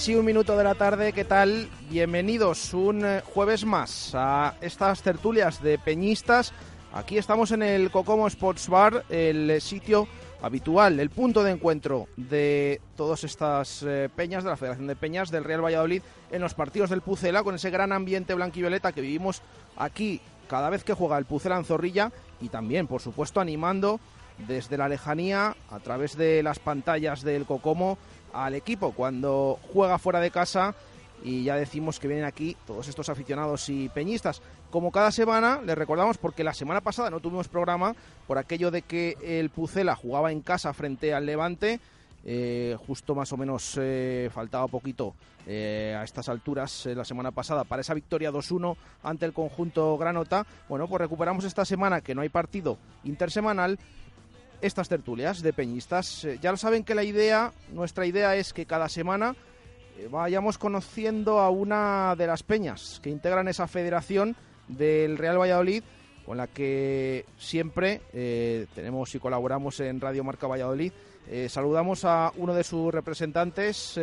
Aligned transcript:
6 0.00 0.08
y 0.08 0.14
un 0.14 0.24
minuto 0.24 0.56
de 0.56 0.64
la 0.64 0.74
tarde, 0.74 1.12
¿qué 1.12 1.26
tal? 1.26 1.68
Bienvenidos 1.90 2.72
un 2.72 3.04
eh, 3.04 3.20
jueves 3.22 3.66
más 3.66 4.12
a 4.14 4.54
estas 4.62 5.02
tertulias 5.02 5.62
de 5.62 5.78
peñistas. 5.78 6.54
Aquí 6.94 7.18
estamos 7.18 7.50
en 7.50 7.62
el 7.62 7.90
Cocomo 7.90 8.26
Sports 8.26 8.68
Bar, 8.68 9.04
el 9.10 9.60
sitio 9.60 10.08
habitual, 10.40 11.00
el 11.00 11.10
punto 11.10 11.42
de 11.42 11.50
encuentro 11.50 12.08
de 12.16 12.80
todas 12.96 13.24
estas 13.24 13.82
eh, 13.82 14.08
peñas, 14.16 14.42
de 14.42 14.48
la 14.48 14.56
Federación 14.56 14.86
de 14.86 14.96
Peñas 14.96 15.30
del 15.30 15.44
Real 15.44 15.62
Valladolid, 15.62 16.02
en 16.30 16.40
los 16.40 16.54
partidos 16.54 16.88
del 16.88 17.02
Pucela, 17.02 17.42
con 17.42 17.56
ese 17.56 17.68
gran 17.68 17.92
ambiente 17.92 18.32
blanquivioleta 18.32 18.92
que 18.92 19.02
vivimos 19.02 19.42
aquí 19.76 20.22
cada 20.48 20.70
vez 20.70 20.82
que 20.82 20.94
juega 20.94 21.18
el 21.18 21.26
Pucela 21.26 21.58
en 21.58 21.66
Zorrilla 21.66 22.10
y 22.40 22.48
también, 22.48 22.86
por 22.86 23.02
supuesto, 23.02 23.38
animando 23.38 24.00
desde 24.48 24.78
la 24.78 24.88
lejanía, 24.88 25.56
a 25.70 25.78
través 25.80 26.16
de 26.16 26.42
las 26.42 26.58
pantallas 26.58 27.22
del 27.22 27.44
Cocomo, 27.44 27.98
al 28.32 28.54
equipo 28.54 28.92
cuando 28.92 29.58
juega 29.72 29.98
fuera 29.98 30.20
de 30.20 30.30
casa 30.30 30.74
y 31.22 31.44
ya 31.44 31.56
decimos 31.56 31.98
que 31.98 32.08
vienen 32.08 32.24
aquí 32.24 32.56
todos 32.66 32.88
estos 32.88 33.08
aficionados 33.08 33.68
y 33.68 33.88
peñistas. 33.88 34.40
Como 34.70 34.90
cada 34.90 35.10
semana, 35.10 35.60
les 35.64 35.76
recordamos 35.76 36.18
porque 36.18 36.44
la 36.44 36.54
semana 36.54 36.80
pasada 36.80 37.10
no 37.10 37.20
tuvimos 37.20 37.48
programa 37.48 37.94
por 38.26 38.38
aquello 38.38 38.70
de 38.70 38.82
que 38.82 39.16
el 39.22 39.50
Pucela 39.50 39.96
jugaba 39.96 40.32
en 40.32 40.40
casa 40.40 40.72
frente 40.72 41.12
al 41.12 41.26
Levante. 41.26 41.80
Eh, 42.24 42.76
justo 42.86 43.14
más 43.14 43.32
o 43.32 43.38
menos 43.38 43.78
eh, 43.80 44.28
faltaba 44.32 44.68
poquito 44.68 45.14
eh, 45.46 45.96
a 45.98 46.04
estas 46.04 46.28
alturas 46.28 46.84
la 46.84 47.02
semana 47.02 47.30
pasada 47.30 47.64
para 47.64 47.80
esa 47.80 47.94
victoria 47.94 48.30
2-1 48.30 48.76
ante 49.02 49.24
el 49.24 49.32
conjunto 49.32 49.96
Granota. 49.96 50.46
Bueno, 50.68 50.86
pues 50.86 51.00
recuperamos 51.00 51.44
esta 51.44 51.64
semana 51.64 52.02
que 52.02 52.14
no 52.14 52.20
hay 52.20 52.28
partido 52.28 52.76
intersemanal 53.04 53.78
estas 54.62 54.88
tertulias 54.88 55.42
de 55.42 55.52
peñistas. 55.52 56.24
Eh, 56.24 56.38
ya 56.40 56.50
lo 56.50 56.56
saben 56.56 56.84
que 56.84 56.94
la 56.94 57.04
idea, 57.04 57.52
nuestra 57.72 58.06
idea 58.06 58.36
es 58.36 58.52
que 58.52 58.66
cada 58.66 58.88
semana 58.88 59.34
eh, 59.98 60.08
vayamos 60.10 60.58
conociendo 60.58 61.38
a 61.38 61.50
una 61.50 62.14
de 62.16 62.26
las 62.26 62.42
peñas 62.42 63.00
que 63.02 63.10
integran 63.10 63.48
esa 63.48 63.66
federación 63.66 64.36
del 64.68 65.18
Real 65.18 65.38
Valladolid, 65.38 65.82
con 66.24 66.36
la 66.36 66.46
que 66.46 67.24
siempre 67.38 68.02
eh, 68.12 68.66
tenemos 68.74 69.14
y 69.14 69.18
colaboramos 69.18 69.80
en 69.80 70.00
Radio 70.00 70.22
Marca 70.22 70.46
Valladolid. 70.46 70.92
saludamos 71.48 72.04
a 72.04 72.32
uno 72.36 72.54
de 72.54 72.64
sus 72.64 72.92
representantes, 72.92 73.98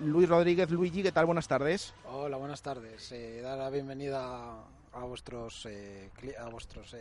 Luis 0.00 0.28
Rodríguez. 0.28 0.70
Luigi, 0.70 1.02
¿qué 1.02 1.12
tal? 1.12 1.26
Buenas 1.26 1.48
tardes. 1.48 1.92
Hola, 2.10 2.36
buenas 2.36 2.62
tardes. 2.62 3.12
dar 3.42 3.58
la 3.58 3.70
bienvenida 3.70 4.64
a 4.92 5.04
vuestros, 5.04 5.66
a 6.38 6.48
vuestros 6.48 6.96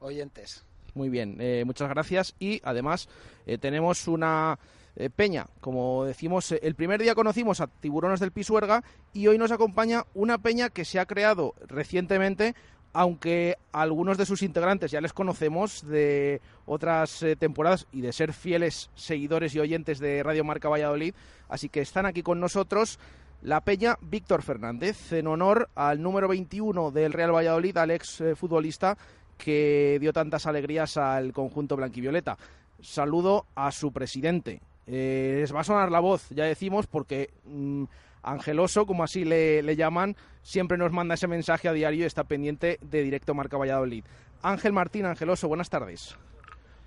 oyentes. 0.00 0.64
Muy 0.94 1.08
bien, 1.08 1.36
eh, 1.40 1.64
muchas 1.64 1.88
gracias. 1.88 2.34
Y 2.38 2.60
además 2.64 3.08
eh, 3.46 3.58
tenemos 3.58 4.08
una 4.08 4.58
eh, 4.96 5.10
peña, 5.10 5.46
como 5.60 6.04
decimos, 6.04 6.52
el 6.52 6.74
primer 6.74 7.00
día 7.00 7.14
conocimos 7.14 7.60
a 7.60 7.68
Tiburones 7.68 8.20
del 8.20 8.32
Pisuerga 8.32 8.82
y 9.12 9.26
hoy 9.28 9.38
nos 9.38 9.52
acompaña 9.52 10.04
una 10.14 10.38
peña 10.38 10.68
que 10.68 10.84
se 10.84 10.98
ha 10.98 11.06
creado 11.06 11.54
recientemente, 11.66 12.54
aunque 12.92 13.56
algunos 13.70 14.18
de 14.18 14.26
sus 14.26 14.42
integrantes 14.42 14.90
ya 14.90 15.00
les 15.00 15.12
conocemos 15.12 15.86
de 15.86 16.40
otras 16.66 17.24
temporadas 17.38 17.86
y 17.92 18.00
de 18.00 18.12
ser 18.12 18.32
fieles 18.32 18.90
seguidores 18.96 19.54
y 19.54 19.60
oyentes 19.60 20.00
de 20.00 20.24
Radio 20.24 20.42
Marca 20.42 20.68
Valladolid, 20.68 21.14
así 21.48 21.68
que 21.68 21.82
están 21.82 22.04
aquí 22.04 22.24
con 22.24 22.40
nosotros 22.40 22.98
la 23.42 23.60
peña 23.62 23.96
Víctor 24.02 24.42
Fernández, 24.42 25.12
en 25.12 25.28
honor 25.28 25.70
al 25.74 26.02
número 26.02 26.26
21 26.28 26.90
del 26.90 27.12
Real 27.12 27.34
Valladolid, 27.34 27.76
al 27.76 27.92
ex 27.92 28.22
futbolista 28.34 28.98
que 29.42 29.98
dio 30.00 30.12
tantas 30.12 30.46
alegrías 30.46 30.96
al 30.96 31.32
conjunto 31.32 31.76
blanquivioleta. 31.76 32.36
Saludo 32.80 33.46
a 33.54 33.72
su 33.72 33.92
presidente. 33.92 34.60
Eh, 34.86 35.38
les 35.40 35.54
va 35.54 35.60
a 35.60 35.64
sonar 35.64 35.90
la 35.90 36.00
voz, 36.00 36.28
ya 36.30 36.44
decimos, 36.44 36.86
porque 36.86 37.30
mm, 37.44 37.84
Angeloso, 38.22 38.86
como 38.86 39.02
así 39.02 39.24
le, 39.24 39.76
llaman, 39.76 40.14
siempre 40.42 40.76
nos 40.76 40.92
manda 40.92 41.14
ese 41.14 41.26
mensaje 41.26 41.68
a 41.68 41.72
diario 41.72 42.02
y 42.02 42.06
está 42.06 42.24
pendiente 42.24 42.78
de 42.82 43.02
Directo 43.02 43.34
Marca 43.34 43.56
Valladolid. 43.56 44.04
Ángel 44.42 44.72
Martín 44.72 45.06
Angeloso, 45.06 45.48
buenas 45.48 45.70
tardes. 45.70 46.16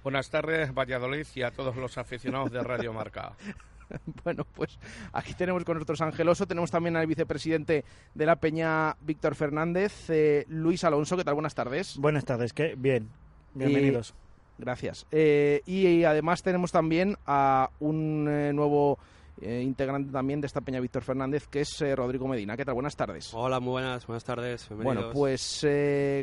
Buenas 0.03 0.29
tardes, 0.29 0.73
Valladolid, 0.73 1.25
y 1.33 1.41
a 1.43 1.51
todos 1.51 1.75
los 1.75 1.97
aficionados 1.97 2.51
de 2.51 2.61
Radio 2.61 2.93
Marca. 2.93 3.33
bueno, 4.23 4.45
pues 4.55 4.79
aquí 5.11 5.33
tenemos 5.33 5.63
con 5.63 5.75
nosotros 5.75 6.01
a 6.01 6.05
Angeloso, 6.05 6.47
tenemos 6.47 6.71
también 6.71 6.95
al 6.95 7.07
vicepresidente 7.07 7.83
de 8.13 8.25
la 8.25 8.35
Peña, 8.37 8.95
Víctor 9.01 9.35
Fernández, 9.35 10.09
eh, 10.09 10.45
Luis 10.49 10.83
Alonso, 10.83 11.17
¿qué 11.17 11.23
tal? 11.23 11.33
Buenas 11.33 11.55
tardes. 11.55 11.97
Buenas 11.97 12.25
tardes, 12.25 12.53
¿qué? 12.53 12.75
Bien, 12.77 13.09
bienvenidos. 13.53 14.13
gracias. 14.57 15.05
Eh, 15.11 15.61
y, 15.65 16.03
además 16.03 16.43
tenemos 16.43 16.71
también 16.71 17.17
a 17.25 17.69
un 17.79 18.27
eh, 18.29 18.53
nuevo 18.53 18.99
integrante 19.41 20.11
también 20.11 20.41
de 20.41 20.47
esta 20.47 20.61
Peña 20.61 20.79
Víctor 20.79 21.03
Fernández, 21.03 21.47
que 21.47 21.61
es 21.61 21.83
Rodrigo 21.95 22.27
Medina. 22.27 22.55
¿Qué 22.55 22.65
tal? 22.65 22.75
Buenas 22.75 22.95
tardes. 22.95 23.33
Hola, 23.33 23.59
muy 23.59 23.71
buenas, 23.71 24.05
buenas 24.05 24.23
tardes. 24.23 24.67
Bienvenidos. 24.69 25.03
Bueno, 25.03 25.13
pues 25.13 25.65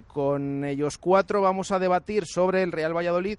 con 0.07 0.65
ellos 0.65 0.99
cuatro 0.99 1.43
vamos 1.43 1.73
a 1.73 1.79
debatir 1.79 2.27
sobre 2.27 2.63
el 2.63 2.73
Real 2.73 2.97
Valladolid 2.97 3.39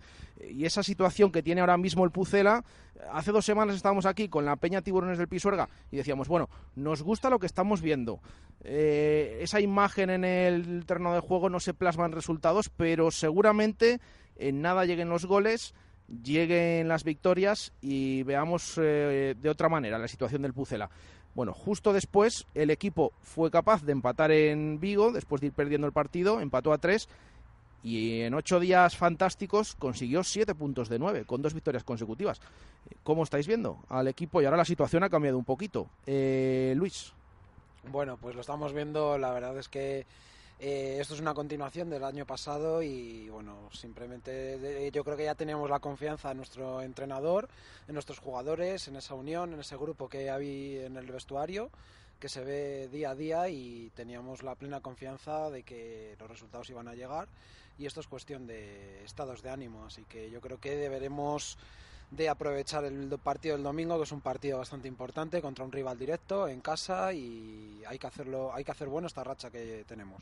y 0.49 0.65
esa 0.65 0.83
situación 0.83 1.31
que 1.31 1.43
tiene 1.43 1.61
ahora 1.61 1.77
mismo 1.77 2.03
el 2.03 2.11
Pucela 2.11 2.63
hace 3.11 3.31
dos 3.31 3.45
semanas 3.45 3.75
estábamos 3.75 4.05
aquí 4.05 4.29
con 4.29 4.45
la 4.45 4.55
Peña 4.55 4.81
Tiburones 4.81 5.17
del 5.17 5.27
Pisuerga 5.27 5.69
y 5.91 5.97
decíamos, 5.97 6.27
bueno, 6.27 6.49
nos 6.75 7.01
gusta 7.01 7.29
lo 7.29 7.39
que 7.39 7.45
estamos 7.45 7.81
viendo. 7.81 8.19
Eh, 8.63 9.39
esa 9.41 9.59
imagen 9.59 10.09
en 10.09 10.23
el 10.23 10.85
terreno 10.85 11.13
de 11.13 11.19
juego 11.19 11.49
no 11.49 11.59
se 11.59 11.73
plasma 11.73 12.05
en 12.05 12.11
resultados, 12.11 12.69
pero 12.69 13.11
seguramente 13.11 13.99
en 14.35 14.61
nada 14.61 14.85
lleguen 14.85 15.09
los 15.09 15.25
goles, 15.25 15.73
lleguen 16.23 16.87
las 16.87 17.03
victorias 17.03 17.71
y 17.81 18.23
veamos 18.23 18.77
eh, 18.77 19.35
de 19.39 19.49
otra 19.49 19.69
manera 19.69 19.97
la 19.97 20.07
situación 20.07 20.41
del 20.41 20.53
Pucela. 20.53 20.89
Bueno, 21.33 21.53
justo 21.53 21.93
después 21.93 22.45
el 22.53 22.71
equipo 22.71 23.13
fue 23.21 23.49
capaz 23.49 23.83
de 23.83 23.93
empatar 23.93 24.31
en 24.31 24.79
Vigo, 24.79 25.11
después 25.11 25.39
de 25.39 25.47
ir 25.47 25.53
perdiendo 25.53 25.87
el 25.87 25.93
partido, 25.93 26.41
empató 26.41 26.73
a 26.73 26.77
tres 26.77 27.07
y 27.83 28.21
en 28.21 28.33
ocho 28.33 28.59
días 28.59 28.95
fantásticos 28.95 29.75
consiguió 29.75 30.23
siete 30.23 30.53
puntos 30.53 30.89
de 30.89 30.99
nueve, 30.99 31.25
con 31.25 31.41
dos 31.41 31.53
victorias 31.53 31.83
consecutivas. 31.83 32.41
¿Cómo 33.03 33.23
estáis 33.23 33.47
viendo 33.47 33.79
al 33.89 34.07
equipo? 34.07 34.41
Y 34.41 34.45
ahora 34.45 34.57
la 34.57 34.65
situación 34.65 35.03
ha 35.03 35.09
cambiado 35.09 35.37
un 35.37 35.45
poquito. 35.45 35.87
Eh, 36.05 36.73
Luis. 36.75 37.13
Bueno, 37.91 38.17
pues 38.17 38.35
lo 38.35 38.41
estamos 38.41 38.73
viendo, 38.73 39.17
la 39.17 39.31
verdad 39.31 39.57
es 39.57 39.67
que 39.67 40.05
eh, 40.63 40.99
esto 41.01 41.15
es 41.15 41.19
una 41.19 41.33
continuación 41.33 41.89
del 41.89 42.03
año 42.03 42.25
pasado 42.27 42.83
y 42.83 43.27
bueno, 43.29 43.67
simplemente 43.73 44.91
yo 44.93 45.03
creo 45.03 45.17
que 45.17 45.23
ya 45.23 45.33
teníamos 45.33 45.67
la 45.71 45.79
confianza 45.79 46.29
en 46.29 46.37
nuestro 46.37 46.83
entrenador, 46.83 47.49
en 47.87 47.95
nuestros 47.95 48.19
jugadores, 48.19 48.87
en 48.87 48.95
esa 48.95 49.15
unión, 49.15 49.53
en 49.53 49.59
ese 49.59 49.75
grupo 49.75 50.07
que 50.07 50.29
había 50.29 50.85
en 50.85 50.97
el 50.97 51.07
vestuario 51.07 51.71
que 52.19 52.29
se 52.29 52.43
ve 52.43 52.87
día 52.89 53.09
a 53.09 53.15
día 53.15 53.49
y 53.49 53.91
teníamos 53.95 54.43
la 54.43 54.53
plena 54.53 54.79
confianza 54.79 55.49
de 55.49 55.63
que 55.63 56.15
los 56.19 56.29
resultados 56.29 56.69
iban 56.69 56.87
a 56.87 56.93
llegar 56.93 57.27
y 57.79 57.87
esto 57.87 57.99
es 57.99 58.07
cuestión 58.07 58.45
de 58.45 59.03
estados 59.03 59.41
de 59.41 59.49
ánimo, 59.49 59.85
así 59.85 60.03
que 60.03 60.29
yo 60.29 60.39
creo 60.41 60.59
que 60.59 60.75
deberemos 60.75 61.57
de 62.11 62.29
aprovechar 62.29 62.85
el 62.85 63.09
partido 63.23 63.55
del 63.55 63.63
domingo, 63.63 63.97
que 63.97 64.03
es 64.03 64.11
un 64.11 64.21
partido 64.21 64.59
bastante 64.59 64.87
importante 64.87 65.41
contra 65.41 65.65
un 65.65 65.71
rival 65.71 65.97
directo 65.97 66.47
en 66.47 66.61
casa 66.61 67.11
y 67.13 67.81
hay 67.87 67.97
que 67.97 68.05
hacerlo, 68.05 68.53
hay 68.53 68.63
que 68.63 68.71
hacer 68.71 68.89
bueno 68.89 69.07
esta 69.07 69.23
racha 69.23 69.49
que 69.49 69.83
tenemos. 69.87 70.21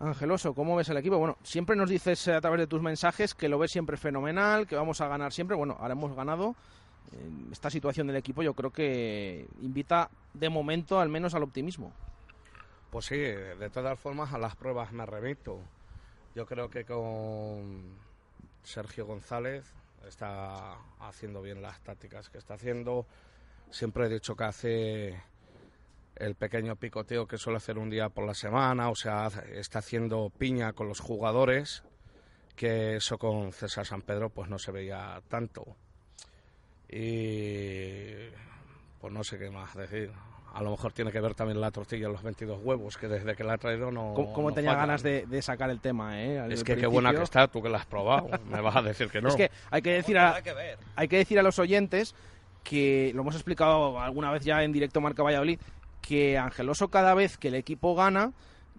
Angeloso, 0.00 0.54
¿cómo 0.54 0.76
ves 0.76 0.88
el 0.88 0.96
equipo? 0.96 1.18
Bueno, 1.18 1.36
siempre 1.42 1.76
nos 1.76 1.90
dices 1.90 2.26
a 2.28 2.40
través 2.40 2.60
de 2.60 2.66
tus 2.66 2.80
mensajes 2.80 3.34
que 3.34 3.50
lo 3.50 3.58
ves 3.58 3.70
siempre 3.70 3.98
fenomenal, 3.98 4.66
que 4.66 4.74
vamos 4.74 5.02
a 5.02 5.08
ganar 5.08 5.30
siempre. 5.30 5.54
Bueno, 5.54 5.76
ahora 5.78 5.92
hemos 5.92 6.16
ganado. 6.16 6.56
Esta 7.52 7.68
situación 7.68 8.06
del 8.06 8.16
equipo 8.16 8.42
yo 8.42 8.54
creo 8.54 8.70
que 8.70 9.46
invita 9.60 10.08
de 10.32 10.48
momento 10.48 11.00
al 11.00 11.10
menos 11.10 11.34
al 11.34 11.42
optimismo. 11.42 11.92
Pues 12.90 13.04
sí, 13.04 13.18
de 13.18 13.70
todas 13.70 13.98
formas 14.00 14.32
a 14.32 14.38
las 14.38 14.56
pruebas 14.56 14.90
me 14.92 15.04
remito. 15.04 15.58
Yo 16.34 16.46
creo 16.46 16.70
que 16.70 16.86
con 16.86 17.94
Sergio 18.62 19.04
González 19.04 19.70
está 20.08 20.78
haciendo 21.00 21.42
bien 21.42 21.60
las 21.60 21.78
tácticas 21.80 22.30
que 22.30 22.38
está 22.38 22.54
haciendo. 22.54 23.04
Siempre 23.70 24.06
he 24.06 24.08
dicho 24.08 24.34
que 24.34 24.44
hace 24.44 25.22
el 26.20 26.34
pequeño 26.34 26.76
picoteo 26.76 27.26
que 27.26 27.38
suele 27.38 27.56
hacer 27.56 27.78
un 27.78 27.90
día 27.90 28.10
por 28.10 28.26
la 28.26 28.34
semana, 28.34 28.90
o 28.90 28.94
sea, 28.94 29.28
está 29.52 29.78
haciendo 29.80 30.30
piña 30.30 30.72
con 30.72 30.86
los 30.86 31.00
jugadores, 31.00 31.82
que 32.54 32.96
eso 32.96 33.18
con 33.18 33.52
César 33.52 33.86
San 33.86 34.02
Pedro 34.02 34.28
pues 34.28 34.48
no 34.48 34.58
se 34.58 34.70
veía 34.70 35.20
tanto. 35.28 35.64
Y 36.88 38.28
pues 39.00 39.12
no 39.12 39.24
sé 39.24 39.38
qué 39.38 39.50
más 39.50 39.74
decir. 39.74 40.10
A 40.52 40.62
lo 40.62 40.72
mejor 40.72 40.92
tiene 40.92 41.12
que 41.12 41.20
ver 41.20 41.34
también 41.34 41.60
la 41.60 41.70
tortilla 41.70 42.08
los 42.08 42.24
22 42.24 42.60
huevos, 42.62 42.96
que 42.96 43.06
desde 43.06 43.36
que 43.36 43.44
la 43.44 43.54
ha 43.54 43.58
traído 43.58 43.92
no. 43.92 44.14
¿Cómo, 44.14 44.52
tenía 44.52 44.74
ganas 44.74 45.02
de, 45.02 45.42
sacar 45.42 45.70
el 45.70 45.80
tema, 45.80 46.20
eh? 46.20 46.44
es 46.50 46.64
que 46.64 46.76
qué 46.76 46.86
buena 46.86 47.14
que 47.14 47.22
está, 47.22 47.46
tú 47.46 47.62
que 47.62 47.68
la 47.68 47.78
has 47.78 47.86
probado. 47.86 48.28
Me 48.50 48.60
vas 48.60 48.76
a 48.76 48.82
decir 48.82 49.08
que 49.08 49.22
no. 49.22 49.28
Es 49.28 49.36
que 49.36 49.50
hay 49.70 49.80
que 49.80 49.92
decir 49.92 50.18
a, 50.18 50.42
hay 50.96 51.08
que 51.08 51.18
decir 51.18 51.38
a 51.38 51.42
los 51.42 51.58
oyentes 51.60 52.14
que 52.64 53.12
lo 53.14 53.22
hemos 53.22 53.36
explicado 53.36 53.98
alguna 54.00 54.30
vez 54.32 54.44
ya 54.44 54.62
en 54.62 54.72
directo 54.72 55.00
Marca 55.00 55.22
Valladolid, 55.22 55.60
que 56.00 56.38
Angeloso 56.38 56.88
cada 56.88 57.14
vez 57.14 57.36
que 57.36 57.48
el 57.48 57.54
equipo 57.54 57.94
gana 57.94 58.32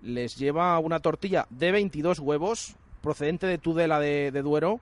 les 0.04 0.38
lleva 0.38 0.78
una 0.80 1.00
tortilla 1.00 1.46
de 1.50 1.72
22 1.72 2.20
huevos 2.20 2.76
procedente 3.02 3.48
de 3.48 3.58
Tudela 3.58 4.00
de, 4.00 4.32
de 4.32 4.42
Duero. 4.42 4.80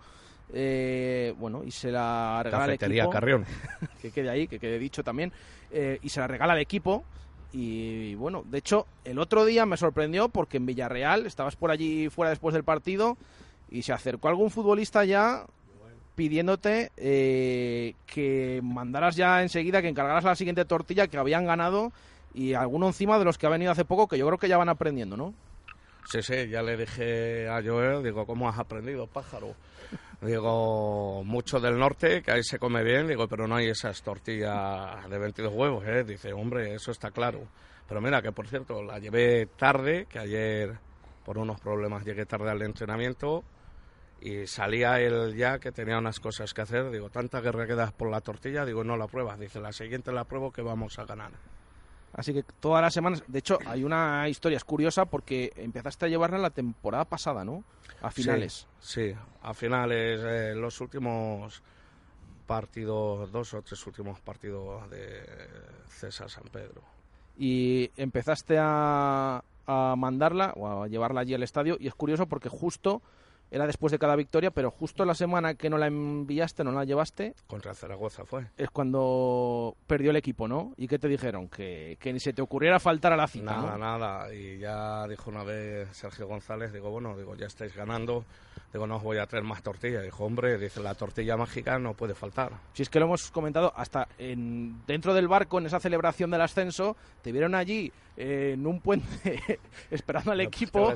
Eh, 0.51 1.33
bueno, 1.37 1.63
y 1.63 1.71
se 1.71 1.91
la 1.91 2.41
regala 2.43 2.65
al 2.65 2.71
equipo. 2.71 3.09
Carrión. 3.09 3.45
que 4.01 4.11
quede 4.11 4.29
ahí, 4.29 4.47
que 4.47 4.59
quede 4.59 4.79
dicho 4.79 5.03
también. 5.03 5.31
Eh, 5.71 5.99
y 6.01 6.09
se 6.09 6.19
la 6.19 6.27
regala 6.27 6.53
al 6.53 6.59
equipo. 6.59 7.03
Y, 7.51 8.13
bueno, 8.15 8.43
de 8.45 8.59
hecho, 8.59 8.85
el 9.03 9.17
otro 9.17 9.43
día 9.45 9.65
me 9.65 9.77
sorprendió 9.77 10.29
porque 10.29 10.57
en 10.57 10.65
Villarreal 10.65 11.25
estabas 11.25 11.55
por 11.55 11.71
allí 11.71 12.09
fuera 12.09 12.29
después 12.29 12.53
del 12.53 12.63
partido 12.63 13.17
y 13.71 13.81
se 13.81 13.93
acercó 13.93 14.27
algún 14.27 14.51
futbolista 14.51 15.03
ya 15.03 15.45
pidiéndote 16.15 16.91
eh, 16.97 17.95
que 18.05 18.59
mandaras 18.61 19.15
ya 19.15 19.41
enseguida, 19.41 19.81
que 19.81 19.87
encargaras 19.87 20.23
la 20.23 20.35
siguiente 20.35 20.65
tortilla 20.65 21.07
que 21.07 21.17
habían 21.17 21.45
ganado 21.45 21.91
y 22.39 22.53
alguno 22.53 22.87
encima 22.87 23.19
de 23.19 23.25
los 23.25 23.37
que 23.37 23.47
ha 23.47 23.49
venido 23.49 23.69
hace 23.69 23.83
poco 23.83 24.07
que 24.07 24.17
yo 24.17 24.25
creo 24.25 24.37
que 24.37 24.47
ya 24.47 24.57
van 24.57 24.69
aprendiendo, 24.69 25.17
¿no? 25.17 25.33
Sí, 26.05 26.21
sí, 26.21 26.47
ya 26.47 26.63
le 26.63 26.77
dije 26.77 27.49
a 27.49 27.61
Joel, 27.61 28.01
digo, 28.01 28.25
¿cómo 28.25 28.47
has 28.47 28.57
aprendido, 28.57 29.07
pájaro? 29.07 29.55
Digo, 30.21 31.21
mucho 31.25 31.59
del 31.59 31.77
norte, 31.77 32.21
que 32.21 32.31
ahí 32.31 32.43
se 32.43 32.57
come 32.57 32.81
bien, 32.81 33.07
digo, 33.09 33.27
pero 33.27 33.45
no 33.45 33.57
hay 33.57 33.67
esas 33.67 34.01
tortillas 34.01 35.09
de 35.09 35.19
22 35.19 35.53
huevos, 35.53 35.85
¿eh? 35.85 36.05
Dice, 36.05 36.31
hombre, 36.31 36.73
eso 36.73 36.91
está 36.91 37.11
claro. 37.11 37.41
Pero 37.89 37.99
mira, 37.99 38.21
que 38.21 38.31
por 38.31 38.47
cierto, 38.47 38.81
la 38.83 38.99
llevé 38.99 39.45
tarde, 39.57 40.05
que 40.05 40.19
ayer 40.19 40.77
por 41.25 41.37
unos 41.37 41.59
problemas 41.59 42.05
llegué 42.05 42.25
tarde 42.25 42.49
al 42.49 42.61
entrenamiento 42.61 43.43
y 44.21 44.47
salía 44.47 45.01
él 45.01 45.35
ya 45.35 45.59
que 45.59 45.73
tenía 45.73 45.97
unas 45.97 46.21
cosas 46.21 46.53
que 46.53 46.61
hacer. 46.61 46.89
Digo, 46.89 47.09
tanta 47.09 47.41
guerra 47.41 47.67
que 47.67 47.75
das 47.75 47.91
por 47.91 48.09
la 48.09 48.21
tortilla, 48.21 48.63
digo, 48.63 48.85
no 48.85 48.95
la 48.95 49.07
pruebas. 49.07 49.37
Dice, 49.39 49.59
la 49.59 49.73
siguiente 49.73 50.13
la 50.13 50.23
pruebo 50.23 50.53
que 50.53 50.61
vamos 50.61 50.97
a 50.99 51.05
ganar. 51.05 51.31
Así 52.13 52.33
que 52.33 52.43
todas 52.43 52.81
las 52.81 52.93
semanas, 52.93 53.23
de 53.27 53.39
hecho, 53.39 53.59
hay 53.65 53.83
una 53.83 54.27
historia 54.29 54.57
es 54.57 54.63
curiosa 54.63 55.05
porque 55.05 55.51
empezaste 55.55 56.05
a 56.05 56.09
llevarla 56.09 56.37
la 56.37 56.49
temporada 56.49 57.05
pasada, 57.05 57.45
¿no? 57.45 57.63
A 58.01 58.11
finales. 58.11 58.67
Sí, 58.79 59.13
a 59.41 59.53
finales, 59.53 60.21
eh, 60.23 60.53
los 60.55 60.79
últimos 60.81 61.61
partidos, 62.47 63.31
dos 63.31 63.53
o 63.53 63.61
tres 63.61 63.85
últimos 63.85 64.19
partidos 64.21 64.89
de 64.89 65.23
César 65.87 66.29
San 66.29 66.45
Pedro. 66.45 66.81
Y 67.37 67.91
empezaste 67.95 68.57
a, 68.59 69.43
a 69.67 69.95
mandarla 69.95 70.53
o 70.55 70.83
a 70.83 70.87
llevarla 70.87 71.21
allí 71.21 71.35
al 71.35 71.43
estadio 71.43 71.77
y 71.79 71.87
es 71.87 71.93
curioso 71.93 72.25
porque 72.25 72.49
justo 72.49 73.03
era 73.51 73.65
después 73.65 73.91
de 73.91 73.99
cada 73.99 74.15
victoria, 74.15 74.51
pero 74.51 74.71
justo 74.71 75.05
la 75.05 75.15
semana 75.15 75.55
que 75.55 75.69
no 75.69 75.77
la 75.77 75.87
enviaste, 75.87 76.63
no 76.63 76.71
la 76.71 76.83
llevaste. 76.83 77.33
Contra 77.47 77.73
Zaragoza 77.73 78.25
fue. 78.25 78.45
Es 78.57 78.69
cuando 78.69 79.75
perdió 79.87 80.11
el 80.11 80.17
equipo, 80.17 80.47
¿no? 80.47 80.73
¿Y 80.77 80.87
qué 80.87 80.99
te 80.99 81.07
dijeron? 81.07 81.49
Que, 81.49 81.97
que 81.99 82.13
ni 82.13 82.19
se 82.19 82.33
te 82.33 82.41
ocurriera 82.41 82.79
faltar 82.79 83.13
a 83.13 83.17
la 83.17 83.27
cita. 83.27 83.55
Nada, 83.55 83.77
nada. 83.77 84.33
Y 84.33 84.59
ya 84.59 85.07
dijo 85.07 85.29
una 85.29 85.43
vez 85.43 85.89
Sergio 85.95 86.27
González, 86.27 86.71
digo, 86.71 86.91
bueno, 86.91 87.17
digo, 87.17 87.35
ya 87.35 87.47
estáis 87.47 87.75
ganando, 87.75 88.25
digo, 88.71 88.85
no 88.85 88.97
os 88.97 89.03
voy 89.03 89.17
a 89.17 89.25
traer 89.25 89.45
más 89.45 89.63
tortilla. 89.63 90.01
Dijo, 90.01 90.25
hombre, 90.25 90.57
dice, 90.57 90.81
la 90.81 90.93
tortilla 90.93 91.35
mágica 91.35 91.79
no 91.79 91.93
puede 91.93 92.13
faltar. 92.13 92.53
Si 92.73 92.83
es 92.83 92.89
que 92.89 92.99
lo 92.99 93.05
hemos 93.05 93.31
comentado, 93.31 93.73
hasta 93.75 94.07
en, 94.17 94.85
dentro 94.85 95.13
del 95.13 95.27
barco, 95.27 95.57
en 95.57 95.65
esa 95.65 95.79
celebración 95.79 96.29
del 96.29 96.41
ascenso, 96.41 96.95
te 97.23 97.31
vieron 97.31 97.55
allí 97.55 97.91
eh, 98.21 98.51
en 98.53 98.67
un 98.67 98.81
puente 98.81 99.59
esperando 99.91 100.33
al 100.33 100.41
equipo 100.41 100.93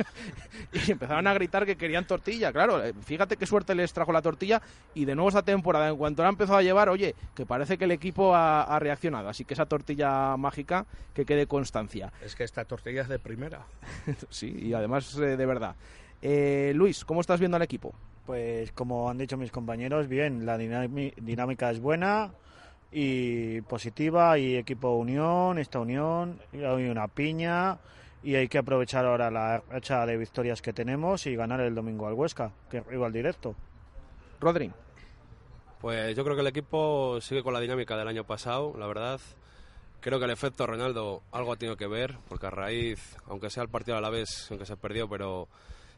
y 0.72 0.92
empezaron 0.92 1.26
a 1.26 1.34
gritar 1.34 1.65
que 1.66 1.76
querían 1.76 2.06
tortilla. 2.06 2.52
Claro, 2.52 2.82
eh, 2.84 2.94
fíjate 3.04 3.36
qué 3.36 3.46
suerte 3.46 3.74
les 3.74 3.92
trajo 3.92 4.12
la 4.12 4.22
tortilla 4.22 4.62
y 4.94 5.04
de 5.04 5.14
nuevo 5.14 5.28
esta 5.28 5.42
temporada, 5.42 5.88
en 5.88 5.96
cuanto 5.96 6.22
la 6.22 6.28
ha 6.28 6.32
empezado 6.32 6.58
a 6.58 6.62
llevar, 6.62 6.88
oye, 6.88 7.14
que 7.34 7.44
parece 7.44 7.76
que 7.76 7.84
el 7.84 7.90
equipo 7.90 8.34
ha, 8.34 8.78
reaccionado. 8.78 9.28
Así 9.28 9.44
que 9.44 9.54
esa 9.54 9.66
tortilla 9.66 10.36
mágica 10.36 10.86
que 11.14 11.24
quede 11.24 11.46
constancia. 11.46 12.12
Es 12.24 12.34
que 12.34 12.44
esta 12.44 12.64
tortilla 12.64 13.02
es 13.02 13.08
de 13.08 13.18
primera. 13.18 13.66
sí, 14.30 14.54
y 14.58 14.72
además 14.72 15.16
eh, 15.16 15.36
de 15.36 15.46
verdad. 15.46 15.76
Eh, 16.22 16.72
Luis, 16.74 17.04
¿cómo 17.04 17.20
estás 17.20 17.40
viendo 17.40 17.56
al 17.56 17.62
equipo? 17.62 17.94
Pues 18.24 18.72
como 18.72 19.10
han 19.10 19.18
dicho 19.18 19.36
mis 19.36 19.52
compañeros, 19.52 20.08
bien, 20.08 20.46
la 20.46 20.58
dinámica 20.58 21.70
es 21.70 21.80
buena 21.80 22.32
y 22.90 23.60
positiva 23.62 24.38
y 24.38 24.56
equipo 24.56 24.94
unión, 24.96 25.58
esta 25.58 25.80
unión, 25.80 26.40
hay 26.52 26.88
una 26.88 27.08
piña 27.08 27.78
y 28.26 28.34
hay 28.34 28.48
que 28.48 28.58
aprovechar 28.58 29.06
ahora 29.06 29.30
la 29.30 29.62
racha 29.70 30.04
de 30.04 30.16
victorias 30.16 30.60
que 30.60 30.72
tenemos 30.72 31.28
y 31.28 31.36
ganar 31.36 31.60
el 31.60 31.76
domingo 31.76 32.08
al 32.08 32.14
Huesca, 32.14 32.50
que 32.68 32.78
es 32.78 32.86
rival 32.86 33.12
directo. 33.12 33.54
Rodri. 34.40 34.72
Pues 35.80 36.16
yo 36.16 36.24
creo 36.24 36.34
que 36.34 36.40
el 36.40 36.48
equipo 36.48 37.20
sigue 37.20 37.44
con 37.44 37.52
la 37.52 37.60
dinámica 37.60 37.96
del 37.96 38.08
año 38.08 38.24
pasado, 38.24 38.74
la 38.76 38.88
verdad. 38.88 39.20
Creo 40.00 40.18
que 40.18 40.24
el 40.24 40.32
efecto 40.32 40.66
Ronaldo 40.66 41.22
algo 41.30 41.52
ha 41.52 41.56
tenido 41.56 41.76
que 41.76 41.86
ver, 41.86 42.16
porque 42.28 42.48
a 42.48 42.50
raíz, 42.50 43.16
aunque 43.28 43.48
sea 43.48 43.62
el 43.62 43.68
partido 43.68 43.96
a 43.96 44.00
la 44.00 44.10
vez, 44.10 44.48
aunque 44.50 44.66
se 44.66 44.76
perdió, 44.76 45.08
pero 45.08 45.46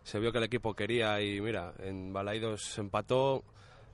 se 0.02 0.18
vio 0.18 0.30
que 0.30 0.37
el 0.37 0.44
equipo 0.44 0.75
quería 0.75 1.23
y 1.23 1.40
mira, 1.40 1.73
en 1.78 2.12
Balaidos 2.12 2.62
se 2.62 2.82
empató, 2.82 3.42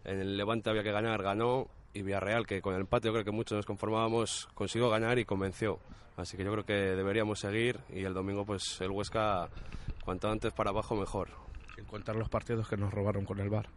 en 0.02 0.18
el 0.18 0.36
Levante 0.36 0.70
había 0.70 0.82
que 0.82 0.90
ganar, 0.90 1.22
ganó 1.22 1.68
y 1.94 2.02
Villarreal, 2.02 2.46
que 2.46 2.60
con 2.60 2.74
el 2.74 2.82
empate 2.82 3.08
yo 3.08 3.12
creo 3.12 3.24
que 3.24 3.30
muchos 3.30 3.56
nos 3.56 3.66
conformábamos, 3.66 4.48
consiguió 4.54 4.90
ganar 4.90 5.18
y 5.18 5.24
convenció. 5.24 5.78
Así 6.16 6.36
que 6.36 6.44
yo 6.44 6.52
creo 6.52 6.64
que 6.64 6.74
deberíamos 6.74 7.40
seguir 7.40 7.80
y 7.88 8.04
el 8.04 8.14
domingo 8.14 8.44
pues 8.44 8.80
el 8.80 8.90
Huesca 8.90 9.48
cuanto 10.04 10.28
antes 10.28 10.52
para 10.52 10.70
abajo 10.70 10.94
mejor. 10.94 11.28
Sin 11.74 11.84
contar 11.86 12.16
los 12.16 12.28
partidos 12.28 12.68
que 12.68 12.76
nos 12.76 12.92
robaron 12.92 13.24
con 13.24 13.40
el 13.40 13.48
bar. 13.48 13.68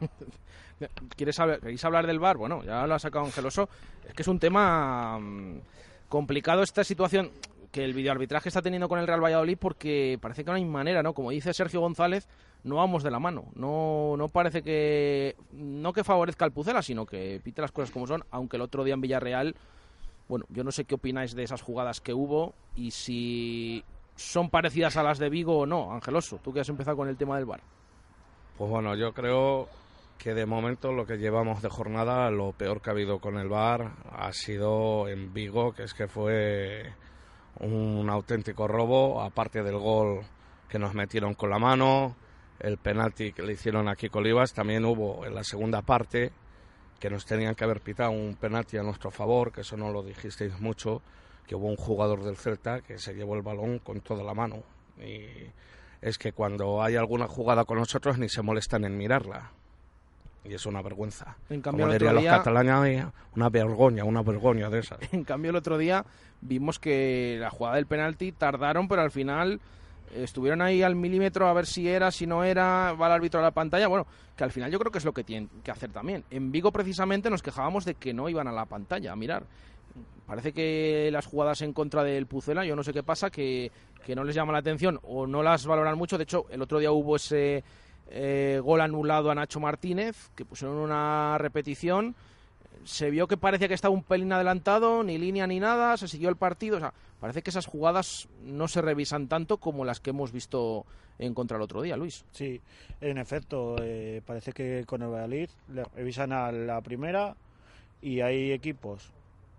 ¿Quieres 1.16 1.38
hablar, 1.38 1.60
¿Queréis 1.60 1.84
hablar 1.84 2.06
del 2.06 2.18
bar? 2.18 2.36
Bueno, 2.36 2.62
ya 2.64 2.86
lo 2.86 2.94
ha 2.94 2.98
sacado 2.98 3.24
Angeloso. 3.24 3.68
Es 4.06 4.14
que 4.14 4.22
es 4.22 4.28
un 4.28 4.38
tema 4.38 5.18
mm, 5.18 5.60
complicado 6.08 6.62
esta 6.62 6.84
situación 6.84 7.30
que 7.70 7.84
el 7.84 7.94
videoarbitraje 7.94 8.48
está 8.48 8.62
teniendo 8.62 8.88
con 8.88 8.98
el 8.98 9.06
Real 9.06 9.22
Valladolid 9.24 9.56
porque 9.58 10.18
parece 10.20 10.44
que 10.44 10.50
no 10.50 10.56
hay 10.56 10.64
manera, 10.64 11.02
¿no? 11.02 11.14
Como 11.14 11.30
dice 11.30 11.54
Sergio 11.54 11.80
González, 11.80 12.28
no 12.64 12.76
vamos 12.76 13.02
de 13.02 13.10
la 13.10 13.18
mano. 13.18 13.46
No, 13.54 14.14
no 14.16 14.28
parece 14.28 14.62
que. 14.62 15.36
No 15.52 15.92
que 15.92 16.04
favorezca 16.04 16.44
al 16.44 16.52
Pucela, 16.52 16.82
sino 16.82 17.06
que 17.06 17.40
pite 17.42 17.60
las 17.60 17.72
cosas 17.72 17.90
como 17.90 18.06
son, 18.06 18.24
aunque 18.30 18.56
el 18.56 18.62
otro 18.62 18.84
día 18.84 18.94
en 18.94 19.00
Villarreal. 19.00 19.56
Bueno, 20.28 20.46
yo 20.48 20.64
no 20.64 20.72
sé 20.72 20.84
qué 20.84 20.94
opináis 20.94 21.34
de 21.34 21.42
esas 21.42 21.62
jugadas 21.62 22.00
que 22.00 22.14
hubo 22.14 22.54
y 22.76 22.92
si 22.92 23.84
son 24.14 24.50
parecidas 24.50 24.96
a 24.96 25.02
las 25.02 25.18
de 25.18 25.28
Vigo 25.28 25.58
o 25.58 25.66
no. 25.66 25.92
Angeloso, 25.92 26.38
tú 26.42 26.52
que 26.52 26.60
has 26.60 26.68
empezado 26.68 26.96
con 26.96 27.08
el 27.08 27.16
tema 27.16 27.36
del 27.36 27.46
bar. 27.46 27.60
Pues 28.56 28.70
bueno, 28.70 28.94
yo 28.94 29.12
creo 29.12 29.68
que 30.18 30.34
de 30.34 30.46
momento 30.46 30.92
lo 30.92 31.04
que 31.04 31.18
llevamos 31.18 31.62
de 31.62 31.68
jornada, 31.68 32.30
lo 32.30 32.52
peor 32.52 32.80
que 32.80 32.90
ha 32.90 32.92
habido 32.92 33.18
con 33.18 33.38
el 33.38 33.48
bar 33.48 33.92
ha 34.12 34.32
sido 34.32 35.08
en 35.08 35.34
Vigo, 35.34 35.72
que 35.72 35.82
es 35.82 35.94
que 35.94 36.06
fue 36.06 36.92
un 37.58 38.08
auténtico 38.08 38.68
robo, 38.68 39.20
aparte 39.20 39.62
del 39.62 39.78
gol 39.78 40.20
que 40.68 40.78
nos 40.78 40.94
metieron 40.94 41.34
con 41.34 41.50
la 41.50 41.58
mano, 41.58 42.14
el 42.62 42.78
penalti 42.78 43.32
que 43.32 43.42
le 43.42 43.52
hicieron 43.52 43.88
aquí 43.88 44.08
con 44.08 44.22
Olivas, 44.22 44.54
también 44.54 44.84
hubo 44.84 45.26
en 45.26 45.34
la 45.34 45.44
segunda 45.44 45.82
parte 45.82 46.32
que 47.00 47.10
nos 47.10 47.26
tenían 47.26 47.54
que 47.56 47.64
haber 47.64 47.80
pitado 47.80 48.12
un 48.12 48.36
penalti 48.36 48.76
a 48.78 48.82
nuestro 48.82 49.10
favor, 49.10 49.50
que 49.52 49.62
eso 49.62 49.76
no 49.76 49.90
lo 49.90 50.02
dijisteis 50.02 50.58
mucho, 50.60 51.02
que 51.46 51.56
hubo 51.56 51.66
un 51.66 51.76
jugador 51.76 52.22
del 52.22 52.36
Celta 52.36 52.80
que 52.80 52.98
se 52.98 53.14
llevó 53.14 53.34
el 53.34 53.42
balón 53.42 53.80
con 53.80 54.00
toda 54.00 54.22
la 54.22 54.32
mano. 54.34 54.62
Y 55.04 55.26
es 56.00 56.16
que 56.18 56.32
cuando 56.32 56.80
hay 56.82 56.94
alguna 56.96 57.26
jugada 57.26 57.64
con 57.64 57.78
nosotros 57.78 58.18
ni 58.18 58.28
se 58.28 58.42
molestan 58.42 58.84
en 58.84 58.96
mirarla. 58.96 59.50
y 60.44 60.54
es 60.54 60.66
una 60.66 60.82
vergüenza. 60.82 61.36
En 61.50 61.60
cambio, 61.60 61.84
Como 61.86 61.94
el 61.96 62.02
otro 62.02 62.18
día- 62.20 62.30
los 62.32 62.38
catalanes, 62.38 63.06
una 63.36 63.48
vergoña, 63.48 64.02
una 64.04 64.22
vergoña 64.22 64.68
de 64.70 64.80
esas. 64.80 64.98
En 65.12 65.22
cambio, 65.24 65.50
el 65.50 65.56
otro 65.56 65.78
día 65.78 66.04
vimos 66.40 66.80
que 66.80 67.36
la 67.40 67.48
jugada 67.50 67.76
del 67.76 67.86
penalti 67.86 68.32
tardaron, 68.32 68.88
pero 68.88 69.02
al 69.02 69.12
final 69.12 69.60
estuvieron 70.12 70.62
ahí 70.62 70.82
al 70.82 70.94
milímetro 70.94 71.48
a 71.48 71.52
ver 71.52 71.66
si 71.66 71.88
era, 71.88 72.10
si 72.10 72.26
no 72.26 72.44
era, 72.44 72.92
va 72.92 73.06
el 73.06 73.12
árbitro 73.12 73.40
a 73.40 73.42
la 73.42 73.50
pantalla. 73.50 73.88
Bueno, 73.88 74.06
que 74.36 74.44
al 74.44 74.52
final 74.52 74.70
yo 74.70 74.78
creo 74.78 74.92
que 74.92 74.98
es 74.98 75.04
lo 75.04 75.12
que 75.12 75.24
tienen 75.24 75.48
que 75.62 75.70
hacer 75.70 75.90
también. 75.90 76.24
En 76.30 76.52
Vigo, 76.52 76.72
precisamente, 76.72 77.30
nos 77.30 77.42
quejábamos 77.42 77.84
de 77.84 77.94
que 77.94 78.12
no 78.12 78.28
iban 78.28 78.48
a 78.48 78.52
la 78.52 78.66
pantalla 78.66 79.12
a 79.12 79.16
mirar. 79.16 79.44
Parece 80.26 80.52
que 80.52 81.10
las 81.12 81.26
jugadas 81.26 81.62
en 81.62 81.72
contra 81.72 82.04
del 82.04 82.26
Pucela, 82.26 82.64
yo 82.64 82.76
no 82.76 82.82
sé 82.82 82.92
qué 82.92 83.02
pasa, 83.02 83.30
que, 83.30 83.70
que 84.04 84.14
no 84.14 84.24
les 84.24 84.34
llama 84.34 84.52
la 84.52 84.60
atención 84.60 84.98
o 85.02 85.26
no 85.26 85.42
las 85.42 85.66
valoran 85.66 85.98
mucho. 85.98 86.16
De 86.16 86.24
hecho, 86.24 86.46
el 86.50 86.62
otro 86.62 86.78
día 86.78 86.92
hubo 86.92 87.16
ese 87.16 87.64
eh, 88.08 88.60
gol 88.62 88.80
anulado 88.80 89.30
a 89.30 89.34
Nacho 89.34 89.60
Martínez, 89.60 90.30
que 90.34 90.44
pusieron 90.44 90.76
una 90.76 91.36
repetición 91.38 92.14
se 92.84 93.10
vio 93.10 93.28
que 93.28 93.36
parecía 93.36 93.68
que 93.68 93.74
estaba 93.74 93.94
un 93.94 94.02
pelín 94.02 94.32
adelantado, 94.32 95.02
ni 95.04 95.18
línea 95.18 95.46
ni 95.46 95.60
nada, 95.60 95.96
se 95.96 96.08
siguió 96.08 96.28
el 96.28 96.36
partido. 96.36 96.76
O 96.76 96.80
sea, 96.80 96.92
parece 97.20 97.42
que 97.42 97.50
esas 97.50 97.66
jugadas 97.66 98.28
no 98.44 98.68
se 98.68 98.82
revisan 98.82 99.28
tanto 99.28 99.58
como 99.58 99.84
las 99.84 100.00
que 100.00 100.10
hemos 100.10 100.32
visto 100.32 100.84
en 101.18 101.34
contra 101.34 101.56
el 101.56 101.62
otro 101.62 101.82
día, 101.82 101.96
Luis. 101.96 102.24
Sí, 102.32 102.60
en 103.00 103.18
efecto, 103.18 103.76
eh, 103.80 104.22
parece 104.26 104.52
que 104.52 104.84
con 104.86 105.02
el 105.02 105.08
Valladolid 105.08 105.50
le 105.72 105.84
revisan 105.84 106.32
a 106.32 106.50
la 106.50 106.80
primera 106.80 107.36
y 108.00 108.20
hay 108.20 108.50
equipos, 108.52 109.12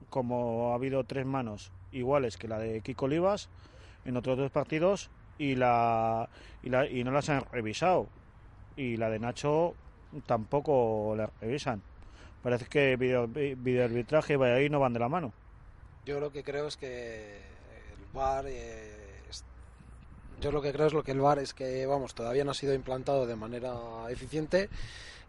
como 0.09 0.71
ha 0.71 0.75
habido 0.75 1.03
tres 1.05 1.25
manos 1.25 1.71
iguales 1.91 2.37
que 2.37 2.47
la 2.47 2.59
de 2.59 2.81
Kiko 2.81 3.05
Olivas 3.05 3.49
en 4.03 4.17
otros 4.17 4.37
dos 4.37 4.51
partidos 4.51 5.09
y, 5.37 5.55
la, 5.55 6.27
y, 6.61 6.69
la- 6.69 6.89
y 6.89 7.03
no 7.05 7.11
las 7.11 7.29
han 7.29 7.45
revisado. 7.51 8.07
Y 8.75 8.97
la 8.97 9.09
de 9.09 9.19
Nacho 9.19 9.75
tampoco 10.25 11.13
la 11.15 11.29
revisan. 11.39 11.81
Parece 12.43 12.65
que 12.65 12.95
video, 12.97 13.27
videoarbitraje 13.27 14.33
y 14.33 14.35
Valladolid 14.35 14.69
no 14.69 14.79
van 14.79 14.93
de 14.93 14.99
la 14.99 15.09
mano. 15.09 15.33
Yo 16.05 16.19
lo 16.19 16.31
que 16.31 16.43
creo 16.43 16.67
es 16.67 16.75
que 16.77 17.37
el 17.37 18.05
VAR 18.13 18.45
eh, 18.47 18.99
yo 20.41 20.51
lo 20.51 20.61
que 20.61 20.73
creo 20.73 20.87
es 20.87 20.93
lo 20.93 21.03
que 21.03 21.11
el 21.11 21.21
VAR 21.21 21.39
es 21.39 21.53
que 21.53 21.85
vamos 21.85 22.13
todavía 22.13 22.43
no 22.43 22.51
ha 22.51 22.53
sido 22.53 22.73
implantado 22.73 23.25
de 23.25 23.35
manera 23.35 23.73
eficiente 24.09 24.69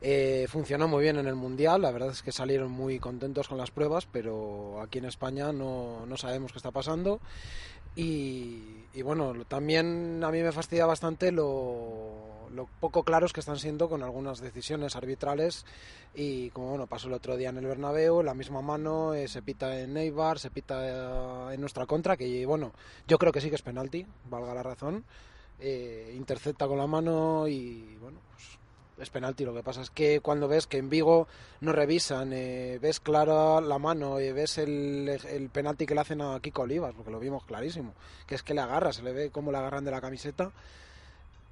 Eh, 0.07 0.47
funcionó 0.49 0.87
muy 0.89 1.03
bien 1.03 1.17
en 1.17 1.27
el 1.27 1.37
mundial 1.37 1.81
la 1.81 1.91
verdad 1.93 2.11
es 2.11 2.21
que 2.21 2.33
salieron 2.33 2.71
muy 2.71 2.99
contentos 2.99 3.49
con 3.49 3.57
las 3.57 3.71
pruebas 3.71 4.07
pero 4.11 4.81
aquí 4.83 4.99
en 4.99 5.07
España 5.07 5.53
no, 5.53 6.05
no 6.05 6.17
sabemos 6.17 6.53
qué 6.53 6.59
está 6.59 6.73
pasando 6.73 7.21
y, 7.97 8.85
y 8.93 9.03
bueno 9.03 9.33
también 9.49 10.23
a 10.23 10.31
mí 10.31 10.43
me 10.43 10.53
fastidia 10.53 10.85
bastante 10.85 11.31
lo, 11.33 12.34
lo 12.55 12.69
poco 12.81 13.03
claros 13.03 13.33
que 13.33 13.41
están 13.41 13.59
siendo 13.59 13.89
con 13.89 14.03
algunas 14.03 14.41
decisiones 14.41 14.97
arbitrales 14.97 15.67
y 16.15 16.51
como 16.51 16.69
bueno 16.69 16.87
pasó 16.87 17.09
el 17.09 17.15
otro 17.15 17.37
día 17.37 17.51
en 17.51 17.59
el 17.59 17.67
Bernabéu 17.67 18.23
la 18.23 18.35
misma 18.35 18.63
mano 18.63 19.15
eh, 19.15 19.29
se 19.29 19.43
pita 19.43 19.81
en 19.81 19.97
Eibar 19.97 20.39
se 20.39 20.51
pita 20.51 21.51
eh, 21.51 21.55
en 21.55 21.61
nuestra 21.61 21.87
contra 21.87 22.17
que 22.17 22.47
bueno 22.47 22.73
yo 23.09 23.19
creo 23.19 23.33
que 23.33 23.41
sí 23.41 23.49
que 23.49 23.57
es 23.57 23.63
penalti 23.63 24.07
valga 24.31 24.55
la 24.55 24.63
razón 24.63 25.05
eh, 25.61 26.13
intercepta 26.17 26.67
con 26.67 26.79
la 26.79 26.87
mano 26.87 27.49
y 27.49 27.97
bueno 28.01 28.19
pues 28.31 28.59
es 28.99 29.11
penalti. 29.11 29.45
Lo 29.45 29.55
que 29.55 29.63
pasa 29.63 29.83
es 29.83 29.91
que 29.91 30.21
cuando 30.21 30.49
ves 30.49 30.67
que 30.67 30.79
en 30.79 30.89
Vigo 30.89 31.27
no 31.61 31.73
revisan 31.73 32.33
eh, 32.33 32.79
ves 32.81 33.01
clara 33.01 33.61
la 33.61 33.79
mano 33.79 34.19
eh, 34.19 34.33
ves 34.33 34.59
el, 34.59 35.09
el 35.09 35.49
penalti 35.51 35.87
que 35.87 35.95
le 35.95 36.01
hacen 36.01 36.21
a 36.21 36.39
Kiko 36.41 36.63
Olivas 36.63 36.95
porque 36.95 37.11
lo 37.11 37.19
vimos 37.19 37.45
clarísimo 37.45 37.95
que 38.27 38.35
es 38.35 38.43
que 38.43 38.55
le 38.55 38.61
agarra 38.61 38.93
se 38.93 39.03
le 39.03 39.13
ve 39.13 39.31
cómo 39.31 39.51
le 39.51 39.59
agarran 39.59 39.85
de 39.85 39.91
la 39.91 40.01
camiseta 40.01 40.53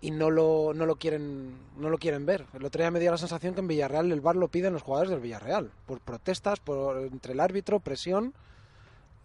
y 0.02 0.10
no 0.10 0.30
lo, 0.30 0.74
no 0.74 0.84
lo 0.84 0.96
quieren 0.96 1.54
no 1.78 1.88
lo 1.88 1.96
quieren 1.96 2.26
ver. 2.26 2.44
El 2.52 2.64
otro 2.64 2.82
día 2.82 2.90
me 2.90 3.00
dio 3.00 3.12
la 3.12 3.18
sensación 3.18 3.54
que 3.54 3.60
en 3.60 3.68
Villarreal 3.68 4.10
el 4.10 4.20
VAR 4.20 4.36
lo 4.36 4.48
piden 4.48 4.74
los 4.74 4.82
jugadores 4.82 5.10
del 5.10 5.20
Villarreal, 5.20 5.70
por 5.86 6.00
protestas, 6.00 6.60
por 6.60 6.98
entre 6.98 7.32
el 7.32 7.40
árbitro, 7.40 7.80
presión 7.80 8.34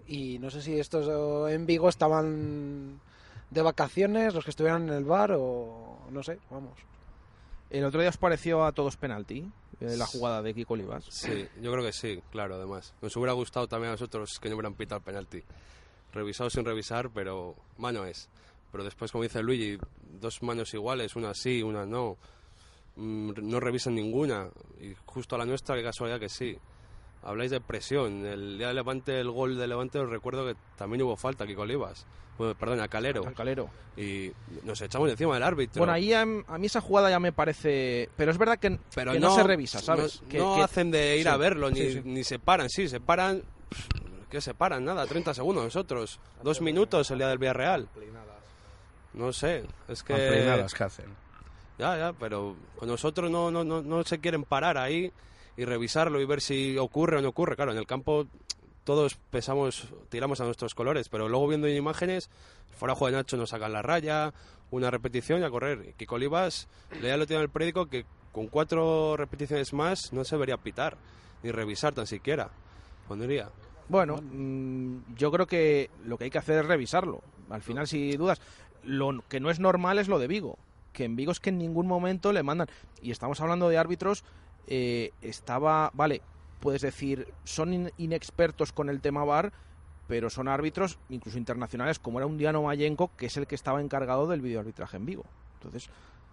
y 0.06 0.40
no 0.40 0.52
sé 0.52 0.62
si 0.62 0.80
estos 0.80 1.52
en 1.52 1.66
Vigo 1.66 1.90
estaban 1.90 3.02
de 3.50 3.62
vacaciones, 3.62 4.34
los 4.34 4.44
que 4.44 4.52
estuvieran 4.52 4.88
en 4.88 4.94
el 4.94 5.04
VAR 5.04 5.34
o 5.36 5.98
no 6.12 6.24
sé, 6.24 6.40
vamos. 6.50 6.78
¿El 7.72 7.84
otro 7.84 8.00
día 8.00 8.10
os 8.10 8.18
pareció 8.18 8.64
a 8.64 8.72
todos 8.72 8.96
penalti 8.96 9.52
eh, 9.82 9.98
la 9.98 10.06
jugada 10.06 10.44
de 10.44 10.54
Kiko 10.54 10.76
Olivas? 10.76 11.06
Sí, 11.10 11.48
yo 11.60 11.72
creo 11.72 11.84
que 11.84 11.92
sí, 11.92 12.22
claro, 12.32 12.56
además. 12.56 12.94
Nos 13.02 13.16
hubiera 13.18 13.34
gustado 13.34 13.68
también 13.68 13.90
a 13.90 13.94
nosotros 13.94 14.40
que 14.40 14.48
no 14.48 14.56
hubieran 14.56 14.76
pitado 14.76 15.00
el 15.00 15.04
penalti. 15.04 15.44
Revisado 16.14 16.50
sin 16.50 16.64
revisar, 16.64 17.10
pero 17.10 17.56
mano 17.78 18.06
es. 18.06 18.30
Pero 18.72 18.84
después, 18.84 19.12
como 19.12 19.24
dice 19.24 19.42
Luigi, 19.42 19.78
dos 20.20 20.42
manos 20.44 20.74
iguales, 20.74 21.16
una 21.16 21.34
sí, 21.34 21.62
una 21.64 21.86
no. 21.86 22.18
Mm, 22.96 23.32
No 23.50 23.60
revisan 23.60 23.96
ninguna. 23.96 24.50
Y 24.82 24.94
justo 25.06 25.36
a 25.36 25.38
la 25.40 25.46
nuestra, 25.46 25.76
qué 25.76 25.84
casualidad 25.84 26.20
que 26.20 26.30
sí. 26.30 26.58
Habláis 27.24 27.52
de 27.52 27.62
presión. 27.62 28.26
El 28.26 28.58
día 28.58 28.68
de 28.70 28.74
Levante, 28.74 29.20
el 29.20 29.32
gol 29.32 29.58
de 29.58 29.68
Levante, 29.68 30.00
os 30.00 30.10
recuerdo 30.10 30.46
que 30.46 30.56
también 30.78 31.02
hubo 31.04 31.16
falta, 31.16 31.46
Kiko 31.48 31.62
Olivas. 31.62 32.06
Bueno, 32.38 32.54
perdón, 32.56 32.80
a 32.82 32.88
Calero. 32.88 33.26
Al 33.26 33.34
Calero. 33.34 33.70
Y 33.98 34.32
nos 34.64 34.80
echamos 34.82 35.10
encima 35.10 35.34
del 35.34 35.44
árbitro. 35.44 35.80
Bueno, 35.80 35.94
ahí 35.94 36.14
a, 36.14 36.22
a 36.22 36.58
mí 36.60 36.68
esa 36.68 36.82
jugada 36.82 37.10
ya 37.10 37.20
me 37.20 37.32
parece... 37.32 38.10
Pero 38.16 38.30
es 38.32 38.38
verdad 38.38 38.60
que, 38.60 38.78
pero 38.94 39.14
que 39.14 39.20
no, 39.20 39.34
se 39.34 39.42
revisa, 39.44 39.80
¿sabes? 39.80 40.22
No, 40.22 40.28
Que- 40.30 40.38
no 40.38 40.56
que- 40.56 40.62
hacen 40.62 40.92
de 40.92 41.18
ir 41.18 41.24
sí, 41.24 41.30
a 41.30 41.38
verlo, 41.38 41.72
ni, 41.72 41.80
sí, 41.80 41.94
sí. 41.94 42.02
ni 42.06 42.24
se 42.24 42.38
paran, 42.38 42.70
sí, 42.70 42.88
se 42.88 43.00
paran. 43.00 43.42
¿Qué 44.30 44.40
se 44.40 44.54
paran? 44.54 44.86
Nada, 44.86 45.08
30 45.08 45.34
segundos 45.34 45.64
nosotros. 45.64 46.20
Dos 46.44 46.62
minutos 46.62 47.10
el 47.10 47.18
día 47.18 47.28
del 47.30 47.40
Villarreal. 47.40 47.90
No 49.18 49.34
sé, 49.34 49.66
es 49.88 50.04
que. 50.04 50.14
Amplinadas 50.14 50.74
que 50.74 50.84
hacen. 50.84 51.06
Ya, 51.80 51.98
ya, 51.98 52.14
pero 52.14 52.56
con 52.78 52.88
nosotros 52.88 53.30
no, 53.30 53.52
no, 53.52 53.64
no, 53.64 53.82
no 53.82 54.04
se 54.04 54.20
quieren 54.20 54.44
parar 54.44 54.78
ahí 54.78 55.12
y 55.58 55.66
revisarlo 55.66 56.22
y 56.22 56.26
ver 56.26 56.42
si 56.42 56.78
ocurre 56.78 57.18
o 57.18 57.22
no 57.22 57.30
ocurre. 57.30 57.56
Claro, 57.56 57.72
en 57.72 57.78
el 57.78 57.88
campo 57.88 58.28
todos 58.84 59.16
pesamos, 59.16 59.90
tiramos 60.10 60.40
a 60.40 60.46
nuestros 60.46 60.74
colores, 60.74 61.10
pero 61.10 61.28
luego 61.28 61.48
viendo 61.48 61.68
imágenes, 61.68 62.30
fuera 62.78 62.96
de 62.96 63.12
Nacho 63.12 63.38
nos 63.38 63.50
sacan 63.50 63.74
la 63.74 63.82
raya, 63.82 64.34
una 64.72 64.90
repetición 64.90 65.42
y 65.42 65.44
a 65.44 65.50
correr. 65.50 65.90
Y 65.90 65.94
Kiko 65.94 66.16
Olivas, 66.16 66.68
leía 67.02 67.18
lo 67.18 67.28
tiene 67.28 67.42
en 67.42 67.44
el 67.44 67.50
periódico 67.50 67.88
que 67.88 68.06
con 68.32 68.48
cuatro 68.48 69.18
repeticiones 69.18 69.74
más 69.74 70.14
no 70.14 70.24
se 70.24 70.36
debería 70.36 70.58
pitar, 70.58 70.96
ni 71.44 71.52
revisar 71.52 71.94
tan 71.94 72.08
siquiera. 72.08 72.50
Pondría. 73.08 73.50
Bueno, 73.90 74.22
mm, 74.22 75.16
yo 75.16 75.32
creo 75.32 75.48
que 75.48 75.90
lo 76.06 76.18
que 76.18 76.26
hay 76.26 76.30
que 76.30 76.38
hacer 76.38 76.60
es 76.60 76.66
revisarlo. 76.66 77.22
Al 77.50 77.62
final, 77.62 77.88
si 77.88 78.16
dudas, 78.18 78.40
lo 78.88 79.24
que 79.30 79.40
no 79.40 79.50
es 79.52 79.60
normal 79.60 80.00
es 80.00 80.08
lo 80.08 80.18
de 80.18 80.28
Vigo. 80.28 80.58
Que 80.94 81.04
en 81.04 81.16
Vigo 81.16 81.32
es 81.32 81.40
que 81.40 81.50
en 81.52 81.60
ningún 81.60 81.86
momento 81.88 82.34
le 82.34 82.42
mandan. 82.42 82.68
Y 83.02 83.12
estamos 83.12 83.40
hablando 83.42 83.70
de 83.70 83.78
árbitros. 83.78 84.24
eh, 84.70 85.12
estaba. 85.22 85.92
Vale, 85.94 86.22
puedes 86.60 86.82
decir, 86.82 87.32
son 87.46 87.74
in- 87.74 87.92
inexpertos 87.98 88.74
con 88.74 88.90
el 88.90 89.00
tema 89.00 89.24
VAR, 89.24 89.54
pero 90.08 90.30
son 90.30 90.48
árbitros, 90.48 90.98
incluso 91.10 91.38
internacionales, 91.38 92.00
como 92.00 92.20
era 92.20 92.26
un 92.26 92.38
Diano 92.38 92.64
Mayenko, 92.64 93.12
que 93.16 93.28
es 93.28 93.38
el 93.38 93.46
que 93.48 93.56
estaba 93.56 93.80
encargado 93.82 94.28
del 94.28 94.42
videoarbitraje 94.42 94.98
en 94.98 95.06
Vigo. 95.06 95.24
Entonces, 95.54 95.90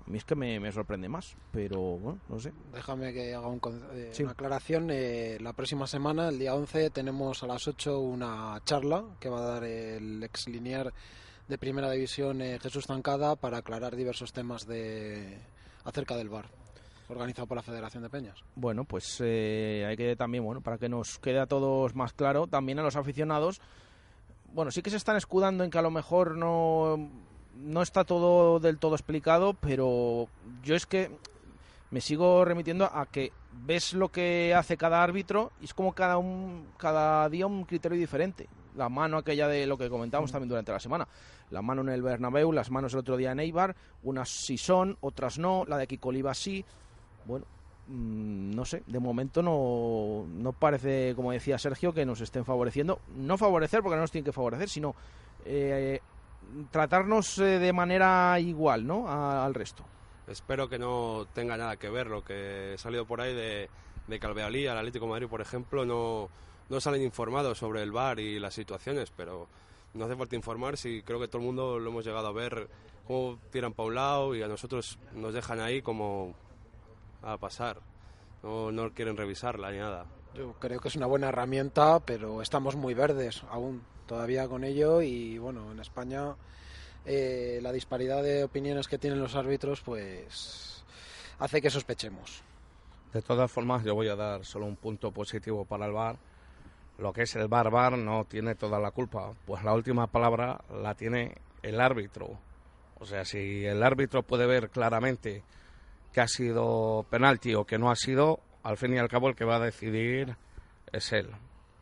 a 0.07 0.11
mí 0.11 0.19
es 0.19 0.25
que 0.25 0.35
me, 0.35 0.59
me 0.61 0.73
sorprende 0.73 1.09
más. 1.09 1.37
Pero, 1.53 1.79
bueno, 1.81 2.19
no 2.29 2.41
sé. 2.41 2.53
Déjame 2.73 3.13
que 3.13 3.35
haga 3.35 3.47
un 3.49 3.61
eh, 3.93 4.11
Sí. 4.13 4.23
una 4.25 4.33
aclaración. 4.33 4.89
Eh, 4.91 5.39
la 5.41 5.53
próxima 5.53 5.87
semana, 5.87 6.29
el 6.29 6.39
día 6.39 6.55
11, 6.55 6.91
tenemos 6.91 7.43
a 7.43 7.47
las 7.47 7.69
8 7.69 8.01
una 8.01 8.61
charla 8.65 9.05
que 9.21 9.29
va 9.29 9.39
a 9.39 9.47
dar 9.55 9.65
el 9.65 10.23
ex 10.25 10.49
linier 10.49 10.93
de 11.49 11.59
Primera 11.59 11.91
División 11.91 12.41
eh, 12.41 12.59
Jesús 12.61 12.87
Zancada 12.87 13.37
para 13.37 13.59
aclarar 13.59 13.97
diversos 13.97 14.33
temas 14.33 14.67
de 14.67 15.39
acerca 15.85 16.17
del 16.17 16.29
VAR, 16.29 16.47
organizado 17.09 17.47
por 17.47 17.57
la 17.57 17.63
Federación 17.63 18.03
de 18.03 18.11
Peñas. 18.11 18.43
Bueno, 18.57 18.85
pues 18.85 19.21
eh, 19.23 19.85
hay 19.87 19.97
que 19.97 20.17
también, 20.17 20.45
bueno, 20.45 20.61
para 20.61 20.79
que 20.79 20.89
nos 20.89 21.19
quede 21.19 21.41
a 21.41 21.47
todos 21.47 21.95
más 21.95 22.13
claro, 22.13 22.47
también 22.47 22.79
a 22.79 22.83
los 22.83 22.97
aficionados, 22.97 23.61
bueno, 24.53 24.71
sí 24.71 24.83
que 24.83 24.91
se 24.91 24.97
están 24.97 25.17
escudando 25.17 25.65
en 25.65 25.71
que 25.71 25.79
a 25.79 25.83
lo 25.83 25.91
mejor 25.91 26.37
no, 26.37 27.11
no 27.57 27.83
está 27.83 28.05
todo 28.05 28.61
del 28.61 28.79
todo 28.79 28.95
explicado, 28.95 29.55
pero 29.55 30.29
yo 30.63 30.75
es 30.75 30.87
que 30.87 31.11
me 31.91 32.01
sigo 32.01 32.45
remitiendo 32.45 32.87
a 32.87 33.07
que 33.07 33.33
ves 33.53 33.93
lo 33.95 34.11
que 34.11 34.55
hace 34.55 34.77
cada 34.77 35.03
árbitro 35.03 35.53
y 35.61 35.67
es 35.67 35.75
como 35.75 35.93
cada, 35.93 36.19
un, 36.19 36.69
cada 36.77 37.29
día 37.29 37.47
un 37.47 37.65
criterio 37.65 37.99
diferente. 37.99 38.49
La 38.75 38.89
mano 38.89 39.19
aquella 39.19 39.49
de 39.49 39.67
lo 39.67 39.79
que 39.79 39.89
comentamos 39.89 40.33
también 40.33 40.49
durante 40.49 40.73
la 40.73 40.81
semana. 40.81 41.07
La 41.51 41.63
mano 41.63 41.83
en 41.83 41.91
el 41.91 42.03
Bernabéu, 42.03 42.53
las 42.53 42.71
manos 42.71 42.93
el 42.93 43.01
otro 43.01 43.17
día 43.17 43.33
en 43.33 43.41
Eibar, 43.41 43.75
unas 44.03 44.29
sí 44.29 44.59
son, 44.59 44.97
otras 45.01 45.39
no, 45.39 45.65
la 45.67 45.79
de 45.79 45.87
Kiko 45.87 46.09
Oliva 46.09 46.35
sí. 46.35 46.65
Bueno, 47.25 47.47
mm, 47.89 48.55
no 48.55 48.65
sé, 48.65 48.83
de 48.87 48.99
momento 48.99 49.43
no, 49.43 50.27
no 50.27 50.53
parece, 50.53 51.15
como 51.15 51.33
decía 51.33 51.59
Sergio, 51.59 51.93
que 51.93 52.05
nos 52.05 52.21
estén 52.21 52.45
favoreciendo. 52.45 53.01
No 53.17 53.39
favorecer, 53.39 53.83
porque 53.83 53.97
no 53.97 54.03
nos 54.03 54.11
tienen 54.11 54.25
que 54.25 54.33
favorecer, 54.33 54.69
sino 54.69 54.95
eh, 55.45 56.01
tratarnos 56.71 57.39
eh, 57.39 57.59
de 57.59 57.73
manera 57.73 58.39
igual, 58.41 58.87
¿no? 58.87 59.09
Al 59.09 59.55
resto. 59.55 59.85
Espero 60.27 60.69
que 60.69 60.79
no 60.79 61.27
tenga 61.35 61.57
nada 61.57 61.77
que 61.77 61.91
ver 61.91 62.07
lo 62.07 62.25
que 62.25 62.73
ha 62.75 62.79
salido 62.79 63.05
por 63.05 63.21
ahí 63.21 63.35
de, 63.35 63.69
de 64.07 64.21
que 64.21 64.27
al 64.27 64.79
Atlético 64.79 65.07
Madrid, 65.07 65.29
por 65.29 65.43
ejemplo, 65.43 65.85
no, 65.85 66.31
no 66.69 66.81
salen 66.81 67.03
informados 67.03 67.59
sobre 67.59 67.83
el 67.83 67.93
VAR 67.93 68.21
y 68.21 68.39
las 68.39 68.55
situaciones, 68.55 69.13
pero 69.17 69.49
no 69.95 70.05
hace 70.05 70.17
falta 70.17 70.37
informar 70.37 70.77
si 70.77 71.03
creo 71.03 71.21
que 71.21 71.29
todo 71.29 71.39
el 71.39 71.47
mundo 71.47 71.79
lo 71.79 71.91
hemos 71.91 72.05
llegado 72.05 72.27
a 72.27 72.33
ver 72.33 72.69
cómo 73.07 73.39
tiran 73.51 73.73
para 73.73 73.89
un 73.89 73.95
lado 73.95 74.35
y 74.35 74.43
a 74.43 74.49
nosotros 74.49 74.99
nos 75.13 75.35
dejan 75.35 75.61
ahí 75.61 75.83
como 75.83 76.35
a 77.23 77.37
pasar. 77.39 77.81
no, 78.43 78.73
no 78.73 78.93
quieren 78.93 79.17
revisarla 79.17 79.71
ni 79.71 79.79
nada. 79.79 80.07
Yo 80.35 80.55
creo 80.59 80.81
que 80.81 80.89
es 80.89 80.97
una 80.97 81.07
buena 81.07 81.29
herramienta, 81.29 82.01
pero 82.01 82.43
estamos 82.43 82.75
muy 82.75 82.93
verdes 82.93 83.43
aún 83.51 83.83
todavía 84.07 84.49
con 84.49 84.65
ello 84.65 85.01
y 85.01 85.39
bueno, 85.39 85.71
en 85.73 85.81
España 85.81 86.35
eh, 87.07 87.61
la 87.63 87.73
disparidad 87.73 88.23
de 88.23 88.45
opiniones 88.45 88.89
que 88.89 88.99
tienen 88.99 89.21
los 89.21 89.35
árbitros 89.35 89.81
pues 89.81 90.85
hace 91.39 91.61
que 91.61 91.71
sospechemos. 91.71 92.43
De 93.13 93.23
todas 93.23 93.51
formas, 93.51 93.85
yo 93.85 93.95
voy 93.95 94.09
a 94.09 94.17
dar 94.17 94.45
solo 94.45 94.67
un 94.67 94.77
punto 94.77 95.13
positivo 95.13 95.65
para 95.65 95.87
el 95.87 95.93
VAR. 95.93 96.17
Lo 96.99 97.13
que 97.13 97.23
es 97.23 97.35
el 97.35 97.49
VAR 97.49 97.99
no 97.99 98.25
tiene 98.25 98.55
toda 98.55 98.79
la 98.79 98.93
culpa, 98.93 99.33
pues 99.47 99.65
la 99.65 99.75
última 99.75 100.07
palabra 100.07 100.61
la 100.71 100.95
tiene 100.95 101.35
el 101.63 101.81
árbitro. 101.81 102.39
O 103.01 103.05
sea, 103.05 103.25
si 103.25 103.65
el 103.65 103.83
árbitro 103.83 104.23
puede 104.23 104.47
ver 104.47 104.71
claramente 104.71 105.43
que 106.13 106.21
ha 106.21 106.29
sido 106.29 107.05
penalti 107.11 107.55
o 107.55 107.65
que 107.65 107.79
no 107.79 107.91
ha 107.91 107.97
sido, 107.97 108.39
al 108.63 108.77
fin 108.77 108.95
y 108.95 108.99
al 108.99 109.09
cabo 109.09 109.29
el 109.29 109.35
que 109.35 109.45
va 109.45 109.57
a 109.57 109.61
decidir 109.61 110.37
es 110.93 111.13
él. 111.13 111.31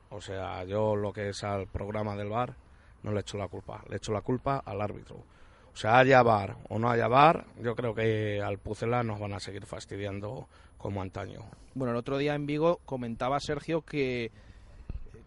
O 0.09 0.21
sea, 0.21 0.65
yo 0.65 0.97
lo 0.97 1.13
que 1.13 1.29
es 1.29 1.45
al 1.45 1.67
programa 1.67 2.17
del 2.17 2.29
VAR 2.29 2.55
no 3.03 3.13
le 3.13 3.21
echo 3.21 3.37
la 3.37 3.49
culpa, 3.49 3.85
le 3.89 3.97
echo 3.97 4.13
la 4.13 4.23
culpa 4.23 4.63
al 4.65 4.81
árbitro. 4.81 5.17
O 5.73 5.77
sea, 5.77 5.99
haya 5.99 6.23
VAR 6.23 6.57
o 6.69 6.79
no 6.79 6.91
haya 6.91 7.09
VAR, 7.09 7.47
yo 7.61 7.75
creo 7.75 7.95
que 7.95 8.43
al 8.43 8.59
Pucela 8.59 9.03
nos 9.03 9.19
van 9.19 9.33
a 9.33 9.41
seguir 9.41 9.65
fastidiando 9.65 10.49
como 10.77 11.01
antaño. 11.01 11.41
Bueno, 11.75 11.93
el 11.93 11.99
otro 11.99 12.19
día 12.19 12.35
en 12.35 12.47
Vigo 12.47 12.81
comentaba 12.85 13.41
Sergio 13.41 13.83
que, 13.83 14.31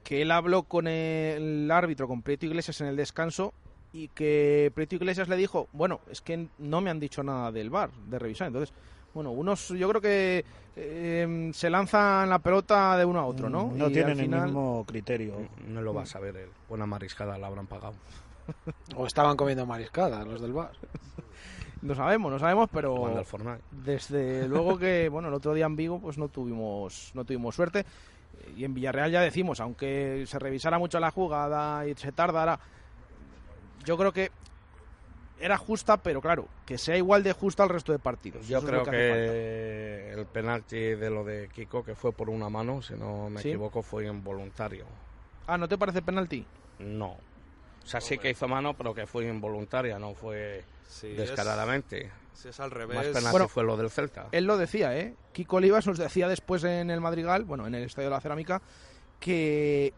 que 0.05 0.21
él 0.21 0.31
habló 0.31 0.63
con 0.63 0.87
el 0.87 1.69
árbitro, 1.71 2.07
con 2.07 2.21
Prieto 2.21 2.45
Iglesias 2.45 2.79
en 2.79 2.87
el 2.87 2.95
descanso 2.95 3.53
y 3.91 4.07
que 4.09 4.71
Prieto 4.73 4.95
Iglesias 4.95 5.27
le 5.27 5.35
dijo, 5.35 5.67
bueno, 5.73 5.99
es 6.11 6.21
que 6.21 6.47
no 6.59 6.79
me 6.79 6.89
han 6.91 6.99
dicho 6.99 7.23
nada 7.23 7.51
del 7.51 7.69
VAR, 7.71 7.89
de 8.07 8.19
revisar. 8.19 8.47
Entonces, 8.47 8.73
bueno, 9.13 9.31
unos 9.31 9.69
yo 9.69 9.89
creo 9.89 10.01
que 10.01 10.45
eh, 10.75 11.49
se 11.53 11.69
lanzan 11.69 12.29
la 12.29 12.39
pelota 12.39 12.97
de 12.97 13.05
uno 13.05 13.19
a 13.19 13.25
otro, 13.25 13.49
¿no? 13.49 13.71
No 13.73 13.89
Y 13.89 13.93
tienen 13.93 14.17
final- 14.17 14.41
el 14.41 14.45
mismo 14.45 14.83
criterio. 14.87 15.33
No 15.67 15.81
lo 15.81 15.93
va 15.93 16.03
a 16.03 16.05
saber 16.05 16.35
él. 16.37 16.49
Buena 16.69 16.85
mariscada 16.85 17.37
la 17.37 17.47
habrán 17.47 17.67
pagado. 17.67 17.95
O 18.95 19.07
estaban 19.07 19.35
comiendo 19.35 19.65
mariscada 19.65 20.23
los 20.23 20.39
del 20.41 20.53
bar. 20.53 20.71
No 21.81 21.93
sabemos, 21.93 22.31
no 22.31 22.39
sabemos, 22.39 22.67
pero 22.73 22.95
desde 23.71 24.47
luego 24.47 24.75
que 24.79 25.07
bueno, 25.07 25.27
el 25.27 25.35
otro 25.35 25.53
día 25.53 25.67
en 25.67 25.75
Vigo 25.75 25.99
pues 25.99 26.17
no 26.17 26.29
tuvimos 26.29 27.11
no 27.13 27.25
tuvimos 27.25 27.53
suerte 27.53 27.85
y 28.55 28.63
en 28.65 28.73
Villarreal 28.73 29.11
ya 29.11 29.21
decimos, 29.21 29.59
aunque 29.59 30.25
se 30.27 30.39
revisara 30.39 30.79
mucho 30.79 30.99
la 30.99 31.11
jugada 31.11 31.85
y 31.87 31.93
se 31.95 32.11
tardara, 32.11 32.59
yo 33.85 33.97
creo 33.97 34.11
que 34.11 34.31
era 35.39 35.57
justa, 35.57 35.97
pero 35.97 36.21
claro, 36.21 36.47
que 36.65 36.77
sea 36.77 36.97
igual 36.97 37.23
de 37.23 37.33
justa 37.33 37.63
al 37.63 37.69
resto 37.69 37.91
de 37.91 37.99
partidos. 37.99 38.47
Yo 38.47 38.59
Eso 38.59 38.67
creo 38.67 38.83
que, 38.83 40.13
el 40.13 40.25
penalti 40.27 40.77
de 40.77 41.09
lo 41.09 41.23
de 41.23 41.49
Kiko, 41.49 41.83
que 41.83 41.95
fue 41.95 42.11
por 42.13 42.29
una 42.29 42.49
mano, 42.49 42.81
si 42.81 42.93
no 42.93 43.29
me 43.29 43.41
Sí. 43.41 43.49
equivoco, 43.49 43.81
fue 43.81 44.05
involuntario. 44.05 44.85
Ah, 45.47 45.57
¿no 45.57 45.67
te 45.67 45.77
parece 45.77 46.01
penalti? 46.01 46.45
No. 46.79 47.17
O 47.83 47.87
sea, 47.87 48.01
sí 48.01 48.17
que 48.17 48.31
hizo 48.31 48.47
mano, 48.47 48.73
pero 48.73 48.95
que 48.95 49.05
fue 49.05 49.25
involuntaria, 49.27 49.99
no 49.99 50.15
fue 50.15 50.63
Sí, 50.87 51.09
descaradamente. 51.09 52.05
Es, 52.05 52.11
si 52.35 52.49
es 52.49 52.59
al 52.59 52.69
Más 52.69 52.77
revés, 52.77 53.07
penalti 53.07 53.31
Bueno, 53.31 53.47
fue 53.47 53.63
lo 53.63 53.77
del 53.77 53.89
Celta. 53.89 54.27
Él 54.31 54.45
lo 54.45 54.57
decía, 54.57 54.97
¿eh? 54.97 55.15
Kiko 55.33 55.57
Olivas 55.57 55.87
nos 55.87 55.97
decía 55.97 56.27
después 56.27 56.63
en 56.63 56.89
el 56.89 57.01
Madrigal, 57.01 57.43
bueno, 57.45 57.65
en 57.67 57.75
el 57.75 57.83
Estadio 57.83 58.09
de 58.09 58.15
la 58.15 58.21
Cerámica, 58.21 58.61
que, 59.19 59.93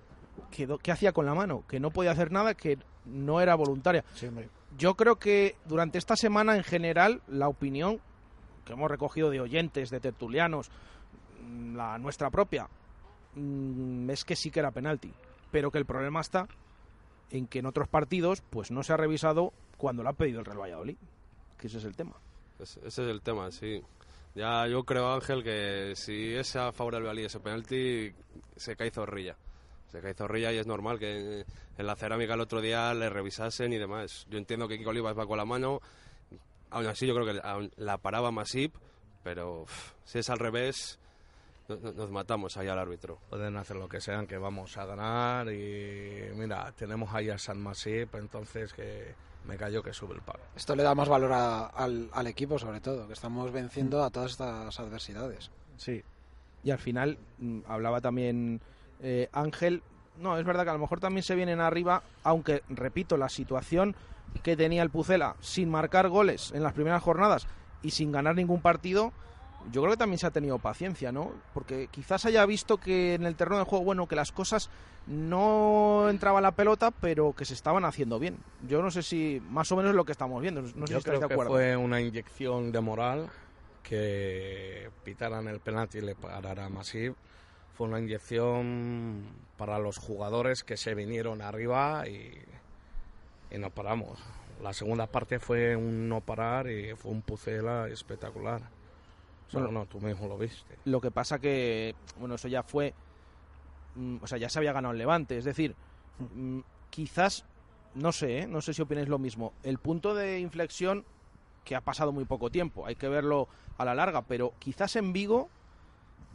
que, 0.51 0.91
hacía 0.91 1.11
con 1.11 1.25
la 1.25 1.33
mano, 1.33 1.63
que 1.67 1.79
no 1.79 1.91
podía 1.91 2.11
hacer 2.11 2.31
nada, 2.31 2.53
que 2.53 2.77
no 3.05 3.41
era 3.41 3.55
voluntaria. 3.55 4.03
Sí, 4.15 4.27
hombre. 4.27 4.49
Yo 4.77 4.95
creo 4.95 5.17
que 5.17 5.55
durante 5.65 5.97
esta 5.97 6.15
semana 6.15 6.55
en 6.55 6.63
general 6.63 7.21
la 7.27 7.47
opinión 7.47 7.99
que 8.65 8.73
hemos 8.73 8.91
recogido 8.91 9.29
de 9.29 9.41
oyentes, 9.41 9.89
de 9.89 9.99
tertulianos, 9.99 10.69
mm, 11.41 11.75
la 11.75 11.97
nuestra 11.97 12.29
propia, 12.29 12.67
mm, 13.35 14.09
es 14.09 14.25
que 14.25 14.35
sí 14.35 14.51
que 14.51 14.59
era 14.59 14.71
penalti, 14.71 15.13
pero 15.51 15.71
que 15.71 15.77
el 15.77 15.85
problema 15.85 16.19
está 16.19 16.47
en 17.31 17.47
que 17.47 17.59
en 17.59 17.65
otros 17.65 17.87
partidos 17.87 18.41
pues 18.41 18.71
no 18.71 18.83
se 18.83 18.93
ha 18.93 18.97
revisado 18.97 19.53
cuando 19.77 20.03
lo 20.03 20.09
ha 20.09 20.13
pedido 20.13 20.39
el 20.39 20.45
Real 20.45 20.59
Valladolid, 20.59 20.97
que 21.57 21.67
ese 21.67 21.77
es 21.77 21.85
el 21.85 21.95
tema. 21.95 22.13
Es- 22.59 22.77
ese 22.77 22.87
es 23.03 23.09
el 23.09 23.21
tema, 23.21 23.51
sí. 23.51 23.81
Ya 24.35 24.67
yo 24.67 24.83
creo, 24.83 25.13
Ángel, 25.13 25.43
que 25.43 25.93
si 25.95 26.33
es 26.35 26.55
a 26.55 26.71
favor 26.71 26.93
del 26.93 27.03
Valladolid 27.03 27.25
ese 27.25 27.39
penalti, 27.39 28.13
se 28.55 28.75
cae 28.75 28.91
zorrilla. 28.91 29.35
Se 29.91 30.01
cae 30.01 30.13
zorrilla 30.13 30.51
y 30.51 30.57
es 30.57 30.67
normal 30.67 30.99
que 30.99 31.43
en 31.77 31.85
la 31.87 31.95
cerámica 31.95 32.33
el 32.35 32.41
otro 32.41 32.61
día 32.61 32.93
le 32.93 33.09
revisasen 33.09 33.71
y 33.73 33.77
demás. 33.77 34.27
Yo 34.29 34.37
entiendo 34.37 34.67
que 34.67 34.77
Kiko 34.77 34.89
Olivas 34.91 35.17
va 35.17 35.25
con 35.25 35.37
la 35.37 35.45
mano, 35.45 35.79
aún 36.69 36.85
así 36.87 37.07
yo 37.07 37.15
creo 37.15 37.25
que 37.25 37.75
la 37.77 37.97
paraba 37.97 38.31
Masip, 38.31 38.75
pero 39.23 39.65
si 40.03 40.19
es 40.19 40.29
al 40.29 40.39
revés, 40.39 40.99
no- 41.69 41.77
no- 41.77 41.93
nos 41.93 42.11
matamos 42.11 42.57
ahí 42.57 42.67
al 42.67 42.77
árbitro. 42.79 43.19
Pueden 43.29 43.55
hacer 43.57 43.77
lo 43.77 43.87
que 43.89 44.01
sean, 44.01 44.27
que 44.27 44.37
vamos 44.37 44.77
a 44.77 44.85
ganar. 44.85 45.51
Y 45.51 46.29
mira, 46.35 46.71
tenemos 46.73 47.13
ahí 47.13 47.29
a 47.29 47.37
San 47.37 47.59
Masip, 47.59 48.13
entonces 48.15 48.71
que 48.73 49.15
me 49.47 49.57
cayó 49.57 49.81
que 49.83 49.93
sube 49.93 50.13
el 50.15 50.21
pago. 50.21 50.39
Esto 50.55 50.75
le 50.75 50.83
da 50.83 50.93
más 50.95 51.07
valor 51.09 51.31
a- 51.33 51.65
al, 51.67 52.09
al 52.13 52.27
equipo, 52.27 52.59
sobre 52.59 52.81
todo, 52.81 53.07
que 53.07 53.13
estamos 53.13 53.51
venciendo 53.51 54.03
a 54.03 54.09
todas 54.09 54.31
estas 54.31 54.79
adversidades. 54.79 55.51
Sí. 55.77 56.03
Y 56.63 56.71
al 56.71 56.79
final 56.79 57.17
mm, 57.39 57.59
hablaba 57.67 58.01
también 58.01 58.61
eh, 59.01 59.29
Ángel. 59.31 59.81
No, 60.19 60.37
es 60.37 60.45
verdad 60.45 60.63
que 60.63 60.71
a 60.71 60.73
lo 60.73 60.79
mejor 60.79 60.99
también 60.99 61.23
se 61.23 61.35
vienen 61.35 61.59
arriba, 61.61 62.01
aunque 62.23 62.63
repito, 62.69 63.17
la 63.17 63.29
situación 63.29 63.95
que 64.43 64.57
tenía 64.57 64.81
el 64.83 64.89
Pucela 64.89 65.35
sin 65.39 65.69
marcar 65.69 66.09
goles 66.09 66.51
en 66.53 66.63
las 66.63 66.73
primeras 66.73 67.01
jornadas 67.03 67.47
y 67.83 67.91
sin 67.91 68.11
ganar 68.11 68.35
ningún 68.35 68.61
partido, 68.61 69.13
yo 69.71 69.81
creo 69.81 69.93
que 69.93 69.97
también 69.97 70.19
se 70.19 70.27
ha 70.27 70.31
tenido 70.31 70.59
paciencia, 70.59 71.11
¿no? 71.11 71.31
Porque 71.53 71.87
quizás 71.91 72.25
haya 72.25 72.45
visto 72.45 72.77
que 72.77 73.13
en 73.15 73.25
el 73.25 73.35
terreno 73.35 73.59
de 73.59 73.65
juego, 73.65 73.85
bueno, 73.85 74.07
que 74.07 74.15
las 74.15 74.31
cosas 74.31 74.69
no 75.07 76.09
entraba 76.09 76.41
la 76.41 76.51
pelota, 76.51 76.91
pero 76.91 77.33
que 77.33 77.45
se 77.45 77.53
estaban 77.53 77.85
haciendo 77.85 78.19
bien. 78.19 78.37
Yo 78.67 78.81
no 78.81 78.91
sé 78.91 79.03
si 79.03 79.41
más 79.49 79.71
o 79.71 79.75
menos 79.75 79.91
es 79.91 79.95
lo 79.95 80.05
que 80.05 80.11
estamos 80.11 80.41
viendo. 80.41 80.61
No 80.61 80.67
sé 80.67 80.73
si 80.73 80.79
Yo 80.79 80.97
estáis 80.97 81.03
creo 81.03 81.19
de 81.21 81.27
que 81.27 81.33
acuerdo. 81.33 81.51
fue 81.53 81.75
una 81.77 82.01
inyección 82.01 82.71
de 82.71 82.81
moral 82.81 83.29
que 83.83 84.89
pitaran 85.03 85.47
el 85.47 85.59
penalti 85.59 85.99
y 85.99 86.01
le 86.01 86.15
parara 86.15 86.65
a 86.65 86.69
Masip. 86.69 87.15
Fue 87.73 87.87
una 87.87 87.99
inyección 87.99 89.23
para 89.57 89.79
los 89.79 89.97
jugadores 89.97 90.63
que 90.63 90.77
se 90.77 90.93
vinieron 90.95 91.41
arriba 91.41 92.07
y, 92.07 92.31
y 93.51 93.57
no 93.57 93.69
paramos. 93.69 94.19
La 94.61 94.73
segunda 94.73 95.07
parte 95.07 95.39
fue 95.39 95.75
un 95.75 96.09
no 96.09 96.21
parar 96.21 96.69
y 96.69 96.95
fue 96.95 97.11
un 97.11 97.21
pucela 97.21 97.87
espectacular. 97.87 98.61
O 99.47 99.51
sea, 99.51 99.59
Bueno. 99.61 99.73
bueno, 99.79 99.87
tú 99.89 99.99
mismo 100.01 100.27
lo 100.27 100.37
viste. 100.37 100.77
Lo 100.85 100.99
que 100.99 101.11
pasa 101.11 101.39
que, 101.39 101.95
bueno, 102.19 102.35
eso 102.35 102.47
ya 102.47 102.63
fue, 102.63 102.93
mm, 103.95 104.17
o 104.21 104.27
sea, 104.27 104.37
ya 104.37 104.49
se 104.49 104.59
había 104.59 104.73
ganado 104.73 104.91
el 104.91 104.97
Levante. 104.97 105.37
Es 105.37 105.45
decir, 105.45 105.75
mm, 106.19 106.59
quizás, 106.89 107.45
no 107.95 108.11
sé, 108.11 108.39
¿eh? 108.39 108.47
no 108.47 108.61
sé 108.61 108.73
si 108.73 108.81
opináis 108.81 109.07
lo 109.07 109.19
mismo. 109.19 109.53
El 109.63 109.77
punto 109.77 110.13
de 110.13 110.39
inflexión 110.39 111.05
que 111.63 111.75
ha 111.75 111.81
pasado 111.81 112.11
muy 112.11 112.25
poco 112.25 112.49
tiempo, 112.49 112.85
hay 112.85 112.95
que 112.95 113.09
verlo 113.09 113.47
a 113.77 113.83
la 113.85 113.93
larga, 113.93 114.21
pero 114.21 114.53
quizás 114.59 114.95
en 114.95 115.11
Vigo, 115.11 115.49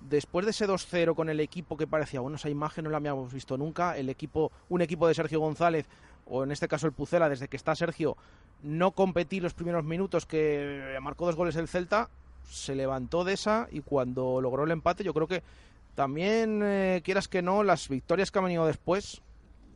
después 0.09 0.44
de 0.44 0.51
ese 0.51 0.66
2-0 0.66 1.14
con 1.14 1.29
el 1.31 1.40
equipo 1.40 1.77
que 1.77 1.87
parecía, 1.87 2.20
bueno, 2.20 2.37
esa 2.37 2.51
imagen 2.51 2.85
no 2.85 2.90
la 2.90 2.98
habíamos 2.98 3.33
visto 3.33 3.57
nunca, 3.57 3.96
el 3.96 4.11
equipo, 4.11 4.53
un 4.68 4.83
equipo 4.83 5.09
de 5.09 5.14
Sergio 5.14 5.40
González, 5.40 5.87
o 6.27 6.44
en 6.44 6.53
este 6.53 6.68
caso 6.68 6.87
el 6.87 6.92
Pucela, 6.92 7.29
desde 7.31 7.48
que 7.48 7.57
está 7.57 7.75
Sergio, 7.75 8.16
no 8.62 8.90
competí 8.92 9.40
los 9.40 9.55
primeros 9.55 9.85
minutos 9.85 10.27
que 10.27 10.98
marcó 11.01 11.27
dos 11.27 11.35
goles 11.37 11.57
el 11.57 11.66
Celta, 11.68 12.11
se 12.48 12.74
levantó 12.74 13.24
de 13.24 13.35
esa 13.35 13.68
y 13.70 13.81
cuando 13.81 14.40
logró 14.40 14.64
el 14.64 14.70
empate, 14.70 15.05
yo 15.05 15.14
creo 15.14 15.26
que 15.26 15.42
también, 15.94 16.61
eh, 16.62 17.02
quieras 17.05 17.28
que 17.28 17.42
no, 17.42 17.62
las 17.62 17.88
victorias 17.88 18.31
que 18.31 18.38
han 18.38 18.46
venido 18.46 18.66
después, 18.66 19.20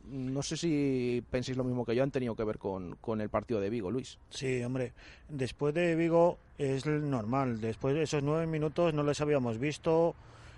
no 0.09 0.41
sé 0.41 0.57
si 0.57 1.23
penséis 1.29 1.57
lo 1.57 1.63
mismo 1.63 1.85
que 1.85 1.95
yo, 1.95 2.03
han 2.03 2.11
tenido 2.11 2.35
que 2.35 2.43
ver 2.43 2.57
con, 2.57 2.95
con 3.01 3.21
el 3.21 3.29
partido 3.29 3.59
de 3.59 3.69
Vigo, 3.69 3.91
Luis. 3.91 4.17
Sí, 4.29 4.63
hombre. 4.63 4.93
Después 5.29 5.73
de 5.73 5.95
Vigo 5.95 6.37
es 6.57 6.85
normal. 6.85 7.59
Después 7.59 7.93
de 7.93 8.03
esos 8.03 8.23
nueve 8.23 8.47
minutos 8.47 8.93
no 8.93 9.03
les 9.03 9.19
habíamos 9.21 9.59
visto. 9.59 10.15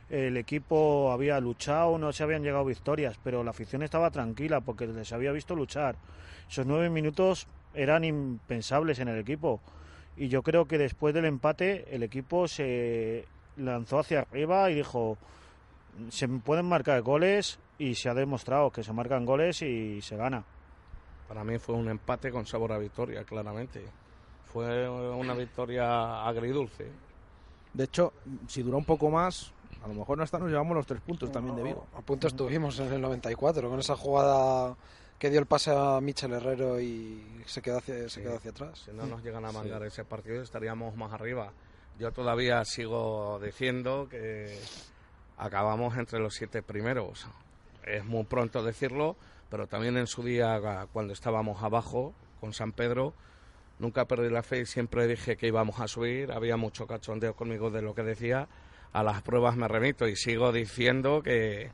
El 0.09 0.37
equipo 0.37 1.11
había 1.11 1.39
luchado, 1.39 1.97
no 1.97 2.11
se 2.13 2.23
habían 2.23 2.43
llegado 2.43 2.65
victorias, 2.65 3.19
pero 3.23 3.43
la 3.43 3.51
afición 3.51 3.83
estaba 3.83 4.09
tranquila 4.09 4.61
porque 4.61 4.87
les 4.87 5.11
había 5.13 5.31
visto 5.31 5.55
luchar. 5.55 5.95
Esos 6.49 6.65
nueve 6.65 6.89
minutos 6.89 7.47
eran 7.73 8.03
impensables 8.03 8.99
en 8.99 9.09
el 9.09 9.19
equipo. 9.19 9.61
Y 10.19 10.27
yo 10.27 10.43
creo 10.43 10.67
que 10.67 10.77
después 10.77 11.13
del 11.13 11.23
empate 11.23 11.95
el 11.95 12.03
equipo 12.03 12.45
se 12.45 13.25
lanzó 13.55 13.99
hacia 13.99 14.19
arriba 14.19 14.69
y 14.69 14.75
dijo, 14.75 15.17
se 16.09 16.27
pueden 16.27 16.65
marcar 16.65 17.01
goles 17.03 17.57
y 17.77 17.95
se 17.95 18.09
ha 18.09 18.13
demostrado 18.13 18.69
que 18.69 18.83
se 18.83 18.91
marcan 18.91 19.25
goles 19.25 19.61
y 19.61 20.01
se 20.01 20.17
gana. 20.17 20.43
Para 21.25 21.45
mí 21.45 21.57
fue 21.57 21.75
un 21.75 21.87
empate 21.87 22.31
con 22.31 22.45
sabor 22.45 22.73
a 22.73 22.77
victoria, 22.77 23.23
claramente. 23.23 23.81
Fue 24.51 24.89
una 24.89 25.33
victoria 25.33 26.27
agridulce. 26.27 26.87
De 27.73 27.85
hecho, 27.85 28.11
si 28.45 28.61
dura 28.61 28.75
un 28.75 28.83
poco 28.83 29.09
más, 29.09 29.53
a 29.85 29.87
lo 29.87 29.93
mejor 29.93 30.21
hasta 30.21 30.37
nos 30.37 30.49
llevamos 30.49 30.75
los 30.75 30.85
tres 30.85 30.99
puntos 30.99 31.31
también 31.31 31.55
de 31.55 31.63
Vigo. 31.63 31.87
A 31.95 32.01
punto 32.01 32.27
estuvimos 32.27 32.77
en 32.79 32.91
el 32.91 32.99
94 32.99 33.69
con 33.69 33.79
esa 33.79 33.95
jugada 33.95 34.75
que 35.19 35.29
dio 35.29 35.39
el 35.39 35.45
pase 35.45 35.71
a 35.75 35.99
Michel 36.01 36.31
Herrero 36.33 36.79
y 36.79 37.21
se 37.45 37.61
quedó 37.61 37.77
hacia, 37.79 37.95
se 37.95 38.09
Sí. 38.09 38.21
quedó 38.21 38.37
hacia 38.37 38.51
atrás. 38.51 38.79
Si 38.85 38.91
no 38.91 39.05
nos 39.05 39.21
llegan 39.23 39.45
a 39.45 39.51
mandar 39.51 39.83
ese 39.83 40.05
partido 40.05 40.41
estaríamos 40.41 40.95
más 40.95 41.11
arriba. 41.13 41.51
yo 41.99 42.13
todavía 42.13 42.63
sigo 42.63 43.39
diciendo 43.43 44.07
que 44.09 44.57
acabamos 45.37 45.97
entre 45.97 46.19
los 46.19 46.33
siete 46.33 46.61
primeros. 46.63 47.27
Es 47.85 48.05
muy 48.05 48.23
pronto 48.23 48.63
decirlo, 48.63 49.17
pero 49.49 49.67
también 49.67 49.97
en 49.97 50.07
su 50.07 50.23
día, 50.23 50.87
cuando 50.93 51.11
estábamos 51.11 51.61
abajo 51.61 52.13
con 52.39 52.53
San 52.53 52.71
Pedro, 52.71 53.13
nunca 53.79 54.05
perdí 54.05 54.29
la 54.29 54.43
fe 54.43 54.61
y 54.61 54.65
siempre 54.65 55.07
dije 55.07 55.35
que 55.35 55.47
íbamos 55.47 55.79
a 55.81 55.89
subir. 55.89 56.31
Había 56.31 56.55
mucho 56.55 56.87
cachondeo 56.87 57.35
conmigo 57.35 57.69
de 57.69 57.81
lo 57.81 57.93
que 57.93 58.03
decía. 58.03 58.47
A 58.93 59.03
las 59.03 59.21
pruebas 59.21 59.57
me 59.57 59.67
remito 59.67 60.07
y 60.07 60.15
sigo 60.15 60.51
diciendo 60.53 61.21
que, 61.21 61.71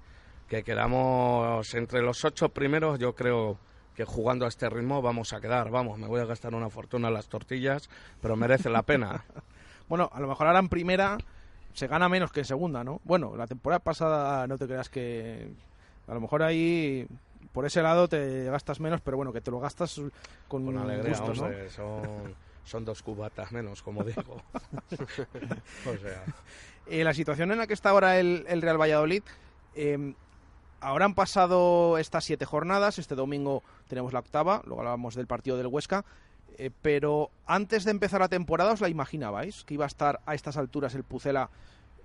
que 0.47 0.63
quedamos 0.63 1.73
entre 1.73 2.01
los 2.01 2.23
ocho 2.25 2.49
primeros. 2.49 2.99
Yo 2.99 3.15
creo 3.15 3.57
que 3.95 4.05
jugando 4.05 4.45
a 4.45 4.49
este 4.49 4.69
ritmo 4.69 5.01
vamos 5.01 5.33
a 5.33 5.41
quedar. 5.41 5.69
Vamos, 5.71 5.97
me 5.97 6.07
voy 6.07 6.21
a 6.21 6.25
gastar 6.25 6.53
una 6.53 6.69
fortuna 6.69 7.07
en 7.07 7.13
las 7.13 7.27
tortillas, 7.27 7.89
pero 8.21 8.35
merece 8.35 8.69
la 8.69 8.83
pena. 8.83 9.23
bueno, 9.89 10.09
a 10.13 10.19
lo 10.19 10.27
mejor 10.27 10.47
ahora 10.47 10.59
en 10.59 10.69
primera 10.69 11.17
se 11.73 11.87
gana 11.87 12.07
menos 12.07 12.31
que 12.31 12.41
en 12.41 12.45
segunda, 12.45 12.83
¿no? 12.83 13.01
Bueno, 13.03 13.35
la 13.35 13.47
temporada 13.47 13.79
pasada 13.79 14.47
no 14.47 14.57
te 14.57 14.65
creas 14.65 14.89
que 14.89 15.51
a 16.07 16.13
lo 16.13 16.21
mejor 16.21 16.43
ahí 16.43 17.07
por 17.51 17.65
ese 17.65 17.81
lado 17.81 18.07
te 18.07 18.45
gastas 18.45 18.79
menos, 18.79 19.01
pero 19.01 19.17
bueno, 19.17 19.31
que 19.31 19.41
te 19.41 19.51
lo 19.51 19.59
gastas 19.59 20.01
con, 20.47 20.65
con 20.65 20.77
alegría, 20.77 21.17
gusto, 21.17 21.35
son, 21.69 22.35
son 22.65 22.85
dos 22.85 23.01
cubatas 23.01 23.51
menos, 23.51 23.81
como 23.81 24.03
digo. 24.03 24.41
o 25.85 25.97
sea. 25.97 26.23
Eh, 26.87 27.03
la 27.03 27.15
situación 27.15 27.51
en 27.51 27.57
la 27.57 27.65
que 27.65 27.73
está 27.73 27.89
ahora 27.89 28.19
el, 28.19 28.45
el 28.47 28.61
Real 28.61 28.79
Valladolid, 28.79 29.23
eh, 29.73 30.13
ahora 30.81 31.05
han 31.05 31.15
pasado 31.15 31.97
estas 31.97 32.23
siete 32.23 32.45
jornadas, 32.45 32.99
este 32.99 33.15
domingo 33.15 33.63
tenemos 33.87 34.13
la 34.13 34.19
octava, 34.19 34.61
luego 34.65 34.81
hablábamos 34.81 35.15
del 35.15 35.27
partido 35.27 35.57
del 35.57 35.67
Huesca, 35.67 36.05
eh, 36.57 36.71
pero 36.81 37.31
antes 37.45 37.83
de 37.83 37.91
empezar 37.91 38.21
la 38.21 38.29
temporada, 38.29 38.73
¿os 38.73 38.81
la 38.81 38.89
imaginabais? 38.89 39.63
Que 39.65 39.73
iba 39.73 39.85
a 39.85 39.87
estar 39.87 40.21
a 40.25 40.35
estas 40.35 40.57
alturas 40.57 40.95
el 40.95 41.03
Pucela 41.03 41.49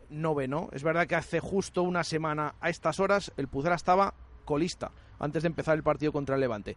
noveno. 0.09 0.69
Es 0.73 0.83
verdad 0.83 1.07
que 1.07 1.15
hace 1.15 1.41
justo 1.41 1.83
una 1.83 2.05
semana 2.05 2.55
a 2.61 2.69
estas 2.69 3.01
horas 3.01 3.33
el 3.37 3.49
Pucela 3.49 3.77
estaba 3.77 4.15
colista 4.51 4.91
antes 5.21 5.45
de 5.45 5.47
empezar 5.47 5.77
el 5.77 5.85
partido 5.85 6.11
contra 6.11 6.35
el 6.35 6.41
Levante. 6.41 6.77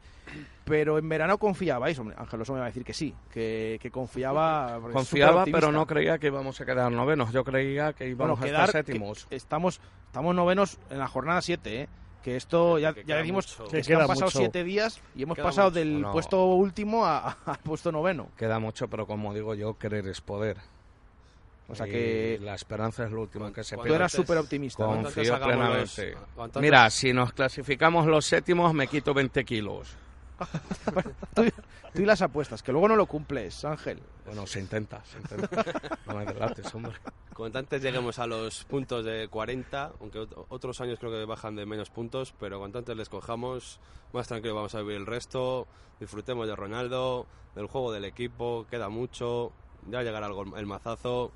Pero 0.64 1.00
en 1.00 1.10
verano 1.10 1.40
confiabais, 1.40 1.98
hombre, 1.98 2.16
Ángelos 2.20 2.52
me 2.52 2.58
va 2.58 2.66
a 2.66 2.68
decir 2.68 2.84
que 2.84 2.94
sí, 2.94 3.16
que, 3.32 3.90
confiaba. 3.92 4.80
Confiaba, 4.92 5.46
pero 5.46 5.72
no 5.72 5.88
creía 5.88 6.20
que 6.20 6.28
íbamos 6.28 6.62
a 6.62 6.66
quedar 6.66 6.92
novenos. 6.92 7.32
Yo 7.32 7.44
creía 7.44 7.94
que 7.94 8.08
íbamos 8.08 8.40
a 8.40 8.44
quedar 8.44 8.70
séptimos. 8.70 9.26
Estamos, 9.32 9.82
estamos 10.06 10.36
novenos 10.36 10.78
en 10.92 11.00
la 11.00 11.08
jornada 11.08 11.42
7, 11.42 11.82
¿eh? 11.82 11.90
que 12.22 12.36
esto 12.36 12.78
ya, 12.78 12.94
ya 13.06 13.18
decimos 13.18 13.58
que, 13.70 13.96
han 13.96 14.08
pasado 14.08 14.32
siete 14.32 14.64
días 14.64 15.02
y 15.14 15.24
hemos 15.24 15.38
pasado 15.38 15.72
del 15.72 16.06
puesto 16.12 16.46
último 16.46 17.06
al 17.06 17.60
puesto 17.64 17.92
noveno. 17.92 18.30
Queda 18.38 18.60
mucho, 18.60 18.88
pero 18.88 19.08
como 19.08 19.34
digo 19.34 19.56
yo, 19.56 19.78
querer 19.78 20.08
es 20.08 20.22
poder. 20.22 20.58
O 21.74 21.76
sea 21.76 21.88
que 21.88 22.40
la 22.40 22.54
esperanza 22.54 23.04
es 23.06 23.12
lo 23.12 23.22
último 23.22 23.52
que 23.52 23.64
se 23.64 23.76
pierde. 23.76 23.90
Tú 23.90 23.96
eras 23.96 24.12
súper 24.12 24.38
optimista. 24.38 24.86
Confío 24.86 25.40
plenamente. 25.40 26.16
Mira, 26.60 26.90
si 26.92 27.12
nos 27.14 27.34
clasificamos 27.34 28.06
los 28.06 28.26
séptimos, 28.26 28.74
me 28.76 28.88
quito 28.88 29.14
20 29.14 29.44
kilos. 29.44 29.96
tú, 31.34 31.44
y 31.96 32.06
las 32.06 32.22
apuestas, 32.22 32.62
que 32.62 32.72
luego 32.72 32.88
no 32.88 32.96
lo 32.96 33.08
cumples, 33.08 33.66
Ángel. 33.66 34.02
Bueno, 34.26 34.46
se 34.46 34.60
intenta, 34.60 35.04
se 35.06 35.18
intenta. 35.18 35.66
no 36.06 36.16
me 36.16 36.26
delates, 36.26 36.74
hombre. 36.76 36.94
Cuanto 37.34 37.58
antes 37.58 37.82
lleguemos 37.82 38.20
a 38.20 38.28
los 38.28 38.64
puntos 38.66 39.04
de 39.04 39.28
40, 39.28 39.94
aunque 40.00 40.28
otros 40.50 40.80
años 40.82 41.00
creo 41.00 41.12
que 41.12 41.26
bajan 41.26 41.56
de 41.56 41.66
menos 41.66 41.90
puntos, 41.90 42.36
pero 42.40 42.60
cuanto 42.60 42.78
antes 42.78 42.96
les 42.96 43.10
cojamos, 43.10 43.80
más 44.12 44.28
tranquilo 44.28 44.54
vamos 44.54 44.76
a 44.76 44.82
vivir 44.82 44.98
el 44.98 45.08
resto. 45.08 45.68
Disfrutemos 46.00 46.48
de 46.48 46.56
Ronaldo, 46.56 47.26
del 47.56 47.66
juego 47.66 47.92
del 47.92 48.06
equipo, 48.06 48.68
queda 48.70 48.90
mucho, 48.90 49.52
ya 49.90 50.04
llegará 50.04 50.30
el 50.56 50.66
mazazo 50.66 51.32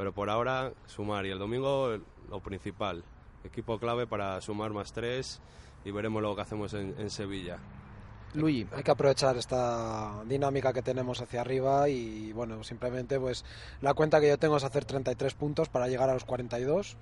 pero 0.00 0.14
por 0.14 0.30
ahora 0.30 0.72
sumar 0.86 1.26
y 1.26 1.30
el 1.30 1.38
domingo 1.38 1.98
lo 2.30 2.40
principal, 2.40 3.04
equipo 3.44 3.78
clave 3.78 4.06
para 4.06 4.40
sumar 4.40 4.70
más 4.70 4.94
tres 4.94 5.42
y 5.84 5.90
veremos 5.90 6.22
lo 6.22 6.34
que 6.34 6.40
hacemos 6.40 6.72
en, 6.72 7.10
Sevilla. 7.10 7.58
Luigi. 8.32 8.66
Hay 8.72 8.82
que 8.82 8.92
aprovechar 8.92 9.36
esta 9.36 10.24
dinámica 10.24 10.72
que 10.72 10.80
tenemos 10.80 11.20
hacia 11.20 11.42
arriba 11.42 11.86
y 11.90 12.32
bueno, 12.32 12.64
simplemente 12.64 13.20
pues 13.20 13.44
la 13.82 13.92
cuenta 13.92 14.22
que 14.22 14.28
yo 14.28 14.38
tengo 14.38 14.56
es 14.56 14.64
hacer 14.64 14.86
33 14.86 15.34
puntos 15.34 15.68
para 15.68 15.86
llegar 15.86 16.08
a 16.08 16.14
los 16.14 16.24
42. 16.24 16.96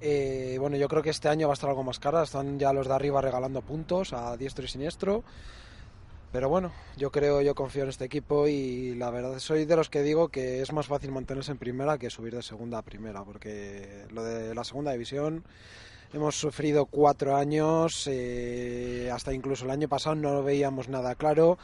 Eh, 0.00 0.56
bueno, 0.60 0.76
yo 0.76 0.86
creo 0.86 1.02
que 1.02 1.10
este 1.10 1.28
año 1.28 1.48
va 1.48 1.54
a 1.54 1.54
estar 1.54 1.68
algo 1.68 1.82
más 1.82 1.98
cara, 1.98 2.22
están 2.22 2.60
ya 2.60 2.72
los 2.72 2.86
de 2.86 2.94
arriba 2.94 3.20
regalando 3.20 3.60
puntos 3.60 4.12
a 4.12 4.36
diestro 4.36 4.64
y 4.64 4.68
siniestro. 4.68 5.24
Pero 6.36 6.50
bueno, 6.50 6.70
yo 6.98 7.10
creo, 7.10 7.40
yo 7.40 7.54
confío 7.54 7.84
en 7.84 7.88
este 7.88 8.04
equipo 8.04 8.46
y 8.46 8.94
la 8.94 9.08
verdad 9.08 9.38
soy 9.38 9.64
de 9.64 9.74
los 9.74 9.88
que 9.88 10.02
digo 10.02 10.28
que 10.28 10.60
es 10.60 10.70
más 10.70 10.86
fácil 10.86 11.10
mantenerse 11.10 11.50
en 11.50 11.56
primera 11.56 11.96
que 11.96 12.10
subir 12.10 12.34
de 12.34 12.42
segunda 12.42 12.76
a 12.76 12.82
primera, 12.82 13.24
porque 13.24 14.04
lo 14.10 14.22
de 14.22 14.54
la 14.54 14.62
segunda 14.62 14.92
división 14.92 15.44
hemos 16.12 16.38
sufrido 16.38 16.84
cuatro 16.84 17.36
años, 17.36 18.06
eh, 18.06 19.10
hasta 19.10 19.32
incluso 19.32 19.64
el 19.64 19.70
año 19.70 19.88
pasado 19.88 20.14
no 20.14 20.34
lo 20.34 20.42
veíamos 20.42 20.90
nada 20.90 21.14
claro. 21.14 21.56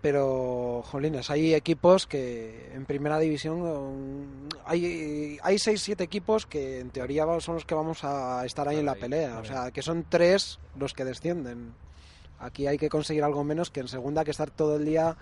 Pero, 0.00 0.82
jolines, 0.86 1.28
hay 1.28 1.52
equipos 1.52 2.06
que 2.06 2.70
en 2.74 2.86
primera 2.86 3.18
división 3.18 4.48
hay, 4.64 5.36
hay 5.42 5.58
seis, 5.58 5.82
siete 5.82 6.04
equipos 6.04 6.46
que 6.46 6.80
en 6.80 6.88
teoría 6.88 7.26
son 7.40 7.56
los 7.56 7.66
que 7.66 7.74
vamos 7.74 8.02
a 8.02 8.46
estar 8.46 8.66
ahí 8.66 8.78
en 8.78 8.86
la 8.86 8.94
pelea. 8.94 9.40
O 9.40 9.44
sea, 9.44 9.70
que 9.72 9.82
son 9.82 10.06
tres 10.08 10.58
los 10.74 10.94
que 10.94 11.04
descienden. 11.04 11.74
Aquí 12.38 12.66
hay 12.66 12.76
que 12.76 12.88
conseguir 12.88 13.22
algo 13.24 13.44
menos 13.44 13.70
que 13.70 13.80
en 13.80 13.88
segunda, 13.88 14.24
que 14.24 14.32
estar 14.32 14.50
todo 14.50 14.76
el 14.76 14.84
día, 14.84 15.16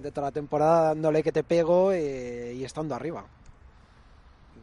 de 0.00 0.10
toda 0.12 0.26
la 0.26 0.32
temporada, 0.32 0.88
dándole 0.88 1.22
que 1.22 1.32
te 1.32 1.42
pego 1.42 1.92
eh, 1.92 2.54
y 2.54 2.64
estando 2.64 2.94
arriba. 2.94 3.24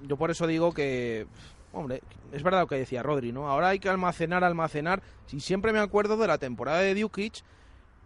Yo 0.03 0.17
por 0.17 0.31
eso 0.31 0.47
digo 0.47 0.73
que, 0.73 1.27
hombre, 1.73 2.01
es 2.31 2.43
verdad 2.43 2.61
lo 2.61 2.67
que 2.67 2.77
decía 2.77 3.03
Rodri, 3.03 3.31
¿no? 3.31 3.49
Ahora 3.49 3.69
hay 3.69 3.79
que 3.79 3.89
almacenar, 3.89 4.43
almacenar. 4.43 5.01
Si 5.25 5.39
siempre 5.39 5.73
me 5.73 5.79
acuerdo 5.79 6.15
de 6.17 6.27
la 6.27 6.37
temporada 6.37 6.79
de 6.79 6.95
Dukic 6.95 7.43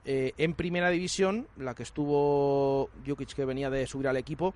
eh, 0.06 0.34
en 0.38 0.54
primera 0.54 0.90
división, 0.90 1.48
la 1.58 1.76
que 1.76 1.84
estuvo 1.84 2.90
Dukic 3.06 3.34
que 3.34 3.46
venía 3.46 3.70
de 3.70 3.86
subir 3.86 4.08
al 4.08 4.18
equipo, 4.18 4.54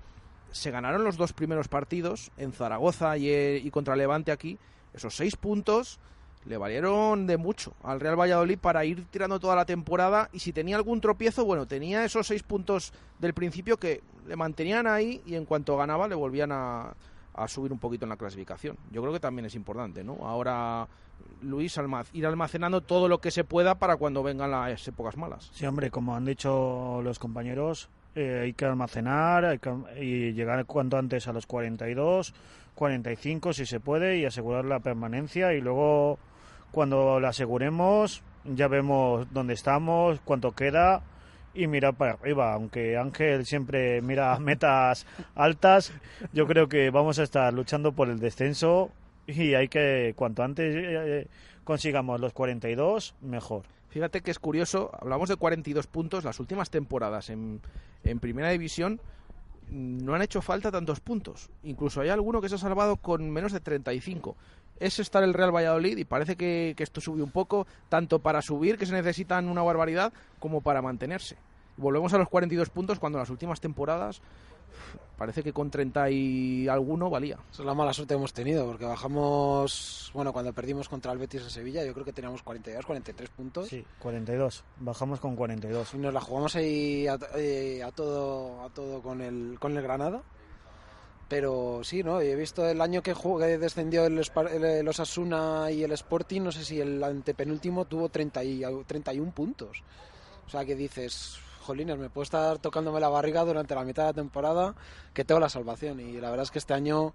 se 0.50 0.70
ganaron 0.70 1.04
los 1.04 1.16
dos 1.16 1.32
primeros 1.32 1.68
partidos 1.68 2.30
en 2.36 2.52
Zaragoza 2.52 3.16
y, 3.16 3.28
eh, 3.28 3.60
y 3.62 3.70
contra 3.70 3.96
Levante 3.96 4.32
aquí. 4.32 4.58
Esos 4.94 5.16
seis 5.16 5.36
puntos 5.36 5.98
le 6.44 6.56
valieron 6.56 7.26
de 7.26 7.36
mucho 7.36 7.74
al 7.82 8.00
Real 8.00 8.18
Valladolid 8.18 8.58
para 8.58 8.84
ir 8.84 9.04
tirando 9.10 9.38
toda 9.38 9.56
la 9.56 9.64
temporada 9.64 10.28
y 10.32 10.40
si 10.40 10.52
tenía 10.52 10.76
algún 10.76 11.00
tropiezo, 11.00 11.44
bueno, 11.44 11.66
tenía 11.66 12.04
esos 12.04 12.26
seis 12.26 12.42
puntos 12.42 12.92
del 13.18 13.34
principio 13.34 13.76
que 13.76 14.02
le 14.26 14.36
mantenían 14.36 14.86
ahí 14.86 15.22
y 15.26 15.34
en 15.34 15.44
cuanto 15.44 15.76
ganaba 15.76 16.08
le 16.08 16.14
volvían 16.14 16.50
a, 16.52 16.94
subir 17.46 17.72
un 17.72 17.78
poquito 17.78 18.04
en 18.04 18.10
la 18.10 18.16
clasificación. 18.16 18.76
Yo 18.90 19.00
creo 19.00 19.12
que 19.12 19.20
también 19.20 19.46
es 19.46 19.54
importante, 19.54 20.04
¿no? 20.04 20.18
Ahora, 20.22 20.86
Luis, 21.40 21.78
ir 22.12 22.26
almacenando 22.26 22.82
todo 22.82 23.08
lo 23.08 23.20
que 23.20 23.30
se 23.30 23.42
pueda 23.42 23.76
para 23.76 23.96
cuando 23.96 24.22
vengan 24.22 24.50
las 24.50 24.86
épocas 24.86 25.16
malas. 25.16 25.50
Sí, 25.52 25.64
hombre, 25.66 25.90
como 25.90 26.14
han 26.14 26.24
dicho 26.24 27.00
los 27.02 27.18
compañeros, 27.18 27.88
eh, 28.14 28.40
hay 28.42 28.52
que 28.52 28.66
almacenar 28.66 29.46
hay 29.46 29.58
y 29.98 30.32
llegar 30.32 30.66
cuanto 30.66 30.98
antes 30.98 31.26
a 31.26 31.32
los 31.32 31.46
42, 31.46 32.34
45 32.74 33.52
si 33.54 33.64
se 33.64 33.80
puede 33.80 34.18
y 34.18 34.26
asegurar 34.26 34.66
la 34.66 34.80
permanencia 34.80 35.54
y 35.54 35.62
luego 35.62 36.18
cuando 36.72 37.20
la 37.20 37.28
aseguremos, 37.28 38.22
ya 38.44 38.66
vemos 38.66 39.26
dónde 39.32 39.54
estamos, 39.54 40.20
cuánto 40.24 40.52
queda 40.52 41.02
y 41.54 41.66
mirar 41.66 41.94
para 41.94 42.12
arriba. 42.12 42.54
Aunque 42.54 42.96
Ángel 42.96 43.46
siempre 43.46 44.02
mira 44.02 44.36
metas 44.38 45.06
altas, 45.34 45.92
yo 46.32 46.46
creo 46.46 46.68
que 46.68 46.90
vamos 46.90 47.18
a 47.18 47.22
estar 47.22 47.52
luchando 47.52 47.92
por 47.92 48.08
el 48.08 48.18
descenso 48.18 48.90
y 49.26 49.54
hay 49.54 49.68
que, 49.68 50.14
cuanto 50.16 50.42
antes 50.42 50.74
eh, 50.76 51.28
consigamos 51.64 52.20
los 52.20 52.32
42, 52.32 53.14
mejor. 53.20 53.64
Fíjate 53.90 54.22
que 54.22 54.30
es 54.30 54.38
curioso, 54.38 54.90
hablamos 54.98 55.28
de 55.28 55.36
42 55.36 55.86
puntos, 55.86 56.24
las 56.24 56.40
últimas 56.40 56.70
temporadas 56.70 57.28
en, 57.28 57.60
en 58.04 58.18
Primera 58.18 58.48
División 58.48 59.00
no 59.70 60.14
han 60.14 60.22
hecho 60.22 60.42
falta 60.42 60.70
tantos 60.70 61.00
puntos. 61.00 61.50
Incluso 61.62 62.00
hay 62.00 62.08
alguno 62.08 62.40
que 62.40 62.48
se 62.48 62.56
ha 62.56 62.58
salvado 62.58 62.96
con 62.96 63.30
menos 63.30 63.52
de 63.52 63.60
35 63.60 64.36
es 64.78 64.98
estar 64.98 65.22
el 65.22 65.34
Real 65.34 65.54
Valladolid 65.54 65.96
y 65.98 66.04
parece 66.04 66.36
que, 66.36 66.74
esto 66.78 67.00
subió 67.00 67.24
un 67.24 67.30
poco, 67.30 67.66
tanto 67.88 68.18
para 68.18 68.42
subir, 68.42 68.78
que 68.78 68.86
se 68.86 68.92
necesitan 68.92 69.48
una 69.48 69.62
barbaridad, 69.62 70.12
como 70.38 70.60
para 70.60 70.82
mantenerse. 70.82 71.36
Volvemos 71.76 72.12
a 72.12 72.18
los 72.18 72.28
42 72.28 72.70
puntos 72.70 72.98
cuando 72.98 73.18
en 73.18 73.22
las 73.22 73.30
últimas 73.30 73.60
temporadas 73.60 74.20
parece 75.16 75.42
que 75.42 75.52
con 75.52 75.70
30 75.70 76.10
y 76.10 76.68
alguno 76.68 77.08
valía. 77.08 77.38
Esa 77.52 77.62
es 77.62 77.66
la 77.66 77.74
mala 77.74 77.92
suerte 77.92 78.14
que 78.14 78.18
hemos 78.18 78.32
tenido, 78.32 78.66
porque 78.66 78.84
bajamos, 78.84 80.10
bueno, 80.14 80.32
cuando 80.32 80.52
perdimos 80.52 80.88
contra 80.88 81.12
el 81.12 81.18
Betis 81.18 81.42
en 81.42 81.50
Sevilla, 81.50 81.84
yo 81.84 81.92
creo 81.92 82.04
que 82.04 82.12
teníamos 82.12 82.42
42, 82.42 82.84
43 82.84 83.30
puntos. 83.30 83.68
Sí, 83.68 83.84
42, 84.00 84.64
bajamos 84.80 85.20
con 85.20 85.36
42. 85.36 85.94
Y 85.94 85.98
nos 85.98 86.12
la 86.12 86.20
jugamos 86.20 86.56
ahí 86.56 87.06
a, 87.06 87.18
eh, 87.36 87.82
a 87.84 87.92
todo, 87.92 88.62
a 88.62 88.70
todo 88.70 89.00
con, 89.00 89.20
el, 89.20 89.56
con 89.60 89.76
el 89.76 89.82
Granada 89.82 90.22
pero 91.32 91.80
sí, 91.82 92.02
¿no? 92.02 92.20
He 92.20 92.36
visto 92.36 92.68
el 92.68 92.78
año 92.82 93.02
que, 93.02 93.14
descendió 93.56 94.04
el, 94.04 94.20
el, 94.52 94.86
Osasuna 94.86 95.70
y 95.70 95.82
el 95.82 95.92
Sporting, 95.92 96.42
no 96.42 96.52
sé 96.52 96.62
si 96.62 96.78
el 96.78 97.02
antepenúltimo 97.02 97.86
tuvo 97.86 98.10
30 98.10 98.44
y, 98.44 98.62
31 98.86 99.32
puntos. 99.32 99.82
O 100.46 100.50
sea 100.50 100.66
que 100.66 100.76
dices, 100.76 101.38
jolines, 101.62 101.96
me 101.96 102.10
puedo 102.10 102.24
estar 102.24 102.58
tocándome 102.58 103.00
la 103.00 103.08
barriga 103.08 103.46
durante 103.46 103.74
la 103.74 103.82
mitad 103.82 104.02
de 104.02 104.08
la 104.10 104.12
temporada 104.12 104.74
que 105.14 105.24
tengo 105.24 105.40
la 105.40 105.48
salvación. 105.48 106.00
Y 106.00 106.20
la 106.20 106.28
verdad 106.28 106.42
es 106.44 106.50
que 106.50 106.58
este 106.58 106.74
año 106.74 107.14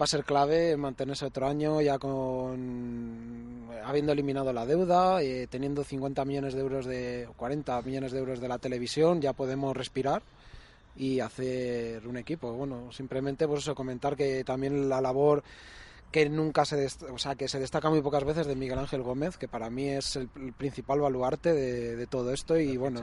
va 0.00 0.04
a 0.04 0.06
ser 0.06 0.22
clave 0.22 0.76
mantenerse 0.76 1.26
otro 1.26 1.48
año 1.48 1.80
ya 1.80 1.98
con 1.98 3.68
habiendo 3.84 4.12
eliminado 4.12 4.52
la 4.52 4.64
deuda, 4.64 5.20
eh, 5.22 5.48
teniendo 5.50 5.82
50 5.82 6.24
millones 6.24 6.54
de 6.54 6.60
euros 6.60 6.86
de 6.86 7.28
40 7.36 7.82
millones 7.82 8.12
de 8.12 8.18
euros 8.20 8.38
de 8.38 8.46
la 8.46 8.58
televisión, 8.58 9.20
ya 9.20 9.32
podemos 9.32 9.76
respirar 9.76 10.22
y 10.96 11.20
hacer 11.20 12.06
un 12.06 12.16
equipo. 12.16 12.52
Bueno, 12.52 12.92
simplemente 12.92 13.46
por 13.46 13.58
eso 13.58 13.74
comentar 13.74 14.16
que 14.16 14.44
también 14.44 14.88
la 14.88 15.00
labor 15.00 15.42
que 16.10 16.28
nunca 16.28 16.64
se 16.64 16.86
o 17.12 17.18
sea 17.18 17.34
que 17.34 17.48
se 17.48 17.58
destaca 17.58 17.90
muy 17.90 18.00
pocas 18.00 18.22
veces 18.22 18.46
de 18.46 18.54
Miguel 18.54 18.78
Ángel 18.78 19.02
Gómez 19.02 19.36
que 19.36 19.48
para 19.48 19.68
mí 19.68 19.88
es 19.88 20.14
el, 20.14 20.28
principal 20.56 21.00
baluarte 21.00 21.52
de, 21.52 21.96
de 21.96 22.06
todo 22.06 22.32
esto 22.32 22.56
y 22.56 22.76
bueno 22.76 23.00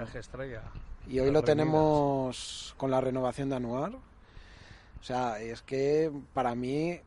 y 1.09 1.19
hoy 1.19 1.29
lo 1.29 1.41
tenemos 1.41 2.73
con 2.77 2.89
la 2.89 3.01
renovación 3.01 3.49
de 3.49 3.57
Anuar. 3.57 3.95
O 3.95 5.03
sea 5.03 5.41
es 5.41 5.61
que 5.61 6.09
para 6.33 6.55
mí 6.55 7.01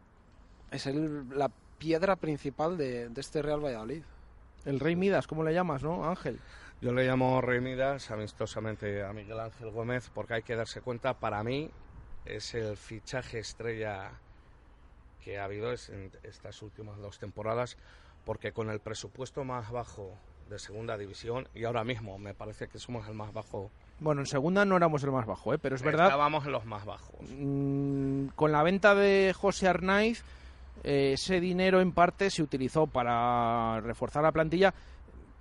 es 0.71 0.87
el, 0.87 1.27
la 1.31 1.51
piedra 1.79 2.17
principal 2.17 2.77
de, 2.77 3.09
de 3.09 3.21
este 3.23 3.41
Real 3.41 3.65
Valladolid. 3.65 4.03
El 4.67 4.81
Rey 4.81 4.97
Midas 4.97 5.27
cómo 5.27 5.43
le 5.43 5.55
llamas 5.55 5.83
no 5.83 6.05
Ángel 6.07 6.39
yo 6.81 6.93
le 6.93 7.07
llamo 7.07 7.41
Rey 7.41 7.61
Midas 7.61 8.11
amistosamente 8.11 9.03
a 9.03 9.13
Miguel 9.13 9.41
Ángel 9.41 9.71
Gómez 9.71 10.11
porque 10.15 10.35
hay 10.35 10.43
que 10.43 10.57
darse 10.57 10.81
cuenta 10.81 11.15
para 11.15 11.43
mí 11.43 11.71
es 12.25 12.55
el 12.55 12.77
fichaje 12.77 13.39
estrella 13.39 14.13
que 15.25 15.39
ha 15.39 15.45
habido 15.45 15.71
en 15.71 16.13
estas 16.23 16.61
últimas 16.63 16.99
dos 16.99 17.19
temporadas, 17.19 17.79
porque 18.25 18.53
con 18.53 18.71
el 18.71 18.81
presupuesto 18.81 19.43
más 19.45 19.71
bajo 19.71 20.13
de 20.51 20.59
segunda 20.59 20.99
división, 20.99 21.49
y 21.55 21.65
ahora 21.65 21.85
mismo 21.85 22.19
me 22.19 22.35
parece 22.35 22.69
que 22.69 22.79
somos 22.79 23.09
el 23.09 23.15
más 23.15 23.33
bajo. 23.33 23.71
Bueno, 24.01 24.21
en 24.21 24.27
segunda 24.27 24.67
no 24.67 24.77
éramos 24.77 25.03
el 25.03 25.11
más 25.11 25.25
bajo, 25.25 25.55
¿eh? 25.55 25.59
pero 25.59 25.77
es 25.77 25.83
verdad. 25.83 26.07
Estábamos 26.07 26.45
en 26.45 26.53
los 26.53 26.67
más 26.67 26.85
bajos. 26.85 27.21
Mm, 27.31 28.27
con 28.37 28.53
la 28.53 28.63
venta 28.63 28.95
de 28.95 29.35
José 29.35 29.69
Arnaiz, 29.69 30.23
eh, 30.83 31.13
ese 31.15 31.41
dinero 31.41 31.81
en 31.81 31.93
parte 31.93 32.31
se 32.31 32.43
utilizó 32.43 32.87
para 32.87 33.81
reforzar 33.81 34.23
la 34.23 34.33
plantilla 34.33 34.75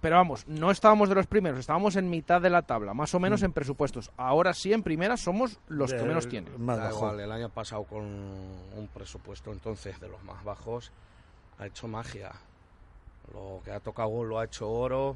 pero 0.03 0.17
vamos, 0.17 0.45
no 0.47 0.69
estábamos 0.69 1.07
de 1.07 1.15
los 1.15 1.27
primeros, 1.27 1.61
estábamos 1.61 1.95
en 1.95 2.09
mitad 2.09 2.41
de 2.41 2.49
la 2.49 2.63
tabla, 2.63 2.93
más 2.93 3.15
o 3.15 3.21
menos 3.21 3.41
mm. 3.41 3.45
en 3.45 3.53
presupuestos. 3.53 4.11
Ahora 4.17 4.53
sí, 4.53 4.73
en 4.73 4.83
primera 4.83 5.15
somos 5.15 5.61
los 5.69 5.93
que 5.93 6.03
menos 6.03 6.27
tienen. 6.27 6.53
igual, 6.55 7.21
el 7.21 7.31
año 7.31 7.47
pasado 7.47 7.85
con 7.85 8.03
un 8.03 8.89
presupuesto 8.93 9.53
entonces 9.53 10.01
de 10.01 10.09
los 10.09 10.21
más 10.25 10.43
bajos 10.43 10.91
ha 11.57 11.67
hecho 11.67 11.87
magia. 11.87 12.33
Lo 13.33 13.61
que 13.63 13.71
ha 13.71 13.79
tocado 13.79 14.25
lo 14.25 14.39
ha 14.39 14.43
hecho 14.43 14.69
oro. 14.69 15.15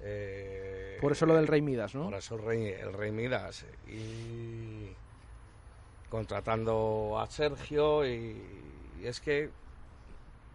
Eh, 0.00 0.98
por 1.00 1.12
eso 1.12 1.24
lo 1.24 1.36
del 1.36 1.46
Rey 1.46 1.62
Midas, 1.62 1.94
¿no? 1.94 2.06
Por 2.06 2.14
eso 2.14 2.34
el 2.34 2.42
Rey, 2.42 2.64
el 2.66 2.94
Rey 2.94 3.12
Midas. 3.12 3.64
Y 3.86 4.90
contratando 6.10 7.16
a 7.16 7.30
Sergio 7.30 8.04
y 8.04 8.42
es 9.04 9.20
que 9.20 9.50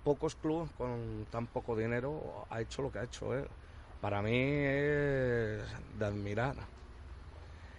pocos 0.04 0.36
clubes 0.36 0.72
con 0.78 1.26
tan 1.30 1.48
poco 1.48 1.76
dinero 1.76 2.46
ha 2.50 2.62
hecho 2.62 2.82
lo 2.82 2.92
que 2.92 3.00
ha 3.00 3.04
hecho 3.04 3.34
él. 3.34 3.48
Para 4.00 4.22
mí 4.22 4.34
es 4.34 5.64
de 5.98 6.06
admirar. 6.06 6.56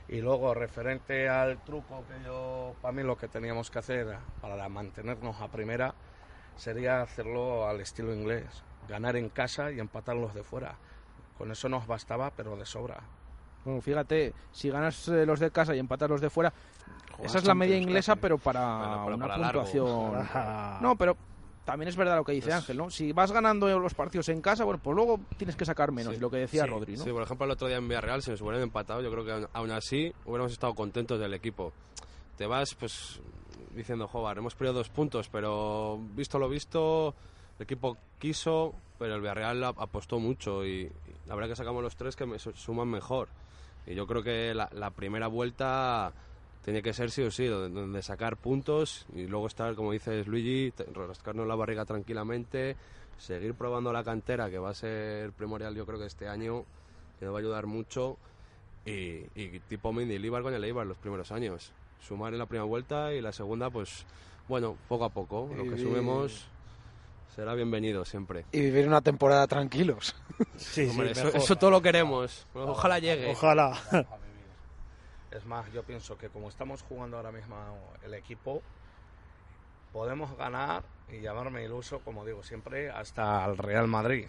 Y 0.09 0.21
luego, 0.21 0.55
referente 0.55 1.29
al 1.29 1.63
truco 1.65 2.05
que 2.07 2.25
yo, 2.25 2.75
para 2.83 2.93
mí 2.93 3.03
lo 3.03 3.17
que 3.17 3.29
teníamos 3.29 3.71
que 3.71 3.79
hacer 3.79 4.17
para 4.41 4.69
mantenernos 4.69 5.41
a 5.41 5.49
primera 5.49 5.95
sería 6.57 7.03
hacerlo 7.03 7.67
al 7.67 7.81
estilo 7.81 8.13
inglés, 8.13 8.63
ganar 8.89 9.17
en 9.17 9.31
casa 9.31 9.73
y 9.73 9.81
empatar 9.81 10.17
los 10.17 10.35
de 10.35 10.43
fuera. 10.43 10.77
Con 11.39 11.51
eso 11.51 11.69
nos 11.69 11.87
bastaba, 11.87 12.31
pero 12.31 12.57
de 12.57 12.67
sobra. 12.67 13.01
Bueno, 13.65 13.81
fíjate, 13.81 14.35
si 14.51 14.71
ganas 14.71 15.09
eh, 15.09 15.25
los 15.25 15.41
de 15.41 15.51
casa 15.51 15.75
y 15.75 15.79
empatas 15.79 16.11
los 16.11 16.21
de 16.21 16.31
fuera, 16.31 16.53
esa 17.23 17.39
es 17.39 17.45
la 17.45 17.55
media 17.55 17.77
inglesa, 17.77 18.17
pero 18.17 18.39
para 18.39 19.05
una 19.07 19.35
puntuación. 19.35 20.29
No, 20.81 20.97
pero 20.97 21.17
también 21.65 21.89
es 21.89 21.97
verdad 21.97 22.17
lo 22.17 22.25
que 22.25 22.33
dice 22.33 22.53
Ángel, 22.53 22.77
¿no? 22.77 22.91
Si 22.91 23.13
vas 23.13 23.31
ganando 23.31 23.69
los 23.79 23.95
partidos 23.95 24.29
en 24.29 24.41
casa, 24.41 24.65
bueno, 24.65 24.81
pues 24.83 24.97
luego 24.97 25.21
tienes 25.37 25.55
que 25.55 25.65
sacar 25.65 25.93
menos, 25.93 26.19
lo 26.21 26.31
que 26.31 26.39
decía 26.39 26.67
Rodri, 26.67 26.97
¿no? 26.97 27.05
Sí, 27.05 27.11
por 27.11 27.23
ejemplo, 27.23 27.45
el 27.45 27.53
otro 27.53 27.69
día 27.69 27.77
en 27.77 27.87
Villarreal, 27.87 28.23
si 28.23 28.31
nos 28.33 28.41
hubieran 28.41 28.63
empatado, 28.63 29.01
yo 29.01 29.11
creo 29.11 29.25
que 29.25 29.47
aún 29.53 29.71
así 29.71 30.13
hubiéramos 30.25 30.53
estado 30.53 30.75
contentos 30.75 31.21
del 31.21 31.35
equipo. 31.35 31.73
Te 32.37 32.47
vas, 32.47 32.75
pues, 32.75 33.21
diciendo, 33.75 34.09
joder, 34.09 34.39
hemos 34.39 34.55
perdido 34.55 34.75
dos 34.75 34.89
puntos, 34.89 35.29
pero 35.29 36.01
visto 36.15 36.39
lo 36.39 36.49
visto, 36.49 37.15
el 37.59 37.65
equipo 37.65 37.97
quiso, 38.19 38.75
pero 38.99 39.15
el 39.15 39.21
Villarreal 39.21 39.63
apostó 39.63 40.19
mucho 40.19 40.67
y, 40.67 40.91
la 41.27 41.37
verdad 41.37 41.51
que 41.51 41.57
sacamos 41.57 41.83
los 41.83 41.95
tres 41.95 42.17
que 42.17 42.27
me 42.27 42.39
suman 42.39 42.89
mejor. 42.89 43.29
Y 43.87 43.95
yo 43.95 44.07
creo 44.07 44.23
que 44.23 44.55
la 44.55 44.91
primera 44.91 45.29
vuelta 45.29 46.13
tiene 46.65 46.83
que 46.83 46.93
ser 46.93 47.11
sí 47.11 47.23
o 47.23 47.31
sí, 47.31 47.47
donde, 47.47 48.03
sacar 48.03 48.37
puntos 48.37 49.07
y 49.15 49.27
luego 49.27 49.47
estar, 49.47 49.75
como 49.75 49.93
dices 49.93 50.27
Luigi, 50.27 50.73
rascarnos 50.95 51.47
la 51.47 51.55
barriga 51.55 51.85
tranquilamente, 51.85 52.77
seguir 53.19 53.55
probando 53.55 53.93
la 53.93 54.05
cantera, 54.05 54.49
que 54.49 54.59
va 54.59 54.71
a 54.71 54.75
ser 54.75 55.33
primordial 55.33 55.75
yo 55.75 55.85
creo 55.85 55.99
que 55.99 56.07
este 56.07 56.29
año, 56.29 56.65
que 57.19 57.25
nos 57.25 57.35
va 57.35 57.39
a 57.39 57.41
ayudar 57.41 57.67
mucho, 57.67 58.17
y, 58.85 59.21
tipo 59.69 59.93
Mindy 59.93 60.19
Líbar 60.19 60.43
con 60.43 60.55
el 60.55 60.65
Eibar 60.65 60.87
los 60.87 60.99
primeros 60.99 61.31
años. 61.33 61.73
Sumar 62.01 62.33
en 62.33 62.41
la 62.41 62.47
primera 62.47 62.65
vuelta 62.65 63.13
y 63.13 63.21
la 63.21 63.33
segunda, 63.33 63.71
pues 63.71 64.05
bueno, 64.49 64.77
poco 64.89 65.05
a 65.05 65.09
poco, 65.09 65.49
lo 65.57 65.65
que 65.65 65.79
sumemos 65.79 66.49
será 67.35 67.55
bienvenido 67.55 68.05
siempre. 68.05 68.45
Y 68.53 68.61
vivir 68.61 68.89
una 68.89 69.01
temporada 69.01 69.47
tranquilos. 69.47 70.17
Sí, 70.57 70.83
eso, 71.11 71.29
eso, 71.29 71.57
todo 71.57 71.71
lo 71.71 71.81
queremos. 71.81 72.47
Ojalá 72.55 72.99
llegue. 72.99 73.31
Ojalá. 73.31 73.79
Es 75.35 75.47
más, 75.47 75.71
yo 75.73 75.83
pienso 75.83 76.19
que 76.19 76.29
como 76.29 76.49
estamos 76.49 76.83
jugando 76.83 77.17
ahora 77.17 77.33
mismo 77.33 77.57
el 78.05 78.15
equipo, 78.15 78.63
podemos 79.93 80.37
ganar 80.37 80.83
y 81.11 81.21
llamarme 81.21 81.65
iluso, 81.65 82.01
como 82.01 82.25
digo 82.25 82.43
siempre, 82.43 82.91
hasta 82.91 83.45
al 83.45 83.57
Real 83.57 83.89
Madrid. 83.89 84.29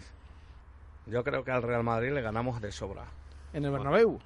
Yo 1.06 1.22
creo 1.22 1.44
que 1.44 1.50
al 1.50 1.62
Real 1.62 1.82
Madrid 1.82 2.12
le 2.12 2.22
ganamos 2.22 2.60
de 2.60 2.72
sobra. 2.72 3.04
¿En 3.52 3.64
el 3.64 3.70
Bernabéu? 3.70 4.18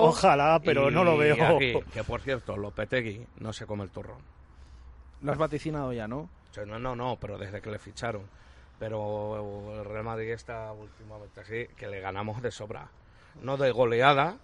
ojalá, 0.00 0.60
pero 0.64 0.90
no 0.90 1.04
lo 1.04 1.16
veo. 1.16 1.58
que 1.58 2.04
por 2.04 2.20
cierto, 2.20 2.56
Lopetegui 2.56 3.26
no 3.38 3.52
se 3.52 3.66
come 3.66 3.84
el 3.84 3.90
turrón. 3.90 4.22
Lo 5.22 5.32
has 5.32 5.38
vaticinado 5.38 5.92
ya, 5.92 6.08
¿no? 6.08 6.28
No, 6.66 6.78
no, 6.78 6.96
no, 6.96 7.16
pero 7.20 7.38
desde 7.38 7.60
que 7.60 7.70
le 7.70 7.78
ficharon. 7.78 8.22
Pero 8.78 9.78
el 9.78 9.84
Real 9.84 10.04
Madrid 10.04 10.30
está 10.30 10.72
últimamente 10.72 11.40
así, 11.40 11.66
que 11.76 11.86
le 11.86 12.00
ganamos 12.00 12.42
de 12.42 12.50
sobra. 12.50 12.88
No 13.42 13.56
de 13.56 13.70
goleada, 13.70 14.38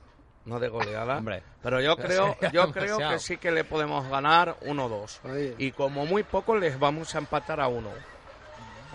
no 0.46 0.58
de 0.58 0.68
goleada. 0.68 1.22
pero 1.62 1.80
yo 1.80 1.96
creo, 1.98 2.36
yo 2.52 2.72
creo 2.72 2.98
que 2.98 3.18
sí 3.18 3.36
que 3.36 3.50
le 3.50 3.64
podemos 3.64 4.08
ganar 4.08 4.56
1-2. 4.60 5.54
Y 5.58 5.72
como 5.72 6.06
muy 6.06 6.22
poco 6.22 6.56
les 6.56 6.78
vamos 6.78 7.14
a 7.14 7.18
empatar 7.18 7.60
a 7.60 7.68
uno. 7.68 7.90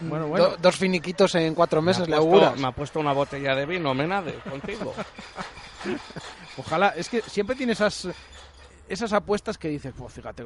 Bueno, 0.02 0.28
bueno. 0.28 0.56
dos 0.62 0.78
finiquitos 0.78 1.36
en 1.36 1.54
cuatro 1.54 1.82
meses 1.82 2.08
le 2.08 2.16
auguras. 2.16 2.58
Me 2.58 2.68
ha 2.68 2.72
puesto 2.72 3.00
una 3.00 3.12
botella 3.12 3.54
de 3.54 3.66
vino, 3.66 3.94
menade, 3.94 4.34
contigo. 4.50 4.94
Ojalá, 6.58 6.94
es 6.96 7.10
que 7.10 7.22
siempre 7.22 7.56
tiene 7.56 7.74
esas 7.74 8.08
esas 8.90 9.14
apuestas 9.14 9.58
que 9.58 9.68
dices, 9.68 9.94
pues 9.96 10.14
fíjate. 10.14 10.44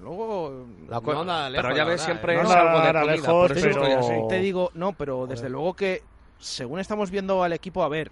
Luego. 0.00 0.66
La 0.88 1.00
pero 1.00 1.76
ya 1.76 1.84
ves, 1.84 2.00
siempre 2.00 2.40
es 2.40 2.50
algo 2.50 3.06
de 3.06 3.20
comida, 3.20 4.28
Te 4.28 4.38
digo, 4.38 4.70
no, 4.74 4.92
pero 4.92 5.26
desde 5.26 5.48
luego 5.48 5.74
que 5.74 6.02
según 6.38 6.80
estamos 6.80 7.10
viendo 7.10 7.42
al 7.42 7.52
equipo, 7.52 7.82
a 7.82 7.88
ver. 7.88 8.10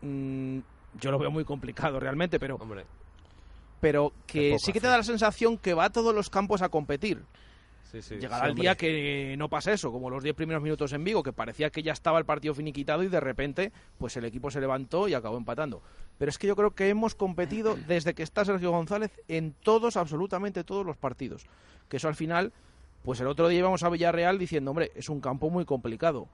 Mmm, 0.00 0.60
yo 1.00 1.10
lo 1.10 1.18
veo 1.18 1.30
muy 1.30 1.44
complicado 1.44 2.00
realmente, 2.00 2.38
pero. 2.38 2.58
Pero 3.80 4.12
que 4.26 4.56
sí 4.58 4.72
que 4.72 4.80
te 4.80 4.88
da 4.88 4.96
la 4.96 5.04
sensación 5.04 5.56
que 5.56 5.74
va 5.74 5.84
a 5.84 5.90
todos 5.90 6.14
los 6.14 6.30
campos 6.30 6.62
a 6.62 6.68
competir. 6.68 7.22
Llegará 7.92 8.48
el 8.48 8.54
día 8.54 8.74
que 8.74 9.34
no 9.38 9.48
pasa 9.48 9.72
eso, 9.72 9.90
como 9.90 10.10
los 10.10 10.22
10 10.22 10.34
primeros 10.36 10.62
minutos 10.62 10.92
en 10.92 11.04
Vigo, 11.04 11.22
que 11.22 11.32
parecía 11.32 11.70
que 11.70 11.82
ya 11.82 11.92
estaba 11.92 12.18
el 12.18 12.26
partido 12.26 12.54
finiquitado 12.54 13.02
y 13.02 13.08
de 13.08 13.20
repente 13.20 13.72
pues 13.96 14.16
el 14.18 14.26
equipo 14.26 14.50
se 14.50 14.60
levantó 14.60 15.08
y 15.08 15.14
acabó 15.14 15.38
empatando. 15.38 15.80
Pero 16.18 16.28
es 16.28 16.36
que 16.36 16.46
yo 16.46 16.54
creo 16.54 16.72
que 16.72 16.90
hemos 16.90 17.14
competido 17.14 17.76
desde 17.86 18.14
que 18.14 18.22
está 18.22 18.44
Sergio 18.44 18.72
González 18.72 19.12
en 19.28 19.54
todos, 19.54 19.96
absolutamente 19.96 20.64
todos 20.64 20.84
los 20.84 20.98
partidos. 20.98 21.46
Que 21.88 21.96
eso 21.96 22.08
al 22.08 22.14
final, 22.14 22.52
pues 23.04 23.20
el 23.20 23.26
otro 23.26 23.48
día 23.48 23.60
íbamos 23.60 23.82
a 23.82 23.88
Villarreal 23.88 24.38
diciendo, 24.38 24.72
hombre, 24.72 24.92
es 24.94 25.08
un 25.08 25.20
campo 25.20 25.48
muy 25.48 25.64
complicado. 25.64 26.28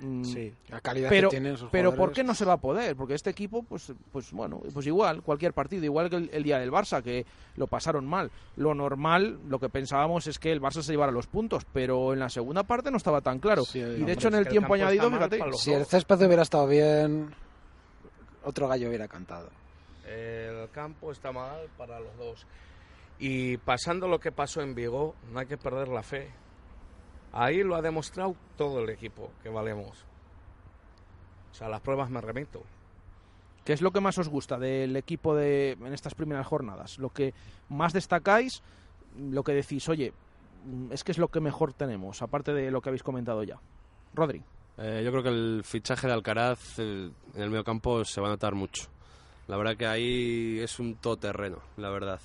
Mm, 0.00 0.24
sí, 0.24 0.54
la 0.68 0.80
calidad 0.80 1.08
pero, 1.08 1.28
que 1.28 1.34
tienen 1.34 1.54
esos 1.54 1.70
Pero 1.70 1.94
¿por 1.94 2.12
qué 2.12 2.22
no 2.22 2.34
se 2.34 2.44
va 2.44 2.54
a 2.54 2.56
poder? 2.58 2.94
Porque 2.94 3.14
este 3.14 3.30
equipo, 3.30 3.64
pues, 3.64 3.92
pues 4.12 4.30
bueno, 4.32 4.60
pues 4.72 4.86
igual, 4.86 5.22
cualquier 5.22 5.52
partido, 5.52 5.84
igual 5.84 6.08
que 6.08 6.16
el, 6.16 6.42
día 6.42 6.58
del 6.58 6.70
Barça, 6.70 7.02
que 7.02 7.26
lo 7.56 7.66
pasaron 7.66 8.06
mal. 8.06 8.30
Lo 8.56 8.74
normal, 8.74 9.40
lo 9.48 9.58
que 9.58 9.68
pensábamos 9.68 10.26
es 10.26 10.38
que 10.38 10.52
el 10.52 10.60
Barça 10.60 10.82
se 10.82 10.92
llevara 10.92 11.10
los 11.10 11.26
puntos, 11.26 11.64
pero 11.72 12.12
en 12.12 12.20
la 12.20 12.28
segunda 12.28 12.62
parte 12.62 12.90
no 12.90 12.96
estaba 12.96 13.20
tan 13.20 13.40
claro. 13.40 13.64
y 13.74 13.78
de 13.80 14.12
hecho 14.12 14.28
en 14.28 14.34
el 14.34 14.48
tiempo 14.48 14.74
añadido, 14.74 15.10
fíjate... 15.10 15.40
Si 15.56 15.72
el 15.72 15.84
césped 15.84 16.24
hubiera 16.24 16.42
estado 16.42 16.66
bien, 16.66 17.34
otro 18.44 18.68
gallo 18.68 18.88
hubiera 18.88 19.08
cantado. 19.08 19.50
El 20.06 20.70
campo 20.70 21.12
está 21.12 21.32
mal 21.32 21.68
para 21.76 22.00
los 22.00 22.16
dos. 22.16 22.46
Y 23.18 23.56
pasando 23.58 24.06
lo 24.06 24.20
que 24.20 24.30
pasó 24.30 24.60
en 24.60 24.74
Vigo, 24.74 25.16
no 25.32 25.40
hay 25.40 25.46
que 25.46 25.58
perder 25.58 25.88
la 25.88 26.02
fe. 26.02 26.30
Ahí 27.32 27.62
lo 27.62 27.76
ha 27.76 27.82
demostrado 27.82 28.34
todo 28.56 28.80
el 28.82 28.90
equipo 28.90 29.30
que 29.42 29.48
valemos. 29.48 30.04
O 31.50 31.54
sea, 31.54 31.68
las 31.68 31.80
pruebas 31.80 32.10
me 32.10 32.20
remito. 32.20 32.62
¿Qué 33.64 33.72
es 33.72 33.82
lo 33.82 33.90
que 33.90 34.00
más 34.00 34.16
os 34.18 34.28
gusta 34.28 34.58
del 34.58 34.96
equipo 34.96 35.34
de, 35.34 35.72
en 35.72 35.92
estas 35.92 36.14
primeras 36.14 36.46
jornadas? 36.46 36.98
Lo 36.98 37.10
que 37.10 37.34
más 37.68 37.92
destacáis, 37.92 38.62
lo 39.18 39.42
que 39.42 39.52
decís, 39.52 39.88
oye, 39.88 40.12
mm, 40.64 40.92
es 40.92 41.04
que 41.04 41.12
es 41.12 41.18
lo 41.18 41.28
que 41.28 41.40
mejor 41.40 41.74
tenemos, 41.74 42.22
aparte 42.22 42.52
de 42.54 42.70
lo 42.70 42.80
que 42.80 42.88
habéis 42.88 43.02
comentado 43.02 43.42
ya. 43.42 43.58
Rodri. 44.14 44.42
Eh, 44.78 45.02
yo 45.04 45.10
creo 45.10 45.22
que 45.22 45.28
el 45.28 45.62
fichaje 45.64 46.06
de 46.06 46.12
Alcaraz 46.12 46.78
eh, 46.78 47.10
en 47.34 47.42
el 47.42 47.50
mediocampo 47.50 48.04
se 48.04 48.20
va 48.20 48.28
a 48.28 48.30
notar 48.30 48.54
mucho. 48.54 48.88
La 49.48 49.56
verdad 49.56 49.76
que 49.76 49.86
ahí 49.86 50.60
es 50.60 50.78
un 50.78 50.94
todoterreno, 50.96 51.58
la 51.76 51.90
verdad. 51.90 52.20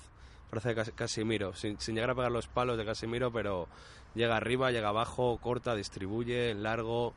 Parece 0.50 0.76
Cas- 0.76 0.92
Casimiro, 0.96 1.54
sin, 1.56 1.80
sin 1.80 1.96
llegar 1.96 2.12
a 2.12 2.16
pegar 2.16 2.32
los 2.32 2.48
palos 2.48 2.78
de 2.78 2.86
Casimiro, 2.86 3.32
pero 3.34 3.68
llega 4.16 4.38
arriba, 4.38 4.72
llega 4.72 4.90
abajo, 4.90 5.38
corta, 5.38 5.76
distribuye, 5.76 6.54
largo. 6.54 7.14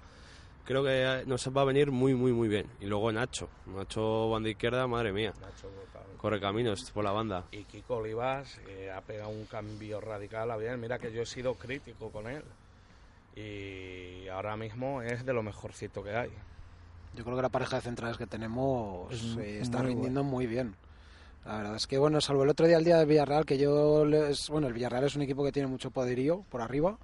Creo 0.64 0.82
que 0.82 1.22
nos 1.26 1.46
va 1.56 1.62
a 1.62 1.64
venir 1.64 1.90
muy, 1.90 2.14
muy, 2.14 2.32
muy 2.32 2.48
bien. 2.48 2.66
Y 2.80 2.86
luego 2.86 3.12
Nacho. 3.12 3.48
Nacho, 3.66 4.30
banda 4.30 4.48
izquierda, 4.48 4.86
madre 4.86 5.12
mía. 5.12 5.32
Nacho. 5.40 5.70
Corre 6.16 6.40
caminos 6.40 6.90
por 6.90 7.04
la 7.04 7.12
banda. 7.12 7.44
Y 7.52 7.64
Kiko 7.64 7.98
Olivas 7.98 8.58
eh, 8.66 8.90
ha 8.90 9.00
pegado 9.00 9.30
un 9.30 9.44
cambio 9.44 10.00
radical 10.00 10.50
a 10.50 10.56
bien. 10.56 10.80
Mira 10.80 10.98
que 10.98 11.12
yo 11.12 11.22
he 11.22 11.26
sido 11.26 11.54
crítico 11.54 12.10
con 12.10 12.26
él. 12.26 12.42
Y 13.36 14.26
ahora 14.28 14.56
mismo 14.56 15.02
es 15.02 15.24
de 15.24 15.32
lo 15.32 15.42
mejorcito 15.42 16.02
que 16.02 16.16
hay. 16.16 16.30
Yo 17.14 17.22
creo 17.22 17.36
que 17.36 17.42
la 17.42 17.48
pareja 17.48 17.76
de 17.76 17.82
centrales 17.82 18.16
que 18.16 18.26
tenemos 18.26 19.12
Es 19.12 19.36
eh, 19.36 19.60
está 19.60 19.82
rindiendo 19.82 20.24
muy 20.24 20.46
bien. 20.46 20.74
La 21.46 21.58
verdad 21.58 21.76
es 21.76 21.86
que, 21.86 21.96
bueno, 21.98 22.20
salvo 22.20 22.42
el 22.42 22.50
otro 22.50 22.66
día, 22.66 22.76
el 22.76 22.84
día 22.84 22.96
del 22.98 23.06
Villarreal, 23.06 23.46
que 23.46 23.56
yo... 23.56 24.04
les- 24.04 24.48
bueno, 24.48 24.66
el 24.66 24.72
Villarreal 24.72 25.04
es 25.04 25.14
un 25.16 25.22
equipo 25.22 25.44
que 25.44 25.52
tiene 25.52 25.68
mucho 25.68 25.90
poderío 25.90 26.44
por 26.50 26.60
arriba, 26.60 26.98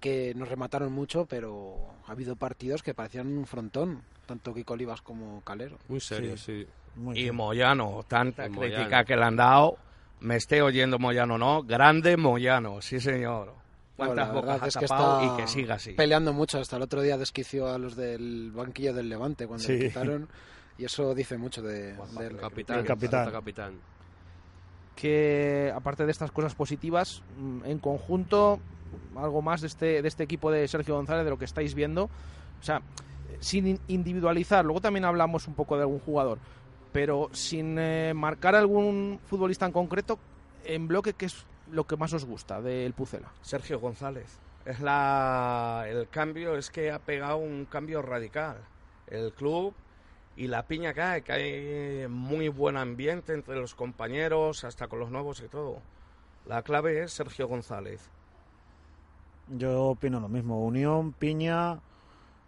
que 0.00 0.34
nos 0.34 0.48
remataron 0.48 0.92
mucho, 0.92 1.26
pero 1.26 1.76
ha 2.06 2.12
habido 2.12 2.36
partidos 2.36 2.82
que 2.82 2.92
parecían 2.92 3.28
un 3.28 3.46
frontón, 3.46 4.02
tanto 4.26 4.52
Kiko 4.52 4.74
Olivas 4.74 5.00
como 5.00 5.40
Calero. 5.42 5.78
Muy 5.88 6.00
serio, 6.00 6.36
sí. 6.36 6.66
Muy 6.96 7.18
Y 7.18 7.22
bien. 7.24 7.34
Moyano, 7.36 8.04
tanta 8.06 8.46
Y 8.46 8.50
crítica 8.50 8.82
Moyano. 8.84 9.04
que 9.06 9.16
le 9.16 9.24
han 9.24 9.36
dado. 9.36 9.76
Me 10.20 10.36
esté 10.36 10.60
oyendo 10.60 10.98
Moyano, 10.98 11.38
¿no? 11.38 11.62
Grande 11.62 12.16
Moyano, 12.16 12.82
sí 12.82 13.00
señor. 13.00 13.54
Cuántas 13.96 14.28
la 14.28 14.34
bocas 14.34 14.62
es 14.68 14.76
que 14.76 14.84
está 14.84 15.20
y 15.24 15.36
que 15.40 15.46
siga 15.46 15.74
así. 15.76 15.92
Peleando 15.92 16.32
mucho, 16.32 16.58
hasta 16.58 16.76
el 16.76 16.82
otro 16.82 17.00
día 17.02 17.16
desquició 17.16 17.68
a 17.68 17.78
los 17.78 17.96
del 17.96 18.50
banquillo 18.52 18.92
del 18.92 19.08
Levante 19.08 19.46
cuando 19.46 19.64
Sí. 19.64 19.74
le 19.78 19.88
quitaron, 19.88 20.28
y 20.82 20.84
eso 20.84 21.14
dice 21.14 21.38
mucho 21.38 21.62
de, 21.62 21.94
Juanpa 21.94 22.22
del- 22.24 22.36
Capitán, 22.38 22.80
El 22.80 22.84
capitán. 23.32 23.80
que 24.96 25.72
aparte 25.74 26.04
de 26.04 26.10
estas 26.10 26.32
cosas 26.32 26.56
positivas, 26.56 27.22
mm, 27.38 27.60
en 27.66 27.78
conjunto, 27.78 28.58
algo 29.16 29.42
más 29.42 29.60
de 29.60 29.68
este, 29.68 30.02
de 30.02 30.08
este 30.08 30.24
equipo 30.24 30.50
de 30.50 30.66
Sergio 30.66 30.96
González, 30.96 31.24
de 31.24 31.30
lo 31.30 31.38
que 31.38 31.44
estáis 31.44 31.74
viendo, 31.74 32.04
o 32.06 32.62
sea, 32.64 32.82
sin 33.38 33.68
in- 33.68 33.80
individualizar, 33.86 34.64
luego 34.64 34.80
también 34.80 35.04
hablamos 35.04 35.46
un 35.46 35.54
poco 35.54 35.76
de 35.76 35.82
algún 35.82 36.00
jugador, 36.00 36.38
pero 36.92 37.30
sin 37.32 37.76
eh, 37.78 38.12
marcar 38.14 38.56
algún 38.56 39.20
futbolista 39.26 39.64
en 39.66 39.72
concreto, 39.72 40.18
en 40.64 40.88
bloque, 40.88 41.14
¿qué 41.14 41.26
es 41.26 41.46
lo 41.70 41.84
que 41.86 41.96
más 41.96 42.12
os 42.12 42.24
gusta 42.24 42.60
del 42.60 42.92
Pucela? 42.92 43.28
Sergio 43.40 43.78
González. 43.78 44.36
Es 44.64 44.80
la 44.80 45.84
el 45.88 46.08
cambio 46.08 46.56
es 46.56 46.70
que 46.70 46.90
ha 46.90 46.98
pegado 46.98 47.36
un 47.36 47.66
cambio 47.66 48.02
radical. 48.02 48.56
El 49.08 49.32
club 49.32 49.74
y 50.36 50.46
la 50.48 50.66
piña 50.66 50.94
que 50.94 51.02
hay, 51.02 51.22
que 51.22 51.32
hay 51.32 52.08
muy 52.08 52.48
buen 52.48 52.76
ambiente 52.76 53.32
entre 53.34 53.56
los 53.60 53.74
compañeros, 53.74 54.64
hasta 54.64 54.88
con 54.88 54.98
los 55.00 55.10
nuevos 55.10 55.40
y 55.42 55.48
todo. 55.48 55.80
La 56.46 56.62
clave 56.62 57.02
es 57.02 57.12
Sergio 57.12 57.46
González. 57.48 58.10
Yo 59.48 59.84
opino 59.86 60.20
lo 60.20 60.28
mismo. 60.28 60.64
Unión, 60.64 61.12
Piña, 61.12 61.80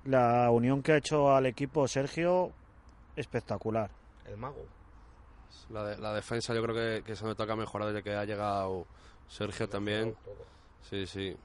la 0.05 0.51
unión 0.51 0.83
que 0.83 0.93
ha 0.93 0.97
hecho 0.97 1.35
al 1.35 1.47
equipo 1.47 1.87
Sergio, 1.89 2.53
espectacular. 3.17 3.91
El 4.27 4.37
mago. 4.37 4.65
La, 5.71 5.85
de- 5.85 5.99
la 5.99 6.13
defensa 6.15 6.55
yo 6.55 6.63
creo 6.63 6.75
que, 6.75 7.03
que 7.05 7.17
se 7.17 7.25
nota 7.25 7.47
que 7.47 7.53
ha 7.53 7.57
mejorado 7.57 7.93
desde 7.93 8.03
que 8.03 8.15
ha 8.15 8.25
llegado 8.25 8.87
Sergio 9.29 9.69
también. 9.69 10.15
Sí, 10.83 11.07
sí. 11.07 11.37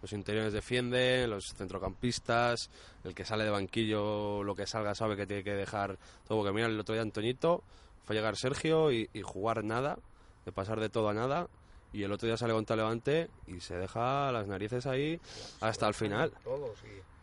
Los 0.00 0.12
interiores 0.12 0.52
defienden, 0.52 1.30
los 1.30 1.54
centrocampistas, 1.54 2.70
el 3.04 3.14
que 3.14 3.24
sale 3.24 3.44
de 3.44 3.50
banquillo, 3.50 4.42
lo 4.44 4.54
que 4.54 4.66
salga 4.66 4.94
sabe 4.94 5.16
que 5.16 5.26
tiene 5.26 5.42
que 5.42 5.54
dejar 5.54 5.98
todo. 6.26 6.38
Porque 6.38 6.52
mira, 6.52 6.68
el 6.68 6.78
otro 6.78 6.94
día 6.94 7.02
Antoñito 7.02 7.62
fue 8.04 8.14
a 8.14 8.18
llegar 8.18 8.36
Sergio 8.36 8.92
y, 8.92 9.10
y 9.12 9.22
jugar 9.22 9.64
nada, 9.64 9.98
de 10.44 10.52
pasar 10.52 10.80
de 10.80 10.88
todo 10.88 11.08
a 11.08 11.14
nada. 11.14 11.48
Y 11.92 12.02
el 12.02 12.12
otro 12.12 12.26
día 12.26 12.36
sale 12.36 12.52
contra 12.52 12.76
Levante 12.76 13.30
y 13.46 13.60
se 13.60 13.76
deja 13.76 14.30
las 14.30 14.46
narices 14.46 14.86
ahí 14.86 15.18
hasta 15.60 15.88
el 15.88 15.94
final. 15.94 16.32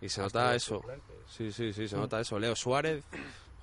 Y 0.01 0.09
se 0.09 0.21
nota 0.21 0.55
eso. 0.55 0.81
Sí, 1.29 1.51
sí, 1.51 1.71
sí, 1.71 1.87
se 1.87 1.95
nota 1.95 2.19
eso. 2.19 2.39
Leo 2.39 2.55
Suárez, 2.55 3.03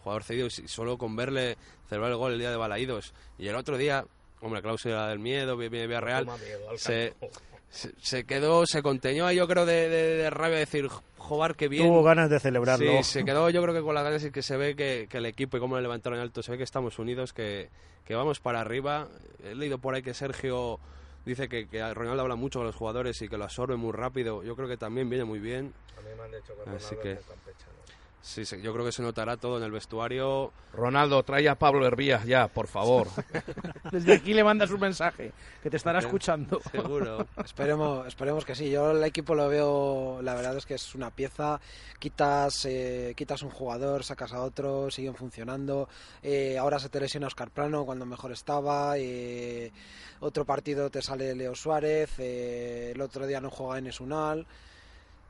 jugador 0.02 0.22
cedido, 0.22 0.46
y 0.46 0.68
solo 0.68 0.96
con 0.96 1.16
verle 1.16 1.56
celebrar 1.88 2.12
el 2.12 2.18
gol 2.18 2.32
el 2.32 2.38
día 2.38 2.50
de 2.50 2.56
Balaídos. 2.56 3.12
Y 3.38 3.48
el 3.48 3.56
otro 3.56 3.76
día, 3.76 4.04
hombre, 4.40 4.62
cláusula 4.62 5.08
del 5.08 5.18
miedo, 5.18 5.56
viene 5.56 5.86
Villarreal, 5.86 6.24
Toma 6.24 6.38
miedo 6.38 6.70
al 6.70 6.78
se. 6.78 7.14
Se, 7.72 7.92
se 7.98 8.24
quedó, 8.24 8.66
se 8.66 8.82
conteñó 8.82 9.26
ahí, 9.26 9.36
yo 9.36 9.48
creo, 9.48 9.66
de, 9.66 9.88
de, 9.88 10.16
de 10.16 10.30
rabia, 10.30 10.58
decir, 10.58 10.86
joder, 11.16 11.54
qué 11.56 11.66
bien. 11.68 11.86
Tuvo 11.88 12.02
ganas 12.02 12.28
de 12.30 12.38
celebrarlo. 12.38 12.92
Sí, 12.98 13.02
se 13.02 13.24
quedó 13.24 13.50
yo 13.50 13.62
creo 13.62 13.74
que 13.74 13.80
con 13.80 13.94
las 13.94 14.04
ganas 14.04 14.22
y 14.24 14.30
que 14.30 14.42
se 14.42 14.56
ve 14.56 14.76
que, 14.76 15.06
que 15.10 15.18
el 15.18 15.26
equipo 15.26 15.56
y 15.56 15.60
cómo 15.60 15.76
le 15.76 15.82
levantaron 15.82 16.18
alto, 16.20 16.42
se 16.42 16.52
ve 16.52 16.58
que 16.58 16.64
estamos 16.64 16.98
unidos, 16.98 17.32
que, 17.32 17.70
que 18.04 18.14
vamos 18.14 18.38
para 18.40 18.60
arriba. 18.60 19.08
He 19.42 19.54
leído 19.54 19.78
por 19.78 19.94
ahí 19.94 20.02
que 20.02 20.14
Sergio 20.14 20.78
dice 21.24 21.48
que, 21.48 21.66
que 21.66 21.92
Ronaldo 21.94 22.22
habla 22.22 22.36
mucho 22.36 22.58
con 22.60 22.66
los 22.66 22.76
jugadores 22.76 23.20
y 23.22 23.28
que 23.28 23.36
lo 23.38 23.44
absorbe 23.44 23.76
muy 23.76 23.92
rápido. 23.92 24.42
Yo 24.42 24.54
creo 24.54 24.68
que 24.68 24.76
también 24.76 25.08
viene 25.08 25.24
muy 25.24 25.38
bien. 25.40 25.72
A 25.96 26.00
mí 26.02 26.08
me 26.16 26.22
han 26.24 26.30
dicho 26.30 26.52
que 26.64 26.70
Así 26.70 26.94
que- 27.02 27.12
es 27.12 27.18
muy 27.26 27.36
campechano. 27.36 27.71
Sí, 28.24 28.44
sí, 28.44 28.62
yo 28.62 28.72
creo 28.72 28.84
que 28.84 28.92
se 28.92 29.02
notará 29.02 29.36
todo 29.36 29.58
en 29.58 29.64
el 29.64 29.72
vestuario. 29.72 30.52
Ronaldo, 30.72 31.24
trae 31.24 31.48
a 31.48 31.56
Pablo 31.56 31.84
Hervías 31.84 32.24
ya, 32.24 32.46
por 32.46 32.68
favor. 32.68 33.08
Desde 33.90 34.14
aquí 34.14 34.32
le 34.32 34.44
mandas 34.44 34.70
un 34.70 34.78
mensaje, 34.78 35.32
que 35.60 35.68
te 35.68 35.76
estará 35.76 35.98
escuchando. 35.98 36.60
Seguro. 36.70 37.26
Esperemos, 37.44 38.06
esperemos 38.06 38.44
que 38.44 38.54
sí. 38.54 38.70
Yo 38.70 38.92
el 38.92 39.02
equipo 39.02 39.34
lo 39.34 39.48
veo, 39.48 40.20
la 40.22 40.34
verdad 40.36 40.56
es 40.56 40.66
que 40.66 40.74
es 40.74 40.94
una 40.94 41.10
pieza. 41.10 41.60
Quitas, 41.98 42.64
eh, 42.64 43.12
quitas 43.16 43.42
un 43.42 43.50
jugador, 43.50 44.04
sacas 44.04 44.32
a 44.32 44.42
otro, 44.42 44.88
siguen 44.90 45.16
funcionando. 45.16 45.88
Eh, 46.22 46.56
ahora 46.58 46.78
se 46.78 46.88
te 46.88 47.00
lesiona 47.00 47.26
Oscar 47.26 47.50
Plano 47.50 47.84
cuando 47.84 48.06
mejor 48.06 48.30
estaba. 48.30 48.94
eh, 48.98 49.72
otro 50.20 50.44
partido 50.44 50.90
te 50.90 51.02
sale 51.02 51.34
Leo 51.34 51.56
Suárez. 51.56 52.10
eh, 52.18 52.92
el 52.94 53.00
otro 53.00 53.26
día 53.26 53.40
no 53.40 53.50
juega 53.50 53.78
en 53.78 53.88
Esunal. 53.88 54.46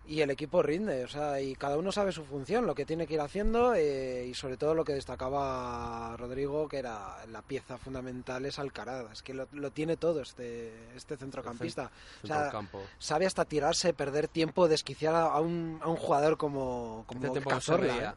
Y 0.05 0.21
el 0.21 0.31
equipo 0.31 0.63
rinde, 0.63 1.05
o 1.05 1.09
sea, 1.09 1.41
y 1.41 1.55
cada 1.55 1.79
uno 1.79 1.93
sabe 1.93 2.11
su 2.11 2.25
función, 2.25 2.67
lo 2.67 2.75
que 2.75 2.85
tiene 2.85 3.07
que 3.07 3.15
ir 3.15 3.21
haciendo 3.21 3.73
eh, 3.75 4.27
y 4.27 4.35
sobre 4.35 4.57
todo 4.57 4.75
lo 4.75 4.85
que 4.85 4.95
destacaba 4.95 6.17
Rodrigo, 6.17 6.67
que 6.67 6.79
era 6.79 7.25
la 7.31 7.41
pieza 7.43 7.79
fundamental 7.79 8.45
es 8.45 8.59
Alcaraz, 8.59 9.13
es 9.13 9.23
que 9.23 9.33
lo, 9.33 9.47
lo 9.53 9.71
tiene 9.71 9.97
todo 9.97 10.21
este, 10.21 10.73
este 10.97 11.17
centrocampista. 11.17 11.93
O 12.25 12.27
sea, 12.27 12.51
sabe 12.99 13.27
hasta 13.27 13.45
tirarse, 13.45 13.95
perder 13.95 14.27
tiempo, 14.27 14.67
desquiciar 14.67 15.15
a, 15.15 15.39
un, 15.39 15.79
a 15.81 15.89
un 15.89 15.97
jugador 15.97 16.37
como, 16.37 17.05
como 17.07 17.21
tiempo, 17.21 17.35
que 17.35 17.55
no 17.55 17.61
se 17.61 17.71
Cazorla, 17.71 17.95
veía, 17.95 18.11
¿eh? 18.11 18.15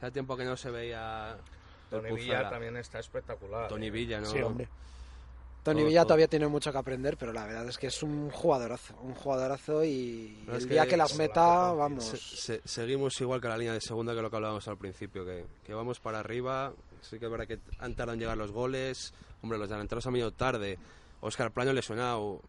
hace 0.00 0.10
tiempo 0.10 0.36
que 0.36 0.44
no 0.44 0.56
se 0.56 0.70
veía. 0.70 1.36
Tony. 1.88 2.12
Villa 2.12 2.50
también 2.50 2.76
está 2.76 2.98
espectacular. 2.98 3.68
Tony 3.68 3.86
eh. 3.86 3.90
Villa, 3.90 4.20
¿no? 4.20 4.26
Sí, 4.26 4.42
hombre. 4.42 4.68
Tony 5.62 5.84
Villa 5.84 6.04
todavía 6.04 6.28
tiene 6.28 6.46
mucho 6.48 6.72
que 6.72 6.78
aprender, 6.78 7.16
pero 7.18 7.32
la 7.32 7.44
verdad 7.44 7.68
es 7.68 7.76
que 7.76 7.88
es 7.88 8.02
un 8.02 8.30
jugadorazo, 8.30 8.94
un 9.02 9.14
jugadorazo 9.14 9.84
y 9.84 10.44
es 10.48 10.62
el 10.62 10.68
que 10.68 10.74
día 10.74 10.86
que 10.86 10.96
las 10.96 11.10
como 11.12 11.22
la 11.22 11.28
meta, 11.28 11.72
vamos. 11.72 12.04
Se- 12.04 12.16
se- 12.16 12.62
seguimos 12.64 13.20
igual 13.20 13.40
que 13.40 13.48
la 13.48 13.58
línea 13.58 13.74
de 13.74 13.80
segunda 13.80 14.14
que 14.14 14.22
lo 14.22 14.30
que 14.30 14.36
hablábamos 14.36 14.66
al 14.68 14.78
principio, 14.78 15.24
que, 15.26 15.44
que 15.64 15.74
vamos 15.74 16.00
para 16.00 16.20
arriba. 16.20 16.72
Sí 17.02 17.18
que 17.18 17.26
es 17.26 17.30
verdad 17.30 17.46
que 17.46 17.58
han 17.78 17.94
tardado 17.94 18.14
en 18.14 18.20
llegar 18.20 18.36
los 18.38 18.50
goles. 18.50 19.12
Hombre, 19.42 19.58
los 19.58 19.68
delanteros 19.68 20.06
han 20.06 20.12
venido 20.14 20.32
tarde. 20.32 20.78
Oscar 21.20 21.50
Plaño 21.52 21.72
lesionado. 21.72 22.40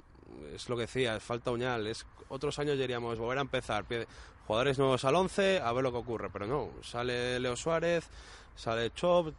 Es 0.56 0.70
lo 0.70 0.76
que 0.76 0.84
decía, 0.84 1.20
falta 1.20 1.52
Uñal. 1.52 1.88
Es, 1.88 2.06
otros 2.30 2.58
años 2.60 2.78
diríamos 2.78 3.20
volver 3.20 3.40
a 3.40 3.42
empezar. 3.42 3.86
Pie- 3.86 4.08
Jugadores 4.48 4.80
nuevos 4.80 5.06
al 5.06 5.16
11, 5.16 5.60
a 5.60 5.72
ver 5.74 5.84
lo 5.84 5.92
que 5.92 5.98
ocurre. 6.00 6.30
Pero 6.32 6.48
no, 6.48 6.70
sale 6.82 7.40
Leo 7.40 7.56
Suárez, 7.56 8.06
sale 8.56 8.92
Chop 8.94 9.34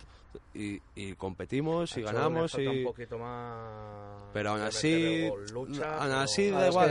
y, 0.54 0.80
y 0.94 1.14
competimos 1.14 1.96
y 1.96 2.02
ganamos. 2.02 2.54
Y... 2.58 2.66
un 2.66 2.84
poquito 2.84 3.18
más 3.18 4.22
Pero 4.32 4.50
aún 4.50 4.60
de 4.60 4.66
así. 4.66 5.30
Lucha, 5.52 5.98
aún 6.02 6.12
así 6.12 6.50
da 6.50 6.68
igual. 6.68 6.90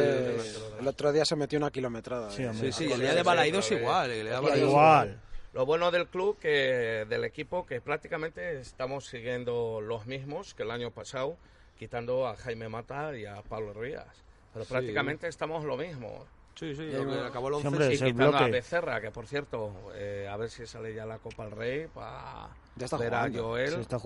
el 0.80 0.88
otro 0.88 1.12
día 1.12 1.26
se 1.26 1.36
metió 1.36 1.58
una 1.60 1.72
kilometrada. 1.72 2.30
Sí, 2.32 2.44
¿eh? 2.44 2.52
Sí, 2.54 2.72
sí, 2.72 2.92
el 2.92 3.00
día 3.02 3.14
de 3.16 3.24
Balaidos 3.24 3.72
igual. 3.72 4.12
el 4.12 4.24
día 4.24 4.32
de 4.32 4.36
Aquí 4.38 4.46
Balaidos 4.46 4.70
Igual. 4.70 5.22
Lo 5.54 5.66
bueno 5.66 5.90
del 5.90 6.08
club, 6.08 6.38
que 6.38 7.06
del 7.10 7.24
equipo, 7.24 7.66
que 7.66 7.82
prácticamente 7.82 8.60
estamos 8.60 9.06
siguiendo 9.08 9.82
los 9.82 10.06
mismos 10.06 10.54
que 10.54 10.62
el 10.64 10.70
año 10.72 10.92
pasado, 10.92 11.38
quitando 11.78 12.28
a 12.28 12.36
Jaime 12.36 12.70
Mata 12.70 13.18
y 13.18 13.26
a 13.26 13.42
Pablo 13.42 13.74
Rías. 13.74 14.06
Pero 14.54 14.64
Sí. 14.66 14.72
prácticamente 14.72 15.28
estamos 15.28 15.64
lo 15.66 15.76
mismo. 15.76 16.26
Sí, 16.60 16.76
sí, 16.76 16.90
Ya 16.92 16.98
lo 17.00 17.10
que 17.10 17.16
no- 17.18 17.26
acabó 17.26 17.48
el 17.48 17.54
Sí, 17.54 17.58
11 17.58 17.68
hombre, 17.70 17.86
el 17.88 17.92
quitando 18.00 18.24
a 18.26 18.30
bloque. 18.40 18.52
Becerra, 18.52 19.00
que 19.02 19.12
por 19.12 19.28
cierto, 19.28 19.72
eh, 19.96 20.28
a 20.30 20.36
ver 20.36 20.50
si 20.50 20.66
sale 20.68 20.94
ya 20.94 21.06
la 21.06 21.18
Copa 21.20 21.44
del 21.46 21.52
Rey 21.54 21.88
para 21.88 22.50
ver 22.76 23.14
a 23.14 23.20
jugando. 23.20 23.44
Joel, 23.44 23.70
Se 23.76 23.82
está 23.82 23.98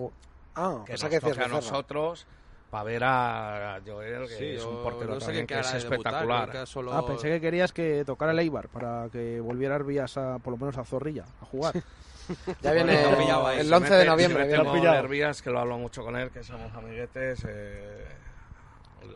Ah, 0.56 0.84
que 0.86 0.92
nos 0.92 1.02
que 1.04 1.10
decías 1.10 1.34
toca 1.34 1.46
a 1.46 1.48
nosotros, 1.48 2.28
para 2.70 2.84
ver 2.84 3.04
a 3.04 3.80
Joel, 3.86 4.28
que 4.28 4.36
Sí, 4.38 4.46
es 4.52 4.64
un 4.64 4.84
portero 4.84 5.16
no 5.16 5.20
sé 5.20 5.26
también 5.26 5.48
qué 5.48 5.56
que 5.56 5.60
es 5.62 5.74
de 5.74 5.80
debutar, 5.80 5.94
espectacular. 6.14 6.52
que 6.52 6.66
solo- 6.68 6.94
Ah, 6.94 7.06
pensé 7.08 7.28
que 7.30 7.42
querías 7.42 7.72
que 7.74 8.04
tocara 8.06 8.32
el 8.34 8.40
Eibar 8.40 8.68
para 8.70 9.10
que 9.12 9.40
volviera 9.40 9.74
Arbías 9.76 10.16
a, 10.18 10.38
por 10.38 10.52
lo 10.54 10.58
menos 10.58 10.78
a 10.78 10.86
Zorrilla, 10.86 11.26
a 11.42 11.46
jugar. 11.46 11.74
Ya 12.62 12.72
viene 12.72 13.04
el 13.04 13.66
Si 13.68 13.74
11 13.74 13.94
de 13.96 14.06
noviembre. 14.06 14.44
si 14.44 14.48
viene. 14.50 14.64
mete 14.64 14.78
pillado. 14.80 14.96
Nervías, 15.02 15.42
que 15.42 15.50
lo 15.50 15.60
hablo 15.60 15.78
mucho 15.80 16.04
con 16.04 16.16
él, 16.16 16.30
que 16.30 16.42
somos 16.44 16.72
amiguetes. 16.74 17.44
Eh, 17.48 18.06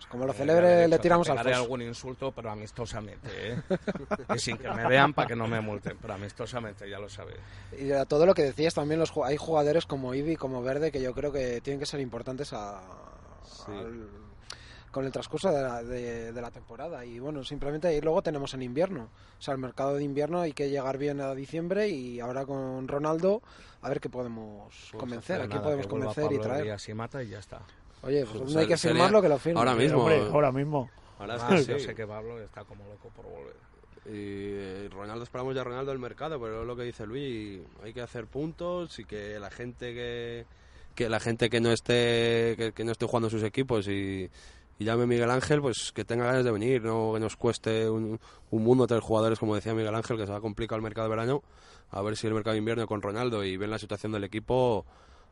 como 0.10 0.26
lo 0.26 0.32
eh, 0.34 0.36
celebre, 0.36 0.88
le 0.88 1.00
tiramos 1.00 1.30
al 1.30 1.38
foso. 1.40 1.56
algún 1.56 1.82
insulto, 1.82 2.32
pero 2.32 2.52
amistosamente. 2.52 3.30
¿eh? 3.34 3.62
y 4.36 4.40
sin 4.40 4.58
que 4.58 4.70
me 4.70 4.88
vean 4.88 5.14
para 5.14 5.28
que 5.28 5.36
no 5.36 5.48
me 5.48 5.62
multen, 5.62 5.98
pero 6.02 6.14
amistosamente, 6.14 6.90
ya 6.90 7.00
lo 7.00 7.10
sabéis. 7.10 7.38
Y 7.80 7.92
a 7.92 8.06
todo 8.06 8.26
lo 8.26 8.34
que 8.34 8.44
decías 8.44 8.74
también, 8.74 9.00
los, 9.00 9.12
hay 9.24 9.38
jugadores 9.38 9.86
como 9.86 10.14
Ibi, 10.14 10.36
como 10.36 10.62
Verde, 10.62 10.92
que 10.92 11.02
yo 11.02 11.14
creo 11.14 11.32
que 11.32 11.62
tienen 11.62 11.80
que 11.80 11.86
ser 11.86 12.00
importantes 12.00 12.54
a- 12.54 12.80
al- 13.68 14.10
con 14.92 15.06
el 15.06 15.12
transcurso 15.12 15.52
de 15.52 15.62
la, 15.62 15.84
de- 15.84 16.32
de 16.32 16.42
la 16.42 16.50
temporada. 16.50 17.06
Y 17.06 17.20
bueno, 17.20 17.44
simplemente 17.44 17.94
y 17.96 18.02
luego 18.02 18.22
tenemos 18.24 18.54
en 18.54 18.64
invierno. 18.64 19.10
O 19.38 19.42
sea, 19.42 19.54
el 19.54 19.60
mercado 19.60 19.96
de 19.96 20.04
invierno 20.04 20.42
hay 20.42 20.54
que 20.54 20.70
llegar 20.70 20.98
bien 20.98 21.22
a 21.22 21.36
diciembre 21.36 21.90
y 21.90 22.20
ahora 22.20 22.46
con 22.46 22.88
Ronaldo 22.88 23.42
a 23.82 23.90
ver 23.90 24.00
qué 24.00 24.10
podemos 24.10 24.74
Pues 24.92 25.00
convencer, 25.00 25.42
a 25.42 25.48
quién 25.48 25.62
podemos 25.62 25.86
convencer 25.88 26.32
y 26.32 26.40
traer. 26.40 26.78
Y 26.88 26.94
mata 26.94 27.22
y 27.22 27.30
ya 27.30 27.40
está. 27.40 27.62
Oye, 28.04 28.26
pues 28.26 28.52
no 28.54 28.60
hay 28.60 28.68
que 28.68 28.78
sería- 28.78 28.96
firmarlo, 28.96 29.22
que 29.22 29.30
lo 29.30 29.38
firme. 29.38 29.60
ahora 29.60 29.76
mismo. 29.76 30.00
Hombre, 30.00 30.18
eh. 30.18 30.30
ahora 30.32 30.52
mismo. 30.52 30.90
Ahora 31.20 31.36
es 31.36 31.42
Ah, 31.44 31.48
que 31.50 31.64
Yo 31.66 31.80
sí. 31.80 31.86
sé 31.86 31.96
que 31.96 32.06
Pablo 32.06 32.40
está 32.40 32.64
como 32.64 32.84
loco 32.88 33.10
por 33.16 33.26
volver. 33.26 33.56
Y 34.06 34.12
eh, 34.14 34.90
Ronaldo, 34.92 35.24
esperamos 35.24 35.54
ya 35.56 35.64
Ronaldo 35.64 35.92
del 35.92 36.00
mercado, 36.00 36.40
pero 36.40 36.62
es 36.62 36.68
lo 36.68 36.76
que 36.76 36.84
dice 36.84 37.06
Luis, 37.06 37.60
hay 37.84 37.94
que 37.94 38.02
hacer 38.02 38.26
puntos 38.28 38.98
y 39.00 39.04
que 39.06 39.38
la 39.40 39.50
gente 39.52 39.94
que, 39.94 40.46
que 40.96 41.10
la 41.10 41.20
gente 41.20 41.50
que 41.50 41.60
no 41.60 41.72
esté 41.72 42.56
que, 42.58 42.72
que 42.74 42.84
no 42.86 42.92
esté 42.94 43.06
jugando 43.06 43.30
sus 43.30 43.44
equipos 43.44 43.88
y, 43.90 44.30
y 44.80 44.86
llame 44.86 45.08
Miguel 45.08 45.30
Ángel, 45.30 45.60
pues 45.60 45.92
que 45.94 46.06
tenga 46.06 46.24
ganas 46.26 46.46
de 46.46 46.52
venir, 46.52 46.84
no 46.84 47.12
que 47.16 47.20
nos 47.20 47.36
cueste 47.36 47.90
un, 47.90 48.18
un 48.52 48.64
mundo 48.64 48.88
tener 48.88 49.02
jugadores, 49.04 49.40
como 49.40 49.56
decía 49.56 49.74
Miguel 49.74 49.94
Ángel, 49.96 50.16
que 50.18 50.26
se 50.26 50.32
va 50.32 50.38
a 50.38 50.42
complicar 50.42 50.78
el 50.78 50.84
mercado 50.84 51.10
de 51.10 51.16
verano, 51.16 51.44
a 51.92 52.02
ver 52.02 52.16
si 52.16 52.28
el 52.28 52.34
mercado 52.34 52.54
de 52.54 52.60
invierno 52.60 52.88
con 52.88 53.02
Ronaldo 53.02 53.44
y 53.44 53.58
ven 53.58 53.72
la 53.72 53.80
situación 53.80 54.14
del 54.14 54.24
equipo, 54.24 54.86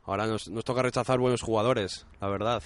ahora 0.05 0.27
nos, 0.27 0.45
toca 0.63 0.81
rechazar 0.81 1.19
buenos 1.19 1.41
jugadores, 1.41 2.05
la 2.19 2.27
verdad. 2.27 2.63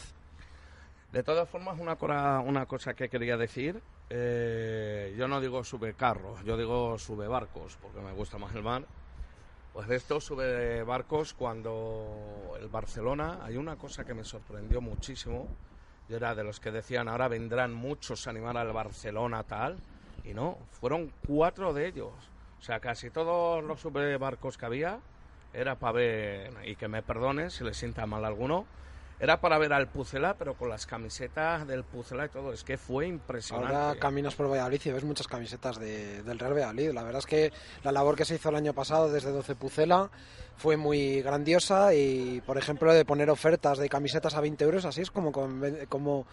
De 1.11 1.23
todas 1.23 1.49
formas, 1.49 1.79
una 1.79 2.65
cosa 2.65 2.93
que 2.93 3.09
quería 3.09 3.35
decir, 3.37 3.81
eh, 4.11 5.13
yo 5.15 5.27
no 5.27 5.39
digo 5.39 5.63
sube 5.63 5.93
carros, 5.93 6.43
yo 6.43 6.57
digo 6.57 6.97
sube 6.97 7.27
barcos, 7.27 7.77
porque 7.79 7.99
me 7.99 8.11
gusta 8.13 8.37
más 8.37 8.55
el 8.55 8.63
mar. 8.63 8.83
Pues 9.71 9.87
de 9.87 9.95
esto 9.95 10.19
sube 10.19 10.81
barcos 10.83 11.33
cuando 11.33 12.57
el 12.59 12.67
Barcelona, 12.69 13.39
hay 13.43 13.55
una 13.55 13.75
cosa 13.75 14.03
que 14.03 14.15
me 14.15 14.23
sorprendió 14.23 14.81
muchísimo, 14.81 15.47
yo 16.09 16.17
era 16.17 16.33
de 16.33 16.43
los 16.43 16.59
que 16.59 16.71
decían 16.71 17.07
ahora 17.07 17.27
vendrán 17.27 17.71
muchos 17.71 18.25
a 18.25 18.31
animar 18.31 18.57
al 18.57 18.73
Barcelona 18.73 19.43
tal, 19.43 19.77
y 20.23 20.33
no, 20.33 20.57
fueron 20.71 21.13
cuatro 21.27 21.71
de 21.71 21.87
ellos. 21.87 22.11
O 22.59 22.61
sea, 22.63 22.79
casi 22.79 23.11
todos 23.11 23.63
los 23.63 23.79
sube 23.79 24.17
barcos 24.17 24.57
que 24.57 24.65
había 24.65 24.99
era 25.53 25.75
para 25.75 25.93
ver, 25.93 26.51
y 26.65 26.75
que 26.75 26.87
me 26.87 27.01
perdone 27.01 27.49
si 27.49 27.63
le 27.63 27.73
sienta 27.73 28.05
mal 28.05 28.23
alguno, 28.25 28.65
era 29.21 29.41
para 29.41 29.57
ver 29.57 29.73
al 29.73 29.87
Pucela, 29.87 30.35
pero 30.39 30.53
con 30.53 30.69
las 30.69 30.85
camisetas 30.85 31.67
del 31.67 31.83
Pucela 31.83 32.25
y 32.25 32.29
todo. 32.29 32.53
Es 32.53 32.63
que 32.63 32.77
fue 32.77 33.05
impresionante. 33.07 33.75
Ahora 33.75 33.99
caminas 33.99 34.33
por 34.35 34.49
Valladolid 34.49 34.79
y 34.85 34.91
ves 34.91 35.03
muchas 35.03 35.27
camisetas 35.27 35.77
de- 35.77 36.23
del 36.23 36.39
Real 36.39 36.53
Valladolid. 36.53 36.91
La 36.93 37.03
verdad 37.03 37.19
es 37.19 37.25
que 37.25 37.51
la 37.83 37.91
labor 37.91 38.15
que 38.15 38.23
se 38.23 38.35
hizo 38.35 38.47
el 38.49 38.55
año 38.55 38.73
pasado 38.73 39.11
desde 39.11 39.31
12 39.31 39.55
Pucela 39.55 40.09
fue 40.55 40.77
muy 40.77 41.21
grandiosa 41.21 41.93
y, 41.93 42.41
por 42.45 42.57
ejemplo, 42.57 42.93
de 42.93 43.03
poner 43.03 43.29
ofertas 43.29 43.77
de 43.77 43.89
camisetas 43.89 44.35
a 44.35 44.41
20 44.41 44.63
euros, 44.63 44.85
así 44.85 45.01
es 45.01 45.11
como, 45.11 45.33
como, 45.89 46.25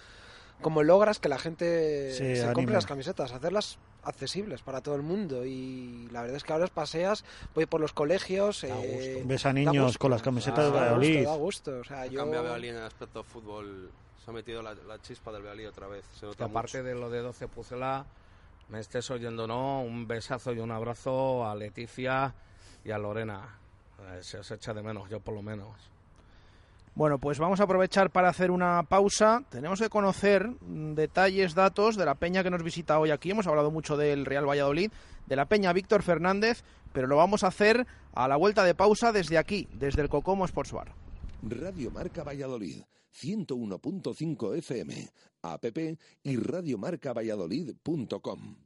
como 0.63 0.83
logras 0.83 1.19
que 1.19 1.29
la 1.29 1.39
gente 1.39 2.11
Se 2.13 2.37
se, 2.37 2.41
anime. 2.43 2.53
compre 2.55 2.75
las 2.75 2.87
camisetas, 2.87 3.33
hacerlas 3.33 3.79
accesibles 4.03 4.63
para 4.63 4.81
todo 4.81 4.95
el 4.95 5.03
mundo. 5.03 5.45
Y 5.45 6.09
la 6.13 6.23
verdad 6.23 6.37
es 6.37 6.45
que 6.45 6.53
ahora 6.53 6.67
paseas, 6.69 7.25
voy 7.55 7.67
por 7.67 7.81
los 7.81 7.93
colegios. 7.93 8.63
Da 8.63 8.69
eh, 8.81 9.15
gusto. 9.17 9.29
Ves 9.29 9.45
a 9.47 9.49
da 9.49 9.53
niños 9.53 9.85
gusto. 9.85 9.99
con 9.99 10.11
las 10.11 10.23
camisetas 10.23 10.65
de 10.67 10.71
Da 10.71 10.71
gusto, 10.71 10.81
Valladolid. 10.81 11.25
Da 11.25 11.35
gusto, 11.37 11.79
o 11.81 11.85
sea, 11.85 12.07
yo... 12.07 12.21
cambiado 12.21 12.45
Valladolid 12.45 12.71
en 12.71 12.77
el 12.77 12.83
aspecto 12.85 13.23
fútbol, 13.23 13.91
se 14.25 14.31
ha 14.31 14.35
metido 14.35 14.63
la, 14.63 14.75
la 14.75 15.01
chispa 15.03 15.31
del 15.33 15.43
Valladolid 15.43 15.69
otra 15.69 15.87
vez. 15.89 16.05
Se 16.15 16.21
Que 16.21 16.27
nota 16.27 16.45
aparte 16.47 16.79
mucho. 16.79 16.89
de 16.89 16.95
lo 16.95 17.11
de 17.11 17.21
12 17.21 17.49
Pucela, 17.49 18.07
me 18.69 18.81
estés 18.81 19.11
oyendo 19.11 19.47
no, 19.47 19.83
un 19.83 20.07
besazo 20.09 20.53
y 20.53 20.59
un 20.59 20.71
abrazo 20.73 21.47
a 21.49 21.55
Leticia 21.55 22.35
y 22.85 22.91
a 22.93 22.99
Lorena. 22.99 23.59
Eh, 24.13 24.19
se 24.23 24.39
os 24.39 24.51
echa 24.51 24.73
de 24.75 24.83
menos, 24.83 25.09
yo 25.09 25.21
por 25.21 25.35
lo 25.35 25.43
menos. 25.43 25.75
Bueno, 26.97 27.19
pues 27.19 27.39
vamos 27.39 27.61
a 27.61 27.65
aprovechar 27.65 28.11
para 28.11 28.31
hacer 28.31 28.51
una 28.51 28.83
pausa. 28.85 29.45
Tenemos 29.51 29.79
que 29.79 29.91
conocer 29.91 30.49
mm, 30.49 30.95
detalles, 30.95 31.55
datos 31.55 31.97
de 31.97 32.07
la 32.07 32.15
peña 32.15 32.43
que 32.43 32.49
nos 32.49 32.63
visita 32.63 32.99
hoy 32.99 33.11
aquí. 33.11 33.31
Hemos 33.31 33.47
hablado 33.47 33.71
mucho 33.71 33.99
del 33.99 34.25
Real 34.25 34.49
Valladolid, 34.49 34.91
de 35.27 35.37
la 35.37 35.45
peña 35.45 35.75
Víctor 35.75 36.03
Fernández, 36.03 36.65
pero 36.95 37.07
lo 37.07 37.17
vamos 37.17 37.45
a 37.45 37.49
hacer 37.49 37.87
a 38.15 38.29
la 38.29 38.37
vuelta 38.37 38.65
de 38.65 38.75
pausa 38.75 39.13
desde 39.13 39.37
aquí, 39.37 39.69
desde 39.75 40.01
el 40.01 40.09
Cocomo 40.09 40.47
Sports 40.47 40.73
Bar. 40.73 40.95
Radio 41.43 41.91
Marca 41.91 42.25
Valladolid, 42.25 42.83
101.5 43.15 44.57
FM, 44.57 45.11
app 45.43 45.67
y 46.23 46.37
radiomarcavalladolid.com. 46.39 48.66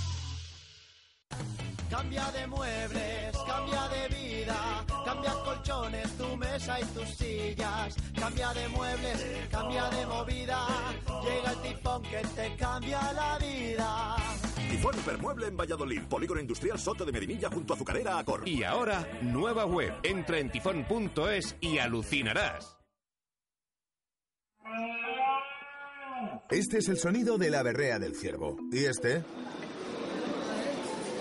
Cambia 1.89 2.31
de 2.31 2.47
muebles, 2.47 3.37
cambia 3.45 3.87
de 3.89 4.07
vida, 4.15 4.85
cambia 5.03 5.33
colchones, 5.43 6.17
tu 6.17 6.37
mesa 6.37 6.79
y 6.79 6.85
tus 6.85 7.09
sillas. 7.09 7.95
Cambia 8.17 8.53
de 8.53 8.69
muebles, 8.69 9.25
cambia 9.51 9.89
de 9.89 10.05
movida, 10.05 10.67
llega 11.23 11.51
el 11.51 11.61
tifón 11.61 12.01
que 12.03 12.21
te 12.35 12.55
cambia 12.55 13.13
la 13.13 13.37
vida. 13.39 14.15
Tifón 14.69 14.97
Hipermueble 14.97 15.47
en 15.47 15.57
Valladolid, 15.57 16.03
Polígono 16.03 16.39
Industrial 16.39 16.79
Soto 16.79 17.03
de 17.03 17.11
Medinilla 17.11 17.49
junto 17.49 17.73
a 17.73 17.75
Azucarera 17.75 18.19
Acor. 18.19 18.47
Y 18.47 18.63
ahora, 18.63 19.05
nueva 19.21 19.65
web. 19.65 19.93
Entra 20.01 20.39
en 20.39 20.49
tifón.es 20.49 21.57
y 21.59 21.77
alucinarás. 21.77 22.77
Este 26.49 26.77
es 26.77 26.87
el 26.89 26.97
sonido 26.97 27.37
de 27.37 27.49
la 27.49 27.63
berrea 27.63 27.99
del 27.99 28.15
ciervo. 28.15 28.57
¿Y 28.71 28.85
este? 28.85 29.23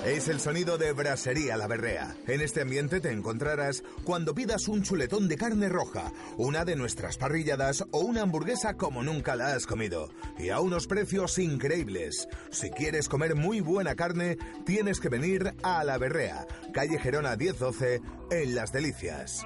Es 0.04 0.28
el 0.28 0.40
sonido 0.40 0.78
de 0.78 0.92
Brasería 0.92 1.58
La 1.58 1.66
Berrea. 1.66 2.16
En 2.26 2.40
este 2.40 2.62
ambiente 2.62 3.00
te 3.00 3.12
encontrarás 3.12 3.84
cuando 4.02 4.34
pidas 4.34 4.66
un 4.66 4.82
chuletón 4.82 5.28
de 5.28 5.36
carne 5.36 5.68
roja, 5.68 6.10
una 6.38 6.64
de 6.64 6.74
nuestras 6.74 7.18
parrilladas 7.18 7.84
o 7.90 8.00
una 8.00 8.22
hamburguesa 8.22 8.78
como 8.78 9.02
nunca 9.02 9.36
la 9.36 9.52
has 9.52 9.66
comido. 9.66 10.08
Y 10.38 10.48
a 10.48 10.60
unos 10.60 10.86
precios 10.86 11.38
increíbles. 11.38 12.28
Si 12.50 12.70
quieres 12.70 13.10
comer 13.10 13.34
muy 13.34 13.60
buena 13.60 13.94
carne, 13.94 14.38
tienes 14.64 15.00
que 15.00 15.10
venir 15.10 15.52
a 15.62 15.84
La 15.84 15.98
Berrea, 15.98 16.46
calle 16.72 16.98
Gerona 16.98 17.36
1012, 17.36 18.00
en 18.30 18.54
Las 18.54 18.72
Delicias. 18.72 19.44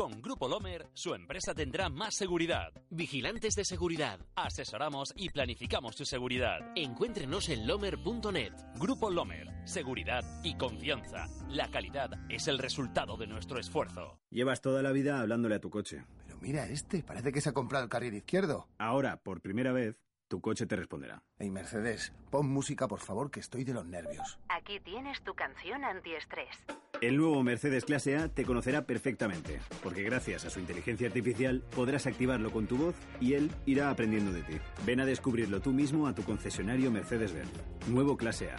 Con 0.00 0.22
Grupo 0.22 0.48
Lomer, 0.48 0.88
su 0.94 1.12
empresa 1.14 1.52
tendrá 1.52 1.90
más 1.90 2.14
seguridad. 2.14 2.72
Vigilantes 2.88 3.54
de 3.54 3.66
seguridad. 3.66 4.18
Asesoramos 4.34 5.12
y 5.14 5.28
planificamos 5.28 5.94
su 5.94 6.06
seguridad. 6.06 6.72
Encuéntrenos 6.74 7.50
en 7.50 7.66
lomer.net. 7.66 8.54
Grupo 8.76 9.10
Lomer. 9.10 9.48
Seguridad 9.66 10.22
y 10.42 10.56
confianza. 10.56 11.26
La 11.50 11.70
calidad 11.70 12.12
es 12.30 12.48
el 12.48 12.56
resultado 12.56 13.18
de 13.18 13.26
nuestro 13.26 13.60
esfuerzo. 13.60 14.18
Llevas 14.30 14.62
toda 14.62 14.82
la 14.82 14.92
vida 14.92 15.20
hablándole 15.20 15.56
a 15.56 15.60
tu 15.60 15.68
coche. 15.68 16.06
Pero 16.24 16.38
mira 16.40 16.66
este, 16.66 17.02
parece 17.02 17.30
que 17.30 17.42
se 17.42 17.50
ha 17.50 17.52
comprado 17.52 17.84
el 17.84 17.90
carril 17.90 18.14
izquierdo. 18.14 18.68
Ahora, 18.78 19.18
por 19.18 19.42
primera 19.42 19.72
vez, 19.72 20.00
tu 20.28 20.40
coche 20.40 20.64
te 20.64 20.76
responderá. 20.76 21.22
Hey 21.38 21.50
Mercedes, 21.50 22.14
pon 22.30 22.48
música 22.48 22.88
por 22.88 23.00
favor 23.00 23.30
que 23.30 23.40
estoy 23.40 23.64
de 23.64 23.74
los 23.74 23.84
nervios. 23.84 24.38
Aquí 24.48 24.80
tienes 24.80 25.22
tu 25.24 25.34
canción 25.34 25.84
antiestrés. 25.84 26.56
El 27.00 27.16
nuevo 27.16 27.42
Mercedes 27.42 27.86
Clase 27.86 28.16
A 28.16 28.28
te 28.28 28.44
conocerá 28.44 28.84
perfectamente, 28.84 29.58
porque 29.82 30.02
gracias 30.02 30.44
a 30.44 30.50
su 30.50 30.60
inteligencia 30.60 31.06
artificial 31.06 31.62
podrás 31.74 32.06
activarlo 32.06 32.50
con 32.50 32.66
tu 32.66 32.76
voz 32.76 32.94
y 33.22 33.32
él 33.32 33.50
irá 33.64 33.88
aprendiendo 33.88 34.32
de 34.32 34.42
ti. 34.42 34.58
Ven 34.84 35.00
a 35.00 35.06
descubrirlo 35.06 35.62
tú 35.62 35.72
mismo 35.72 36.06
a 36.06 36.14
tu 36.14 36.24
concesionario 36.24 36.90
Mercedes-Benz. 36.90 37.50
Nuevo 37.88 38.18
Clase 38.18 38.50
A. 38.50 38.56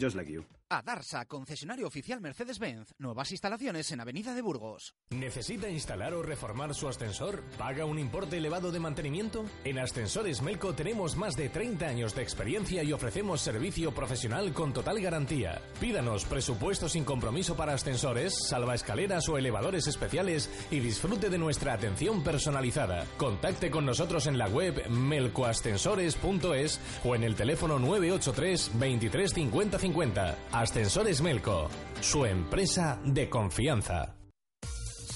Just 0.00 0.16
like 0.16 0.32
you. 0.32 0.42
Adarsa, 0.70 1.26
concesionario 1.26 1.86
oficial 1.86 2.22
Mercedes-Benz. 2.22 2.94
Nuevas 2.96 3.30
instalaciones 3.30 3.92
en 3.92 4.00
Avenida 4.00 4.34
de 4.34 4.40
Burgos. 4.40 4.94
¿Necesita 5.10 5.68
instalar 5.68 6.14
o 6.14 6.22
reformar 6.22 6.74
su 6.74 6.88
ascensor? 6.88 7.42
¿Paga 7.58 7.84
un 7.84 7.98
importe 7.98 8.38
elevado 8.38 8.72
de 8.72 8.80
mantenimiento? 8.80 9.44
En 9.64 9.78
Ascensores 9.78 10.40
Melco 10.40 10.72
tenemos 10.72 11.14
más 11.16 11.36
de 11.36 11.50
30 11.50 11.86
años 11.86 12.14
de 12.14 12.22
experiencia 12.22 12.82
y 12.82 12.92
ofrecemos 12.94 13.42
servicio 13.42 13.92
profesional 13.92 14.54
con 14.54 14.72
total 14.72 14.98
garantía. 15.02 15.60
Pídanos 15.78 16.24
presupuesto 16.24 16.88
sin 16.88 17.04
compromiso 17.04 17.54
para 17.54 17.74
ascensores, 17.82 18.34
salva 18.48 18.74
escaleras 18.74 19.28
o 19.28 19.36
elevadores 19.36 19.88
especiales 19.88 20.48
y 20.70 20.78
disfrute 20.78 21.28
de 21.30 21.38
nuestra 21.38 21.74
atención 21.74 22.22
personalizada. 22.22 23.04
Contacte 23.16 23.70
con 23.70 23.84
nosotros 23.84 24.26
en 24.26 24.38
la 24.38 24.46
web 24.48 24.88
melcoascensores.es 24.88 26.80
o 27.04 27.14
en 27.16 27.24
el 27.24 27.34
teléfono 27.34 27.78
983 27.80 28.70
23 28.74 29.32
50 29.32 29.78
50. 29.78 30.38
Ascensores 30.52 31.20
Melco, 31.20 31.68
su 32.00 32.24
empresa 32.24 33.00
de 33.04 33.28
confianza. 33.28 34.21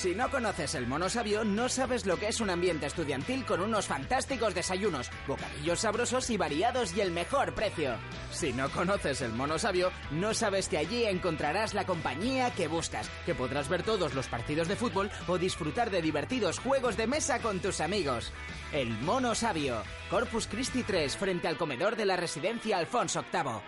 Si 0.00 0.14
no 0.14 0.30
conoces 0.30 0.74
el 0.76 0.86
mono 0.86 1.10
sabio, 1.10 1.44
no 1.44 1.68
sabes 1.68 2.06
lo 2.06 2.16
que 2.16 2.28
es 2.28 2.40
un 2.40 2.48
ambiente 2.48 2.86
estudiantil 2.86 3.44
con 3.44 3.60
unos 3.60 3.86
fantásticos 3.86 4.54
desayunos, 4.54 5.10
bocadillos 5.28 5.80
sabrosos 5.80 6.30
y 6.30 6.38
variados 6.38 6.96
y 6.96 7.02
el 7.02 7.10
mejor 7.10 7.54
precio. 7.54 7.96
Si 8.32 8.54
no 8.54 8.70
conoces 8.70 9.20
el 9.20 9.34
mono 9.34 9.58
sabio, 9.58 9.90
no 10.10 10.32
sabes 10.32 10.70
que 10.70 10.78
allí 10.78 11.04
encontrarás 11.04 11.74
la 11.74 11.84
compañía 11.84 12.50
que 12.54 12.66
buscas, 12.66 13.10
que 13.26 13.34
podrás 13.34 13.68
ver 13.68 13.82
todos 13.82 14.14
los 14.14 14.26
partidos 14.26 14.68
de 14.68 14.76
fútbol 14.76 15.10
o 15.28 15.36
disfrutar 15.36 15.90
de 15.90 16.00
divertidos 16.00 16.60
juegos 16.60 16.96
de 16.96 17.06
mesa 17.06 17.40
con 17.40 17.60
tus 17.60 17.82
amigos. 17.82 18.32
El 18.72 18.88
mono 19.00 19.34
sabio, 19.34 19.82
Corpus 20.08 20.46
Christi 20.46 20.82
3, 20.82 21.14
frente 21.14 21.46
al 21.46 21.58
comedor 21.58 21.94
de 21.96 22.06
la 22.06 22.16
residencia 22.16 22.78
Alfonso 22.78 23.22
VIII. 23.30 23.60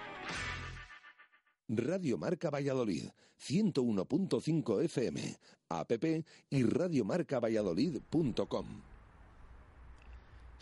Radio 1.68 2.16
Marca 2.16 2.48
Valladolid, 2.48 3.10
101.5 3.42 4.84
FM, 4.84 5.36
app 5.68 5.90
y 6.50 6.62
radiomarcavalladolid.com. 6.62 8.66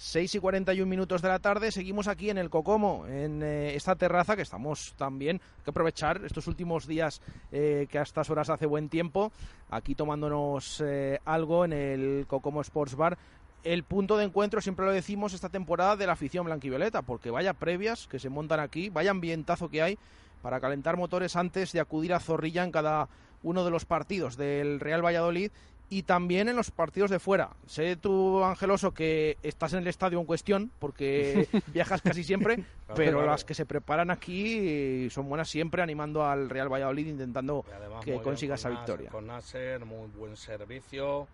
6 0.00 0.36
y 0.36 0.38
41 0.38 0.88
minutos 0.88 1.20
de 1.20 1.28
la 1.28 1.40
tarde, 1.40 1.70
seguimos 1.70 2.08
aquí 2.08 2.30
en 2.30 2.38
el 2.38 2.48
Cocomo, 2.48 3.06
en 3.06 3.42
eh, 3.42 3.74
esta 3.74 3.96
terraza 3.96 4.34
que 4.34 4.40
estamos 4.40 4.94
también, 4.96 5.42
hay 5.58 5.64
que 5.64 5.70
aprovechar 5.70 6.24
estos 6.24 6.46
últimos 6.46 6.86
días 6.86 7.20
eh, 7.52 7.86
que 7.90 7.98
a 7.98 8.02
estas 8.02 8.30
horas 8.30 8.48
hace 8.48 8.64
buen 8.64 8.88
tiempo, 8.88 9.30
aquí 9.68 9.94
tomándonos 9.94 10.82
eh, 10.82 11.20
algo 11.26 11.66
en 11.66 11.74
el 11.74 12.24
Cocomo 12.26 12.62
Sports 12.62 12.94
Bar. 12.94 13.18
El 13.62 13.84
punto 13.84 14.16
de 14.16 14.24
encuentro, 14.24 14.62
siempre 14.62 14.86
lo 14.86 14.92
decimos, 14.92 15.34
esta 15.34 15.50
temporada 15.50 15.96
de 15.96 16.06
la 16.06 16.14
afición 16.14 16.46
blanquivioleta, 16.46 17.02
porque 17.02 17.30
vaya 17.30 17.52
previas 17.52 18.06
que 18.06 18.18
se 18.18 18.30
montan 18.30 18.60
aquí, 18.60 18.88
vaya 18.88 19.10
ambientazo 19.10 19.68
que 19.68 19.82
hay 19.82 19.98
para 20.42 20.60
calentar 20.60 20.96
motores 20.96 21.36
antes 21.36 21.72
de 21.72 21.80
acudir 21.80 22.12
a 22.14 22.20
Zorrilla 22.20 22.64
en 22.64 22.72
cada 22.72 23.08
uno 23.42 23.64
de 23.64 23.70
los 23.70 23.84
partidos 23.84 24.36
del 24.36 24.80
Real 24.80 25.04
Valladolid 25.04 25.50
y 25.92 26.04
también 26.04 26.48
en 26.48 26.54
los 26.54 26.70
partidos 26.70 27.10
de 27.10 27.18
fuera. 27.18 27.50
Sé 27.66 27.96
tú, 27.96 28.44
Angeloso, 28.44 28.92
que 28.94 29.36
estás 29.42 29.72
en 29.72 29.80
el 29.80 29.88
estadio 29.88 30.20
en 30.20 30.24
cuestión, 30.24 30.70
porque 30.78 31.48
viajas 31.66 32.00
casi 32.00 32.22
siempre, 32.22 32.64
pero 32.94 33.26
las 33.26 33.44
que 33.44 33.54
se 33.54 33.66
preparan 33.66 34.10
aquí 34.10 35.10
son 35.10 35.28
buenas 35.28 35.50
siempre, 35.50 35.82
animando 35.82 36.24
al 36.24 36.48
Real 36.48 36.72
Valladolid, 36.72 37.08
intentando 37.08 37.64
que 38.04 38.22
consiga 38.22 38.54
esa 38.54 38.70
victoria. 38.70 39.10
Con 39.10 39.26
Nasser, 39.26 39.84
muy 39.84 40.08
buen 40.10 40.36
servicio, 40.36 41.26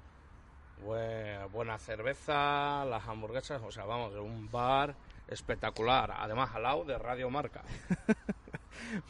buena 1.53 1.79
cerveza, 1.79 2.85
las 2.87 3.07
hamburguesas, 3.07 3.61
o 3.63 3.71
sea, 3.71 3.85
vamos, 3.85 4.15
un 4.15 4.51
bar 4.51 4.95
espectacular, 5.29 6.15
además 6.17 6.51
al 6.55 6.63
lado 6.63 6.85
de 6.85 6.99
Radio 6.99 7.29
Marca. 7.29 7.63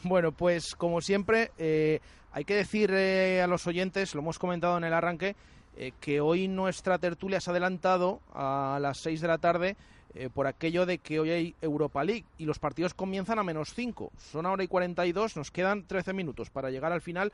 Bueno, 0.03 0.31
pues 0.31 0.75
como 0.75 1.01
siempre, 1.01 1.51
eh, 1.57 1.99
hay 2.31 2.45
que 2.45 2.55
decir 2.55 2.91
eh, 2.93 3.41
a 3.41 3.47
los 3.47 3.67
oyentes, 3.67 4.13
lo 4.15 4.21
hemos 4.21 4.39
comentado 4.39 4.77
en 4.77 4.83
el 4.83 4.93
arranque, 4.93 5.35
eh, 5.75 5.91
que 5.99 6.21
hoy 6.21 6.47
nuestra 6.47 6.97
tertulia 6.97 7.39
se 7.39 7.49
ha 7.49 7.51
adelantado 7.51 8.21
a 8.33 8.79
las 8.81 8.99
6 8.99 9.21
de 9.21 9.27
la 9.27 9.37
tarde 9.37 9.75
por 10.33 10.47
aquello 10.47 10.87
de 10.87 10.97
que 10.97 11.19
hoy 11.19 11.29
hay 11.29 11.55
Europa 11.61 12.03
League 12.03 12.25
y 12.39 12.45
los 12.45 12.57
partidos 12.57 12.95
comienzan 12.95 13.37
a 13.37 13.43
menos 13.43 13.75
5. 13.75 14.11
Son 14.17 14.47
ahora 14.47 14.63
y 14.63 14.67
42, 14.67 15.37
nos 15.37 15.51
quedan 15.51 15.85
13 15.85 16.13
minutos 16.13 16.49
para 16.49 16.71
llegar 16.71 16.91
al 16.91 17.01
final 17.01 17.31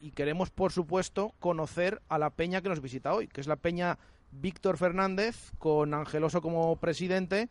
y 0.00 0.12
queremos, 0.12 0.50
por 0.50 0.70
supuesto, 0.70 1.32
conocer 1.40 2.02
a 2.08 2.18
la 2.18 2.30
peña 2.30 2.60
que 2.60 2.68
nos 2.68 2.80
visita 2.80 3.12
hoy, 3.14 3.26
que 3.26 3.40
es 3.40 3.48
la 3.48 3.56
peña 3.56 3.98
Víctor 4.40 4.76
Fernández, 4.76 5.52
con 5.58 5.94
Angeloso 5.94 6.40
como 6.40 6.76
presidente. 6.76 7.48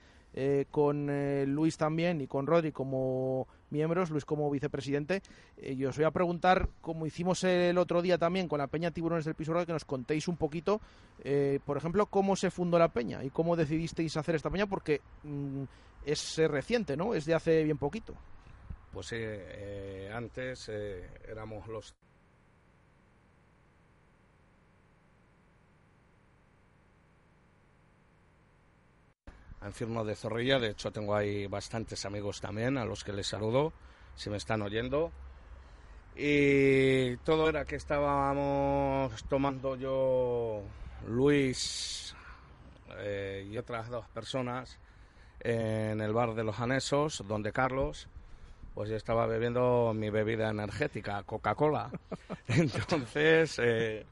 Con 0.72 1.08
Luis 1.54 1.78
también 1.78 2.22
y 2.22 2.28
con 2.28 2.48
Rodri 2.48 2.72
como 2.72 3.48
miembros, 3.74 4.10
Luis 4.12 4.24
como 4.24 4.50
vicepresidente. 4.50 5.22
Eh, 5.58 5.76
yo 5.76 5.90
os 5.90 5.98
voy 5.98 6.06
a 6.06 6.12
preguntar, 6.12 6.70
como 6.80 7.06
hicimos 7.06 7.44
el 7.44 7.78
otro 7.78 8.02
día 8.02 8.18
también 8.18 8.48
con 8.48 8.60
la 8.60 8.68
Peña 8.68 8.92
Tiburones 8.92 9.26
del 9.26 9.36
Pisuerga, 9.36 9.66
que 9.66 9.74
nos 9.74 9.84
contéis 9.84 10.30
un 10.30 10.38
poquito, 10.38 10.80
eh, 11.24 11.60
por 11.66 11.76
ejemplo, 11.76 12.06
cómo 12.06 12.38
se 12.38 12.52
fundó 12.52 12.80
la 12.80 12.94
Peña 12.94 13.22
y 13.24 13.30
cómo 13.30 13.58
decidisteis 13.58 14.16
hacer 14.16 14.36
esta 14.36 14.50
Peña, 14.50 14.68
porque 14.68 15.02
mm, 15.24 15.64
es 16.06 16.38
reciente, 16.38 16.96
¿no? 16.96 17.14
Es 17.14 17.26
de 17.26 17.34
hace 17.34 17.64
bien 17.64 17.78
poquito. 17.78 18.14
Pues 18.94 19.08
sí, 19.08 19.18
eh, 19.20 20.12
antes 20.14 20.70
éramos 21.28 21.68
los 21.68 21.96
Infierno 29.68 30.04
de 30.04 30.16
Zorrilla. 30.16 30.60
De 30.60 30.70
hecho, 30.70 30.92
tengo 30.92 31.16
ahí 31.16 31.48
bastantes 31.48 32.06
amigos 32.06 32.42
también 32.42 32.78
a 32.78 32.86
los 32.86 33.04
que 33.04 33.14
les 33.14 33.28
saludo, 33.28 33.74
si 34.16 34.30
me 34.30 34.38
están 34.38 34.62
oyendo. 34.62 35.12
Y 36.16 37.18
todo 37.18 37.50
era 37.50 37.66
que 37.66 37.76
estábamos 37.76 39.24
tomando 39.26 39.76
yo, 39.76 40.62
Luis 41.08 42.16
eh, 42.98 43.48
y 43.50 43.58
otras 43.58 43.90
dos 43.90 44.08
personas 44.10 44.78
en 45.40 46.00
el 46.02 46.14
bar 46.14 46.36
de 46.36 46.44
los 46.44 46.60
Anesos, 46.60 47.24
donde 47.28 47.52
Carlos, 47.52 48.08
pues 48.74 48.90
yo 48.90 48.96
estaba 48.96 49.26
bebiendo 49.26 49.94
mi 49.94 50.10
bebida 50.10 50.50
energética, 50.50 51.24
Coca-Cola. 51.24 51.92
Entonces, 52.48 53.60
eh, 53.62 54.06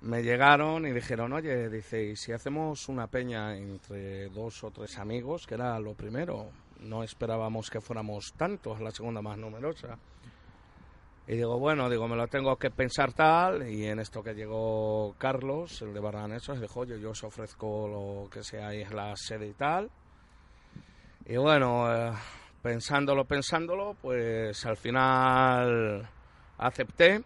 me 0.00 0.22
llegaron 0.22 0.86
y 0.86 0.92
dijeron, 0.92 1.32
oye, 1.32 1.68
dice, 1.68 2.04
¿y 2.04 2.16
si 2.16 2.32
hacemos 2.32 2.88
una 2.88 3.08
peña 3.08 3.56
entre 3.56 4.28
dos 4.28 4.62
o 4.62 4.70
tres 4.70 4.98
amigos? 4.98 5.46
Que 5.46 5.54
era 5.54 5.78
lo 5.80 5.94
primero. 5.94 6.50
No 6.80 7.02
esperábamos 7.02 7.70
que 7.70 7.80
fuéramos 7.80 8.32
tantos, 8.36 8.80
la 8.80 8.92
segunda 8.92 9.20
más 9.20 9.36
numerosa. 9.38 9.98
Y 11.26 11.34
digo, 11.34 11.58
bueno, 11.58 11.90
digo, 11.90 12.08
me 12.08 12.16
lo 12.16 12.28
tengo 12.28 12.56
que 12.56 12.70
pensar 12.70 13.12
tal. 13.12 13.68
Y 13.68 13.86
en 13.86 13.98
esto 13.98 14.22
que 14.22 14.34
llegó 14.34 15.14
Carlos, 15.18 15.82
el 15.82 15.92
de 15.92 16.00
Barranesos, 16.00 16.60
dijo, 16.60 16.80
oye, 16.80 17.00
yo 17.00 17.10
os 17.10 17.24
ofrezco 17.24 17.88
lo 17.88 18.30
que 18.30 18.44
sea 18.44 18.72
es 18.72 18.92
la 18.92 19.14
sede 19.16 19.48
y 19.48 19.52
tal. 19.52 19.90
Y 21.26 21.36
bueno, 21.36 21.92
eh, 21.92 22.12
pensándolo, 22.62 23.24
pensándolo, 23.24 23.94
pues 24.00 24.64
al 24.64 24.76
final 24.76 26.08
acepté 26.56 27.22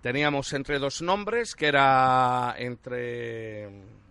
Teníamos 0.00 0.52
entre 0.52 0.78
dos 0.78 1.02
nombres, 1.02 1.54
que 1.54 1.66
era 1.66 2.54
entre... 2.58 3.68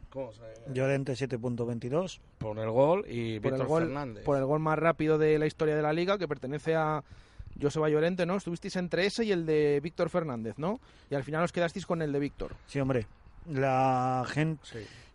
¿Cómo 0.09 0.31
se 0.31 0.41
Llorente 0.73 1.13
7.22. 1.13 2.19
Por 2.37 2.57
el 2.59 2.69
gol 2.71 3.05
y 3.07 3.39
por 3.39 3.51
Víctor 3.51 3.79
Fernández. 3.79 4.23
Por 4.23 4.37
el 4.37 4.45
gol 4.45 4.59
más 4.59 4.79
rápido 4.79 5.17
de 5.17 5.37
la 5.37 5.45
historia 5.45 5.75
de 5.75 5.81
la 5.81 5.93
liga, 5.93 6.17
que 6.17 6.27
pertenece 6.27 6.75
a 6.75 7.03
Joseba 7.61 7.89
Llorente, 7.89 8.25
¿no? 8.25 8.35
Estuvisteis 8.35 8.75
entre 8.77 9.05
ese 9.05 9.25
y 9.25 9.31
el 9.31 9.45
de 9.45 9.79
Víctor 9.81 10.09
Fernández, 10.09 10.55
¿no? 10.57 10.79
Y 11.09 11.15
al 11.15 11.23
final 11.23 11.43
os 11.43 11.51
quedasteis 11.51 11.85
con 11.85 12.01
el 12.01 12.11
de 12.11 12.19
Víctor. 12.19 12.55
Sí, 12.67 12.79
hombre. 12.79 13.07
La 13.49 14.23
gente 14.27 14.61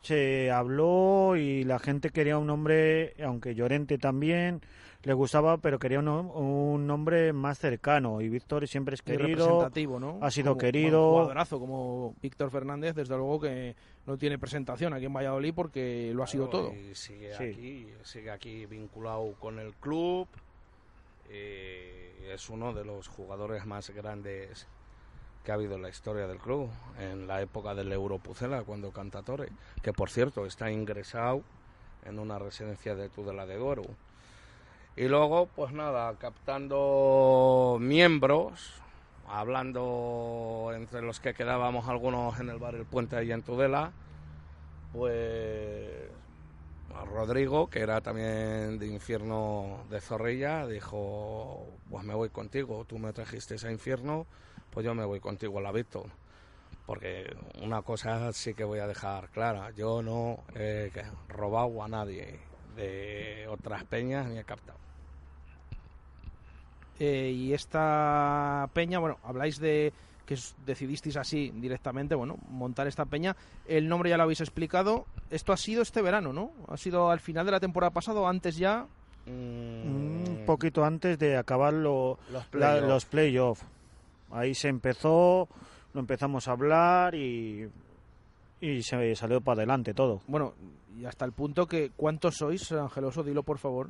se 0.02 0.50
habló 0.50 1.36
y 1.36 1.64
la 1.64 1.78
gente 1.78 2.10
quería 2.10 2.38
un 2.38 2.46
nombre, 2.46 3.14
aunque 3.22 3.54
Llorente 3.54 3.98
también 3.98 4.60
le 5.03 5.14
gustaba, 5.14 5.57
pero 5.59 5.78
quería 5.78 5.98
un, 6.01 6.86
nombre 6.86 7.32
más 7.32 7.59
cercano. 7.59 8.20
Y 8.20 8.28
Víctor 8.28 8.68
siempre 8.68 8.94
es 8.94 9.03
querido. 9.03 9.46
representativo, 9.46 9.98
¿no? 9.98 10.18
Ha 10.20 10.30
sido 10.30 10.57
querido. 10.57 11.07
un 11.07 11.12
jugadorazo 11.12 11.59
como 11.59 12.14
Víctor 12.20 12.51
Fernández, 12.51 12.94
desde 12.94 13.16
luego 13.16 13.40
que 13.40 13.74
no 14.07 14.18
tiene 14.18 14.38
presentación 14.38 14.92
aquí 14.92 15.07
en 15.07 15.14
Valladolid 15.14 15.55
porque 15.55 16.12
lo 16.14 16.22
ha 16.22 16.26
sido 16.26 16.48
todo. 16.48 16.72
Y 16.74 16.94
sigue, 16.94 17.34
aquí, 17.34 17.88
sigue 18.03 18.30
aquí 18.30 18.66
vinculado 18.66 19.34
con 19.38 19.59
el 19.59 19.74
club. 19.74 20.28
Eh, 21.30 22.28
es 22.32 22.51
uno 22.51 22.72
de 22.74 22.84
los 22.84 23.09
jugadores 23.09 23.64
más 23.64 23.90
grandes 23.90 24.66
que 25.44 25.53
ha 25.53 25.55
habido 25.55 25.76
en 25.76 25.82
la 25.82 25.88
historia 25.88 26.26
del 26.26 26.38
club, 26.38 26.68
en 26.98 27.26
la 27.26 27.40
época 27.40 27.74
del 27.74 27.90
Europucela, 27.92 28.62
cuando 28.62 28.90
canta 28.90 29.22
Torre, 29.22 29.48
que 29.82 29.92
por 29.92 30.11
cierto 30.11 30.44
está 30.44 30.70
ingresado 30.70 31.42
en 32.05 32.18
una 32.18 32.38
residencia 32.38 32.94
de 32.94 33.09
Tudela 33.09 33.46
de 33.46 33.57
Duero. 33.57 33.82
Y 35.01 35.09
luego, 35.09 35.46
pues 35.46 35.72
nada, 35.72 36.14
captando 36.18 37.78
miembros, 37.80 38.74
hablando 39.26 40.72
entre 40.74 41.01
los 41.01 41.20
que 41.20 41.32
quedábamos 41.32 41.88
algunos 41.88 42.38
en 42.38 42.51
el 42.51 42.59
bar 42.59 42.74
El 42.74 42.84
Puente 42.84 43.16
ahí 43.16 43.32
en 43.32 43.40
Tudela, 43.40 43.92
pues 44.92 45.88
Rodrigo, 47.14 47.70
que 47.70 47.80
era 47.80 48.03
también 48.03 48.78
de 48.78 48.88
Infierno 48.88 49.86
de 49.88 50.03
Zorrilla, 50.03 50.66
dijo, 50.66 51.66
pues 51.88 52.05
me 52.05 52.12
voy 52.12 52.28
contigo, 52.28 52.84
tú 52.84 52.98
me 52.98 53.14
trajiste 53.14 53.57
a 53.66 53.72
Infierno, 53.72 54.26
pues 54.68 54.84
yo 54.84 54.94
me 54.94 55.07
voy 55.07 55.20
contigo 55.20 55.61
a 55.61 55.62
la 55.62 55.72
Víctor. 55.72 56.11
Porque 56.84 57.34
una 57.62 57.80
cosa 57.80 58.34
sí 58.34 58.53
que 58.53 58.64
voy 58.64 58.80
a 58.80 58.86
dejar 58.86 59.30
clara, 59.30 59.70
yo 59.70 60.03
no 60.03 60.44
he 60.55 60.92
robado 61.26 61.82
a 61.82 61.88
nadie 61.88 62.38
de 62.76 63.46
otras 63.48 63.84
peñas 63.84 64.26
ni 64.26 64.36
he 64.36 64.44
captado. 64.44 64.89
Eh, 67.01 67.32
y 67.34 67.53
esta 67.55 68.68
peña, 68.74 68.98
bueno, 69.01 69.18
habláis 69.24 69.59
de 69.59 69.92
que 70.26 70.36
decidisteis 70.64 71.16
así 71.16 71.51
directamente, 71.57 72.14
bueno, 72.14 72.36
montar 72.51 72.86
esta 72.86 73.05
peña. 73.07 73.34
El 73.66 73.88
nombre 73.88 74.11
ya 74.11 74.16
lo 74.16 74.22
habéis 74.22 74.40
explicado. 74.40 75.07
Esto 75.30 75.53
ha 75.53 75.57
sido 75.57 75.82
este 75.82 76.03
verano, 76.03 76.32
¿no? 76.32 76.53
Ha 76.68 76.76
sido 76.76 77.11
al 77.11 77.18
final 77.18 77.46
de 77.46 77.53
la 77.53 77.59
temporada 77.59 77.90
pasada 77.90 78.20
o 78.20 78.28
antes 78.28 78.57
ya. 78.57 78.86
Un 79.26 80.42
poquito 80.46 80.84
antes 80.84 81.18
de 81.18 81.36
acabar 81.36 81.72
lo- 81.72 82.18
Los 82.30 82.44
la- 82.44 82.51
playoff. 82.51 82.88
los 82.88 83.05
playoffs. 83.07 83.64
Ahí 84.30 84.55
se 84.55 84.68
empezó, 84.68 85.48
lo 85.94 86.01
empezamos 86.01 86.46
a 86.48 86.53
hablar 86.53 87.14
y, 87.14 87.68
y 88.61 88.82
se 88.82 89.14
salió 89.16 89.40
para 89.40 89.59
adelante 89.61 89.94
todo. 89.94 90.20
Bueno, 90.28 90.55
y 90.96 91.05
hasta 91.05 91.24
el 91.24 91.32
punto 91.32 91.66
que, 91.66 91.90
¿cuántos 91.96 92.36
sois, 92.36 92.70
Angeloso? 92.72 93.22
Dilo, 93.24 93.42
por 93.42 93.59
favor. 93.59 93.88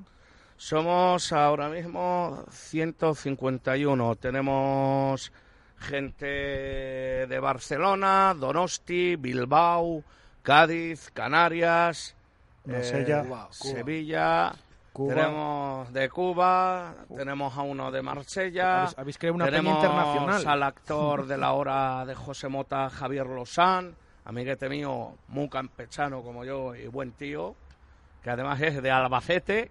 Somos 0.64 1.32
ahora 1.32 1.70
mismo 1.70 2.44
151. 2.50 4.14
Tenemos 4.16 5.32
gente 5.78 6.26
de 6.26 7.38
Barcelona, 7.40 8.34
Donosti, 8.38 9.16
Bilbao, 9.16 10.04
Cádiz, 10.42 11.11
Canarias, 11.14 12.14
Marsella. 12.66 13.20
eh, 13.20 13.24
Cuba. 13.24 13.48
Sevilla. 13.50 14.52
Cuba. 14.92 15.14
Tenemos 15.14 15.92
de 15.94 16.08
Cuba, 16.11 16.94
tenemos 17.16 17.56
a 17.56 17.62
uno 17.62 17.90
de 17.90 18.02
Marsella. 18.02 18.82
Habéis- 18.82 18.98
habéis 18.98 19.16
creado 19.18 19.36
una 19.36 19.46
peña 19.46 19.56
tenemos 19.62 19.76
internacional. 19.78 20.46
al 20.46 20.62
actor 20.64 21.26
de 21.26 21.38
la 21.38 21.52
hora 21.52 22.04
de 22.04 22.14
José 22.14 22.48
Mota, 22.48 22.90
Javier 22.90 23.24
Lozán, 23.26 23.94
amiguete 24.26 24.68
mío, 24.68 25.14
muy 25.28 25.48
campechano 25.48 26.20
como 26.22 26.44
yo 26.44 26.74
y 26.74 26.86
buen 26.86 27.12
tío, 27.12 27.54
que 28.22 28.28
además 28.28 28.61
es 28.61 28.82
de 28.82 28.90
Albacete. 28.90 29.70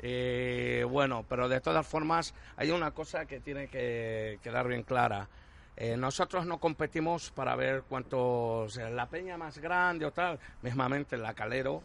Eh, 0.00 0.84
bueno, 0.88 1.24
pero 1.28 1.48
de 1.48 1.60
todas 1.60 1.86
formas 1.86 2.34
hay 2.56 2.70
una 2.70 2.92
cosa 2.92 3.26
que 3.26 3.40
tiene 3.40 3.68
que 3.68 4.38
quedar 4.42 4.68
bien 4.68 4.82
clara. 4.82 5.28
Eh, 5.76 5.96
nosotros 5.96 6.46
no 6.46 6.58
competimos 6.58 7.30
para 7.30 7.54
ver 7.56 7.84
cuántos... 7.88 8.76
eh, 8.78 8.90
la 8.90 9.06
peña 9.06 9.36
más 9.36 9.58
grande 9.58 10.06
o 10.06 10.12
tal, 10.12 10.38
mismamente 10.62 11.16
la 11.16 11.34
Calero 11.34 11.82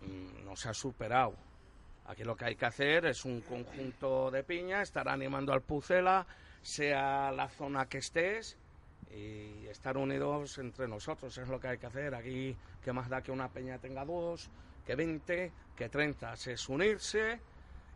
mm, 0.00 0.44
nos 0.44 0.66
ha 0.66 0.74
superado. 0.74 1.34
Aquí 2.06 2.24
lo 2.24 2.36
que 2.36 2.44
hay 2.46 2.56
que 2.56 2.66
hacer 2.66 3.06
es 3.06 3.24
un 3.24 3.40
conjunto 3.40 4.30
de 4.30 4.42
piña, 4.42 4.82
estar 4.82 5.08
animando 5.08 5.52
al 5.52 5.62
Pucela, 5.62 6.26
sea 6.60 7.30
la 7.32 7.48
zona 7.48 7.86
que 7.86 7.98
estés, 7.98 8.58
y 9.10 9.66
estar 9.68 9.96
unidos 9.96 10.58
entre 10.58 10.88
nosotros. 10.88 11.36
Es 11.38 11.48
lo 11.48 11.60
que 11.60 11.68
hay 11.68 11.78
que 11.78 11.86
hacer. 11.86 12.14
Aquí, 12.14 12.56
¿qué 12.82 12.92
más 12.92 13.08
da 13.08 13.22
que 13.22 13.32
una 13.32 13.48
peña 13.48 13.78
tenga 13.78 14.04
dos, 14.04 14.50
que 14.86 14.94
20, 14.94 15.52
que 15.76 15.88
30? 15.88 16.34
Es 16.34 16.68
unirse. 16.68 17.40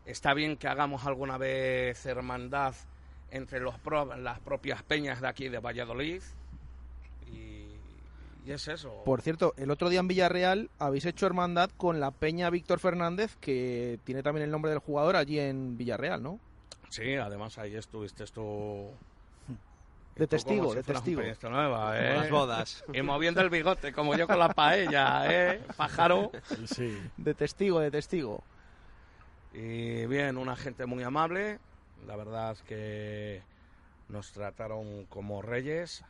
Está 0.05 0.33
bien 0.33 0.57
que 0.57 0.67
hagamos 0.67 1.05
alguna 1.05 1.37
vez 1.37 2.05
hermandad 2.05 2.73
entre 3.31 3.59
los 3.59 3.77
pro- 3.79 4.15
las 4.17 4.39
propias 4.39 4.81
peñas 4.83 5.21
de 5.21 5.27
aquí 5.27 5.49
de 5.49 5.59
Valladolid. 5.59 6.21
Y, 7.31 7.75
y 8.45 8.51
es 8.51 8.67
eso. 8.67 9.03
Por 9.05 9.21
cierto, 9.21 9.53
el 9.57 9.69
otro 9.69 9.89
día 9.89 9.99
en 9.99 10.07
Villarreal 10.07 10.69
habéis 10.79 11.05
hecho 11.05 11.27
hermandad 11.27 11.69
con 11.77 11.99
la 11.99 12.11
peña 12.11 12.49
Víctor 12.49 12.79
Fernández, 12.79 13.35
que 13.39 13.99
tiene 14.03 14.23
también 14.23 14.45
el 14.45 14.51
nombre 14.51 14.71
del 14.71 14.79
jugador 14.79 15.15
allí 15.15 15.39
en 15.39 15.77
Villarreal, 15.77 16.23
¿no? 16.23 16.39
Sí, 16.89 17.13
además 17.15 17.57
ahí 17.59 17.75
estuviste 17.75 18.25
tú. 18.25 18.89
De 20.15 20.27
como 20.27 20.27
testigo, 20.27 20.69
si 20.69 20.73
de 20.73 20.79
un 20.79 20.85
testigo. 20.85 21.49
nueva, 21.49 21.99
¿eh? 21.99 22.15
Las 22.15 22.29
bodas. 22.29 22.83
Y 22.93 23.01
moviendo 23.01 23.41
el 23.41 23.49
bigote, 23.49 23.93
como 23.93 24.15
yo 24.15 24.27
con 24.27 24.37
la 24.37 24.49
paella, 24.49 25.25
¿eh? 25.29 25.61
Pájaro. 25.77 26.31
Sí. 26.65 26.97
De 27.17 27.33
testigo, 27.33 27.79
de 27.79 27.91
testigo. 27.91 28.43
Y 29.53 30.05
bien, 30.05 30.37
una 30.37 30.55
gente 30.55 30.85
muy 30.85 31.03
amable. 31.03 31.59
La 32.05 32.15
verdad 32.15 32.51
es 32.51 32.61
que 32.63 33.41
nos 34.09 34.31
trataron 34.31 35.05
como 35.05 35.41
reyes. 35.41 36.03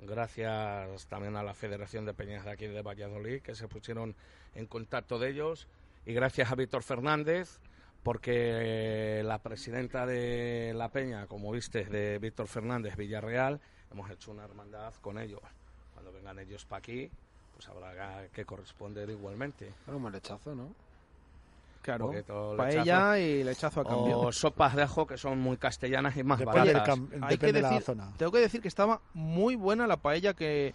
Gracias 0.00 1.06
también 1.06 1.36
a 1.36 1.42
la 1.42 1.54
Federación 1.54 2.04
de 2.04 2.14
Peñas 2.14 2.44
de 2.44 2.50
aquí 2.50 2.66
de 2.66 2.82
Valladolid, 2.82 3.42
que 3.42 3.54
se 3.54 3.68
pusieron 3.68 4.14
en 4.54 4.66
contacto 4.66 5.18
de 5.18 5.30
ellos. 5.30 5.66
Y 6.06 6.12
gracias 6.12 6.50
a 6.50 6.54
Víctor 6.54 6.82
Fernández, 6.82 7.60
porque 8.04 9.22
la 9.24 9.38
presidenta 9.38 10.06
de 10.06 10.72
la 10.76 10.90
Peña, 10.90 11.26
como 11.26 11.50
viste, 11.50 11.84
de 11.86 12.18
Víctor 12.18 12.46
Fernández 12.46 12.96
Villarreal, 12.96 13.60
hemos 13.90 14.08
hecho 14.10 14.30
una 14.30 14.44
hermandad 14.44 14.92
con 15.00 15.18
ellos. 15.18 15.40
Cuando 15.94 16.12
vengan 16.12 16.38
ellos 16.38 16.64
para 16.66 16.78
aquí, 16.78 17.10
pues 17.54 17.68
habrá 17.68 18.28
que 18.28 18.44
corresponder 18.44 19.08
igualmente. 19.10 19.72
Claro, 19.84 19.98
un 19.98 20.12
lechazo, 20.12 20.54
¿no? 20.54 20.68
Claro, 21.80 22.12
paella 22.56 23.18
y 23.18 23.44
lechazo 23.44 23.80
a 23.80 23.84
cambio. 23.84 24.18
O 24.20 24.32
sopas 24.32 24.74
de 24.74 24.82
ajo 24.82 25.06
que 25.06 25.18
son 25.18 25.38
muy 25.38 25.56
castellanas 25.58 26.16
y 26.16 26.22
más 26.22 26.38
Depende 26.38 26.72
baratas. 26.72 26.98
Hay 26.98 27.06
que 27.08 27.26
depende 27.28 27.52
de 27.52 27.62
la 27.62 27.70
decir- 27.70 27.82
zona. 27.82 28.12
Tengo 28.16 28.32
que 28.32 28.38
decir 28.38 28.62
que 28.62 28.68
estaba 28.68 29.00
muy 29.12 29.54
buena 29.54 29.86
la 29.86 29.98
paella 29.98 30.32
que 30.34 30.72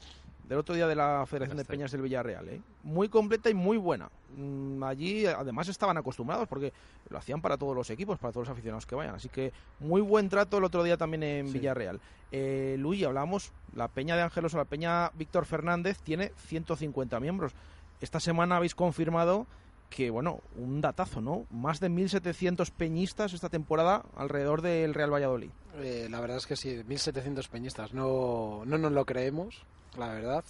del 0.50 0.58
otro 0.58 0.76
día 0.76 0.88
de 0.88 0.96
la 0.96 1.24
Federación 1.28 1.58
de. 1.58 1.64
Peñas 1.64 1.92
del 1.92 2.02
Villarreal, 2.02 2.50
¿eh? 2.50 2.62
Muy 2.84 3.08
completa 3.08 3.50
y 3.50 3.54
muy 3.54 3.78
buena. 3.78 4.10
Mm, 4.36 4.84
allí 4.84 5.26
además 5.28 5.68
estaban 5.70 5.96
acostumbrados 5.98 6.48
porque 6.48 6.74
lo 7.10 7.18
hacían 7.20 7.40
para 7.42 7.56
todos 7.58 7.76
los 7.76 7.90
equipos, 7.92 8.18
para 8.20 8.34
todos 8.34 8.48
los 8.48 8.54
aficionados 8.54 8.86
que 8.86 8.96
vayan. 8.96 9.16
Así 9.16 9.30
que 9.30 9.54
muy 9.80 10.02
buen 10.02 10.28
trato 10.28 10.58
el 10.58 10.64
otro 10.64 10.84
día 10.84 10.98
también 10.98 11.24
en 11.24 11.48
Sí. 11.48 11.54
Villarreal. 11.54 12.00
Eh, 12.32 12.76
Luis, 12.80 13.04
hablábamos, 13.06 13.52
la 13.76 13.88
Peña 13.88 14.16
de 14.16 14.24
Ángelos 14.24 14.54
o 14.54 14.58
la 14.58 14.66
Peña 14.66 15.10
Víctor 15.16 15.46
Fernández 15.46 16.00
tiene 16.02 16.32
150 16.48 17.20
miembros. 17.20 17.54
Esta 18.02 18.20
semana 18.20 18.58
habéis 18.58 18.76
confirmado 18.76 19.46
que, 19.90 20.10
bueno, 20.12 20.42
un 20.56 20.82
datazo, 20.82 21.20
¿no? 21.22 21.46
Más 21.50 21.80
de 21.80 21.90
1.700 21.90 22.70
peñistas 22.72 23.34
esta 23.34 23.50
temporada 23.50 24.04
alrededor 24.16 24.62
del 24.62 24.94
Real 24.94 25.12
Valladolid. 25.12 25.50
Eh, 25.78 26.08
la 26.10 26.20
verdad 26.22 26.38
es 26.38 26.46
que 26.46 26.56
sí, 26.56 26.84
1.700 26.88 27.48
peñistas. 27.50 27.94
No, 27.94 28.62
no 28.66 28.78
nos 28.78 28.92
lo 28.92 29.06
creemos, 29.06 29.64
la 29.98 30.10
verdad, 30.10 30.44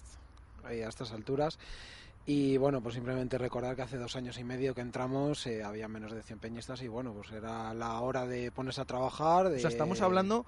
ahí 0.64 0.82
a 0.82 0.90
estas 0.90 1.12
alturas. 1.12 1.60
Y 2.26 2.58
bueno, 2.58 2.82
pues 2.82 2.96
simplemente 2.96 3.38
recordar 3.38 3.76
que 3.76 3.82
hace 3.82 3.98
dos 3.98 4.16
años 4.16 4.38
y 4.38 4.44
medio 4.44 4.76
que 4.76 4.82
entramos 4.82 5.48
eh, 5.48 5.64
había 5.64 5.88
menos 5.88 6.12
de 6.12 6.22
100 6.22 6.40
peñistas 6.40 6.82
y 6.84 6.88
bueno, 6.88 7.12
pues 7.14 7.32
era 7.32 7.74
la 7.74 8.00
hora 8.02 8.28
de 8.28 8.52
ponerse 8.52 8.82
a 8.82 8.86
trabajar. 8.86 9.50
De... 9.50 9.58
O 9.58 9.60
sea, 9.60 9.70
estamos 9.70 10.02
hablando 10.02 10.46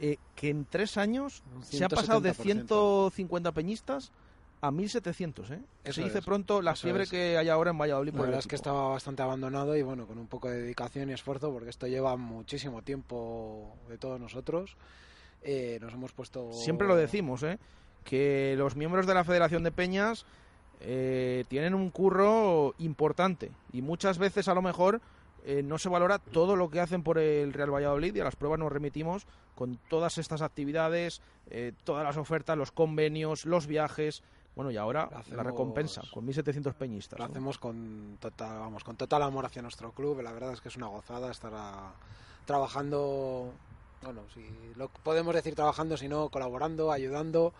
eh, 0.00 0.18
que 0.36 0.50
en 0.50 0.64
tres 0.64 0.96
años 0.96 1.42
se 1.62 1.84
ha 1.84 1.88
pasado 1.88 2.20
de 2.20 2.32
170%. 2.32 2.42
150 2.42 3.52
peñistas 3.52 4.12
a 4.60 4.70
1.700, 4.70 5.50
¿eh? 5.50 5.62
Eso 5.84 5.94
se 5.94 6.04
dice 6.04 6.18
es, 6.18 6.24
pronto 6.24 6.62
la 6.62 6.72
eso 6.72 6.82
fiebre 6.82 7.02
es. 7.02 7.10
que 7.10 7.36
hay 7.36 7.48
ahora 7.48 7.70
en 7.70 7.78
Valladolid 7.78 8.12
La 8.12 8.16
por 8.16 8.26
verdad 8.26 8.40
es 8.40 8.46
que 8.46 8.56
estaba 8.56 8.88
bastante 8.88 9.22
abandonado 9.22 9.76
y 9.76 9.82
bueno, 9.82 10.06
con 10.06 10.18
un 10.18 10.26
poco 10.26 10.48
de 10.48 10.62
dedicación 10.62 11.10
y 11.10 11.12
esfuerzo, 11.12 11.52
porque 11.52 11.70
esto 11.70 11.86
lleva 11.86 12.16
muchísimo 12.16 12.82
tiempo 12.82 13.76
de 13.88 13.98
todos 13.98 14.18
nosotros, 14.20 14.76
eh, 15.42 15.78
nos 15.82 15.92
hemos 15.92 16.12
puesto... 16.12 16.52
Siempre 16.52 16.86
lo 16.86 16.96
decimos, 16.96 17.42
¿eh? 17.42 17.58
Que 18.04 18.54
los 18.56 18.76
miembros 18.76 19.06
de 19.06 19.14
la 19.14 19.24
Federación 19.24 19.62
de 19.64 19.72
Peñas 19.72 20.24
eh, 20.80 21.44
tienen 21.48 21.74
un 21.74 21.90
curro 21.90 22.74
importante 22.78 23.50
y 23.72 23.80
muchas 23.82 24.18
veces 24.18 24.48
a 24.48 24.54
lo 24.54 24.60
mejor 24.62 25.00
eh, 25.46 25.62
no 25.62 25.78
se 25.78 25.88
valora 25.88 26.18
todo 26.18 26.56
lo 26.56 26.68
que 26.70 26.80
hacen 26.80 27.02
por 27.02 27.18
el 27.18 27.52
Real 27.52 27.72
Valladolid 27.72 28.14
y 28.14 28.20
a 28.20 28.24
las 28.24 28.36
pruebas 28.36 28.58
nos 28.58 28.72
remitimos 28.72 29.26
con 29.54 29.78
todas 29.88 30.18
estas 30.18 30.42
actividades, 30.42 31.20
eh, 31.50 31.72
todas 31.84 32.04
las 32.04 32.16
ofertas, 32.16 32.56
los 32.58 32.72
convenios, 32.72 33.44
los 33.46 33.66
viajes. 33.66 34.22
Bueno, 34.56 34.70
y 34.70 34.76
ahora 34.76 35.08
la 35.32 35.42
recompensa 35.42 36.02
con 36.12 36.26
1.700 36.26 36.74
peñistas. 36.74 37.18
Lo 37.18 37.26
¿no? 37.26 37.30
hacemos 37.32 37.58
con 37.58 38.18
total, 38.20 38.58
vamos, 38.60 38.84
con 38.84 38.96
total 38.96 39.22
amor 39.22 39.46
hacia 39.46 39.62
nuestro 39.62 39.90
club. 39.92 40.20
La 40.22 40.32
verdad 40.32 40.52
es 40.52 40.60
que 40.60 40.68
es 40.68 40.76
una 40.76 40.86
gozada 40.86 41.30
estar 41.30 41.52
a- 41.54 41.92
trabajando, 42.46 43.52
bueno, 44.02 44.22
si 44.32 44.44
lo 44.76 44.88
podemos 44.88 45.34
decir 45.34 45.54
trabajando, 45.54 45.96
si 45.96 46.08
no 46.08 46.28
colaborando, 46.28 46.92
ayudando 46.92 47.52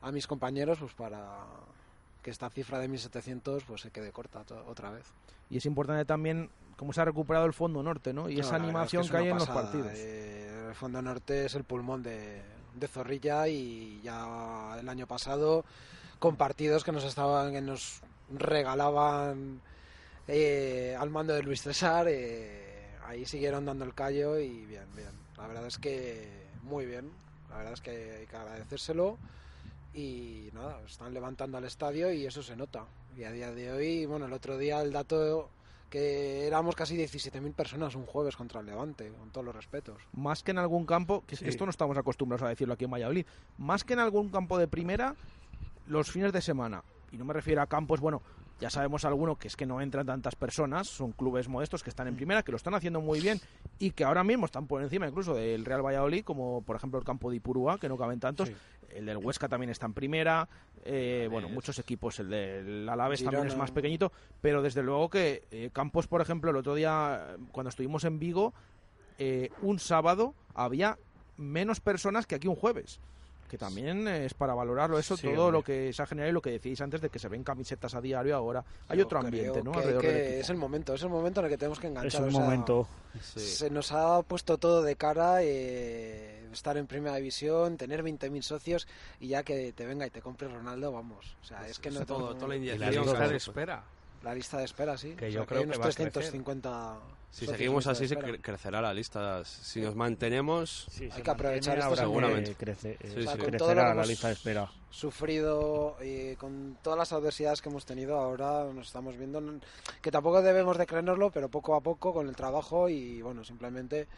a 0.00 0.12
mis 0.12 0.26
compañeros, 0.26 0.78
pues 0.78 0.94
para 0.94 1.44
que 2.22 2.30
esta 2.30 2.50
cifra 2.50 2.78
de 2.78 2.88
1.700 2.88 3.62
pues 3.66 3.80
se 3.80 3.90
quede 3.90 4.12
corta 4.12 4.44
otra 4.66 4.90
vez. 4.90 5.06
Y 5.50 5.58
es 5.58 5.66
importante 5.66 6.04
también 6.04 6.50
cómo 6.76 6.92
se 6.92 7.00
ha 7.00 7.04
recuperado 7.04 7.46
el 7.46 7.52
fondo 7.52 7.82
norte, 7.82 8.12
¿no? 8.12 8.28
Y 8.28 8.36
No, 8.36 8.40
esa 8.40 8.56
animación 8.56 9.02
es 9.02 9.10
que, 9.10 9.16
es 9.16 9.22
hay 9.22 9.30
una 9.30 9.40
en 9.42 9.46
los 9.46 9.48
partidos. 9.48 9.92
Eh, 9.94 10.66
el 10.68 10.74
Fondo 10.74 11.00
Norte 11.00 11.46
es 11.46 11.54
el 11.54 11.64
pulmón 11.64 12.02
de, 12.02 12.42
de 12.74 12.88
Zorrilla 12.88 13.48
y 13.48 14.00
ya 14.02 14.76
el 14.78 14.88
año 14.88 15.06
pasado 15.06 15.64
con 16.18 16.36
partidos 16.36 16.84
que 16.84 16.92
nos 16.92 17.04
estaban 17.04 17.52
que 17.52 17.60
nos 17.60 18.00
regalaban 18.30 19.60
eh, 20.26 20.96
al 20.98 21.10
mando 21.10 21.32
de 21.32 21.42
Luis 21.42 21.62
César 21.62 22.06
eh, 22.08 22.90
ahí 23.06 23.24
siguieron 23.24 23.64
dando 23.64 23.84
el 23.84 23.94
callo 23.94 24.38
y 24.38 24.66
bien 24.66 24.86
bien 24.94 25.12
la 25.36 25.46
verdad 25.46 25.66
es 25.66 25.78
que 25.78 26.46
muy 26.64 26.86
bien 26.86 27.10
la 27.50 27.58
verdad 27.58 27.72
es 27.72 27.80
que 27.80 28.16
hay 28.20 28.26
que 28.26 28.36
agradecérselo 28.36 29.16
y 29.98 30.50
nada 30.52 30.80
están 30.86 31.12
levantando 31.12 31.58
al 31.58 31.64
estadio 31.64 32.12
y 32.12 32.24
eso 32.24 32.42
se 32.42 32.54
nota 32.54 32.84
y 33.16 33.24
a 33.24 33.32
día 33.32 33.50
de 33.50 33.72
hoy 33.72 34.06
bueno 34.06 34.26
el 34.26 34.32
otro 34.32 34.56
día 34.56 34.80
el 34.80 34.92
dato 34.92 35.50
que 35.90 36.46
éramos 36.46 36.76
casi 36.76 36.96
17.000 36.96 37.52
personas 37.54 37.94
un 37.94 38.04
jueves 38.04 38.36
contra 38.36 38.60
el 38.60 38.66
Levante, 38.66 39.10
con 39.18 39.30
todos 39.30 39.46
los 39.46 39.56
respetos. 39.56 39.96
Más 40.12 40.42
que 40.42 40.50
en 40.50 40.58
algún 40.58 40.84
campo, 40.84 41.24
que 41.26 41.34
Sí. 41.34 41.46
esto 41.48 41.64
no 41.64 41.70
estamos 41.70 41.96
acostumbrados 41.96 42.44
a 42.44 42.50
decirlo 42.50 42.74
aquí 42.74 42.84
en 42.84 42.90
Valladolid, 42.90 43.24
más 43.56 43.84
que 43.84 43.94
en 43.94 44.00
algún 44.00 44.28
campo 44.28 44.58
de 44.58 44.68
primera, 44.68 45.14
los 45.86 46.10
fines 46.10 46.30
de 46.34 46.42
semana. 46.42 46.84
Y 47.10 47.16
no 47.16 47.24
me 47.24 47.32
refiero 47.32 47.62
a 47.62 47.66
campos, 47.66 48.00
bueno, 48.00 48.20
ya 48.60 48.70
sabemos 48.70 49.04
alguno 49.04 49.36
que 49.36 49.48
es 49.48 49.56
que 49.56 49.66
no 49.66 49.80
entran 49.80 50.06
tantas 50.06 50.34
personas, 50.34 50.88
son 50.88 51.12
clubes 51.12 51.48
modestos 51.48 51.82
que 51.82 51.90
están 51.90 52.08
en 52.08 52.16
primera, 52.16 52.42
que 52.42 52.50
lo 52.50 52.56
están 52.56 52.74
haciendo 52.74 53.00
muy 53.00 53.20
bien 53.20 53.40
y 53.78 53.92
que 53.92 54.04
ahora 54.04 54.24
mismo 54.24 54.46
están 54.46 54.66
por 54.66 54.82
encima 54.82 55.06
incluso 55.06 55.34
del 55.34 55.64
Real 55.64 55.84
Valladolid, 55.84 56.24
como 56.24 56.62
por 56.62 56.76
ejemplo 56.76 56.98
el 56.98 57.04
campo 57.04 57.30
de 57.30 57.36
Ipurúa, 57.36 57.78
que 57.78 57.88
no 57.88 57.96
caben 57.96 58.20
tantos. 58.20 58.50
El 58.90 59.06
del 59.06 59.18
Huesca 59.18 59.48
también 59.48 59.70
está 59.70 59.86
en 59.86 59.92
primera. 59.92 60.48
eh, 60.84 61.28
bueno, 61.30 61.48
muchos 61.48 61.78
equipos. 61.78 62.18
El 62.20 62.30
del 62.30 62.88
Alavés 62.88 63.22
también 63.22 63.46
es 63.46 63.56
más 63.56 63.70
pequeñito. 63.70 64.12
Pero 64.40 64.62
desde 64.62 64.82
luego 64.82 65.10
que 65.10 65.44
eh, 65.50 65.70
Campos, 65.72 66.06
por 66.06 66.22
ejemplo, 66.22 66.50
el 66.50 66.56
otro 66.56 66.74
día, 66.74 67.36
cuando 67.52 67.68
estuvimos 67.68 68.04
en 68.04 68.18
Vigo, 68.18 68.54
eh, 69.18 69.50
un 69.62 69.78
sábado 69.78 70.34
había 70.54 70.98
menos 71.36 71.80
personas 71.80 72.26
que 72.26 72.34
aquí 72.34 72.48
un 72.48 72.56
jueves. 72.56 73.00
Que 73.48 73.56
también 73.56 74.06
es 74.06 74.34
para 74.34 74.54
valorarlo 74.54 74.98
eso, 74.98 75.16
Sí, 75.16 75.26
todo 75.28 75.46
hombre. 75.46 75.58
lo 75.58 75.64
que 75.64 75.92
se 75.92 76.02
ha 76.02 76.06
generado 76.06 76.30
y 76.30 76.34
lo 76.34 76.42
que 76.42 76.50
decíais 76.50 76.80
antes 76.82 77.00
de 77.00 77.08
que 77.08 77.18
se 77.18 77.28
ven 77.28 77.42
camisetas 77.42 77.94
a 77.94 78.00
diario 78.00 78.36
ahora. 78.36 78.62
Hay 78.88 78.98
Yo 78.98 79.04
otro 79.04 79.20
ambiente, 79.20 79.62
¿no? 79.62 79.72
que- 79.72 79.78
Alrededor 79.78 80.02
que 80.02 80.12
del 80.12 80.40
es 80.40 80.50
el 80.50 80.56
momento, 80.58 80.92
es 80.94 81.02
el 81.02 81.08
momento 81.08 81.40
en 81.40 81.46
el 81.46 81.50
que 81.52 81.58
tenemos 81.58 81.80
que 81.80 81.86
enganchar. 81.86 82.08
Es 82.08 82.14
un 82.20 82.28
o 82.28 82.30
sea, 82.30 82.40
momento. 82.40 82.88
Se 83.22 83.70
nos 83.70 83.90
ha 83.92 84.20
puesto 84.22 84.58
todo 84.58 84.82
de 84.82 84.96
cara, 84.96 85.38
eh, 85.42 86.46
estar 86.52 86.76
en 86.76 86.86
primera 86.86 87.16
división, 87.16 87.76
tener 87.76 88.02
20.000 88.02 88.42
socios 88.42 88.86
y 89.20 89.28
ya 89.28 89.42
que 89.42 89.72
te 89.72 89.86
venga 89.86 90.06
y 90.06 90.10
te 90.10 90.20
compre 90.20 90.48
Ronaldo, 90.48 90.92
vamos. 90.92 91.36
O 91.42 91.44
sea, 91.44 91.66
es 91.66 91.78
que 91.78 91.90
no 91.90 92.04
todo- 92.04 92.34
toda 92.34 92.48
la 92.48 93.34
espera. 93.34 93.82
La 94.22 94.34
lista 94.34 94.58
de 94.58 94.64
espera, 94.64 94.96
sí. 94.98 95.14
Que 95.14 95.26
O 95.26 95.28
yo 95.28 95.40
sea, 95.40 95.46
creo 95.46 95.58
hay 95.60 95.64
que 95.64 95.68
unos 95.68 95.78
va 95.80 95.84
a 95.84 95.92
crecer. 95.94 96.12
350 96.12 96.96
Si 97.30 97.46
seguimos 97.46 97.86
así, 97.86 98.08
se 98.08 98.16
cre- 98.18 98.40
crecerá 98.40 98.80
la 98.82 98.92
lista. 98.92 99.44
Si 99.44 99.80
nos 99.80 99.94
mantenemos, 99.94 100.88
Hay 101.12 101.22
que 101.22 101.30
aprovechar 101.30 101.78
esto 101.78 101.94
seguramente. 101.96 102.54
crece, 102.54 102.96
Sí, 103.02 103.20
O 103.20 103.22
sea, 103.22 103.32
sí. 103.32 103.38
con 103.38 103.38
todo 103.38 103.44
lo 103.46 103.50
que 103.50 103.56
crecerá 103.58 103.94
la 103.94 104.04
lista 104.06 104.26
de 104.28 104.32
espera. 104.34 104.70
Sufrido 104.90 105.96
y 106.02 106.34
con 106.36 106.78
todas 106.82 106.98
las 106.98 107.12
adversidades 107.12 107.62
que 107.62 107.68
hemos 107.68 107.84
tenido, 107.86 108.16
ahora 108.18 108.64
nos 108.72 108.86
estamos 108.88 109.16
viendo 109.16 109.40
que 110.02 110.10
tampoco 110.10 110.42
debemos 110.42 110.76
de 110.78 110.86
creérnoslo, 110.86 111.30
pero 111.30 111.48
poco 111.48 111.74
a 111.76 111.80
poco 111.80 112.12
con 112.12 112.28
el 112.28 112.34
trabajo 112.34 112.88
y 112.88 113.22
bueno, 113.22 113.44
simplemente 113.44 114.08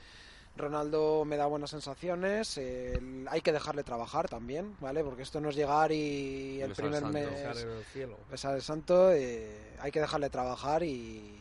Ronaldo 0.61 1.25
me 1.25 1.37
da 1.37 1.47
buenas 1.47 1.71
sensaciones. 1.71 2.57
el- 2.59 3.27
hay 3.31 3.41
que 3.41 3.53
dejarle 3.53 3.83
trabajar 3.85 4.29
también, 4.29 4.77
¿vale? 4.81 5.03
Porque 5.03 5.23
esto 5.23 5.41
no 5.41 5.49
es 5.51 5.57
llegar 5.57 5.91
y 5.93 6.61
el 6.61 6.73
primer 6.73 7.01
santo. 7.01 7.13
mes 7.13 7.31
Besar 7.31 7.57
el 7.57 7.85
cielo. 7.93 8.17
besar 8.31 8.55
el 8.57 8.63
santo. 8.63 9.13
eh, 9.13 9.75
hay 9.81 9.91
que 9.91 10.01
dejarle 10.01 10.31
trabajar 10.31 10.83
y 10.83 11.35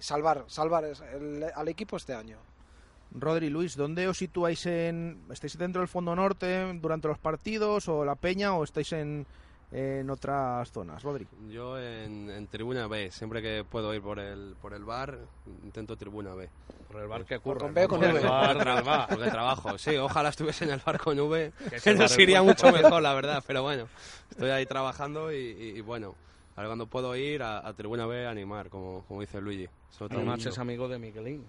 salvar, 0.00 0.44
salvar 0.48 0.84
el- 0.84 1.44
al 1.54 1.68
equipo 1.68 1.96
este 1.96 2.14
año. 2.14 2.36
Rodri 3.16 3.48
Luis, 3.48 3.76
¿dónde 3.76 4.08
os 4.08 4.18
situáis 4.18 4.66
en. 4.66 5.22
¿Estáis 5.30 5.56
dentro 5.56 5.80
del 5.80 5.88
fondo 5.88 6.16
norte 6.16 6.72
durante 6.80 7.06
los 7.08 7.18
partidos 7.18 7.88
o 7.88 8.04
la 8.04 8.16
peña 8.16 8.54
o 8.56 8.64
estáis 8.64 8.92
en, 8.92 9.24
en 9.72 10.08
otras 10.10 10.70
zonas, 10.70 11.02
Rodri? 11.02 11.26
yo 11.48 11.78
en, 11.78 12.30
en 12.30 12.46
tribuna 12.46 12.86
B, 12.86 13.10
siempre 13.10 13.42
que 13.42 13.64
puedo 13.68 13.92
ir 13.94 14.02
por 14.02 14.18
el, 14.20 14.54
por 14.60 14.72
el 14.74 14.84
bar, 14.84 15.18
intento 15.64 15.96
tribuna 15.96 16.34
B. 16.34 16.48
Por 16.90 17.00
el 17.02 17.08
bar 17.08 17.24
que 17.24 17.40
Por 17.40 17.56
ocurre. 17.56 17.66
con 17.66 17.74
B 17.74 17.84
o 17.84 17.88
con 17.88 18.00
¿no? 18.00 18.06
V. 18.06 18.20
Por 18.20 18.66
el 18.68 18.82
bar, 18.84 19.08
Porque, 19.08 19.30
trabajo, 19.30 19.78
sí, 19.78 19.96
ojalá 19.96 20.28
estuviese 20.28 20.64
en 20.64 20.70
el 20.70 20.80
bar 20.84 20.98
con 20.98 21.18
V, 21.18 21.52
Que 21.70 21.76
que 21.80 21.94
nos 21.94 22.16
iría 22.18 22.42
mucho 22.42 22.70
mejor, 22.70 23.02
la 23.02 23.14
verdad, 23.14 23.42
pero 23.46 23.62
bueno, 23.62 23.88
estoy 24.30 24.50
ahí 24.50 24.64
trabajando 24.66 25.32
y, 25.32 25.36
y- 25.36 25.78
y 25.78 25.80
bueno, 25.80 26.14
ahora 26.54 26.68
cuando 26.68 26.86
puedo 26.86 27.16
ir 27.16 27.42
a, 27.42 27.66
a 27.66 27.72
tribuna 27.72 28.06
B 28.06 28.26
a 28.26 28.30
animar, 28.30 28.68
como, 28.68 29.04
como 29.08 29.20
dice 29.22 29.40
Luigi. 29.40 29.68
Además 30.10 30.44
es 30.46 30.58
amigo 30.58 30.86
de 30.88 30.98
Miguelín. 31.00 31.44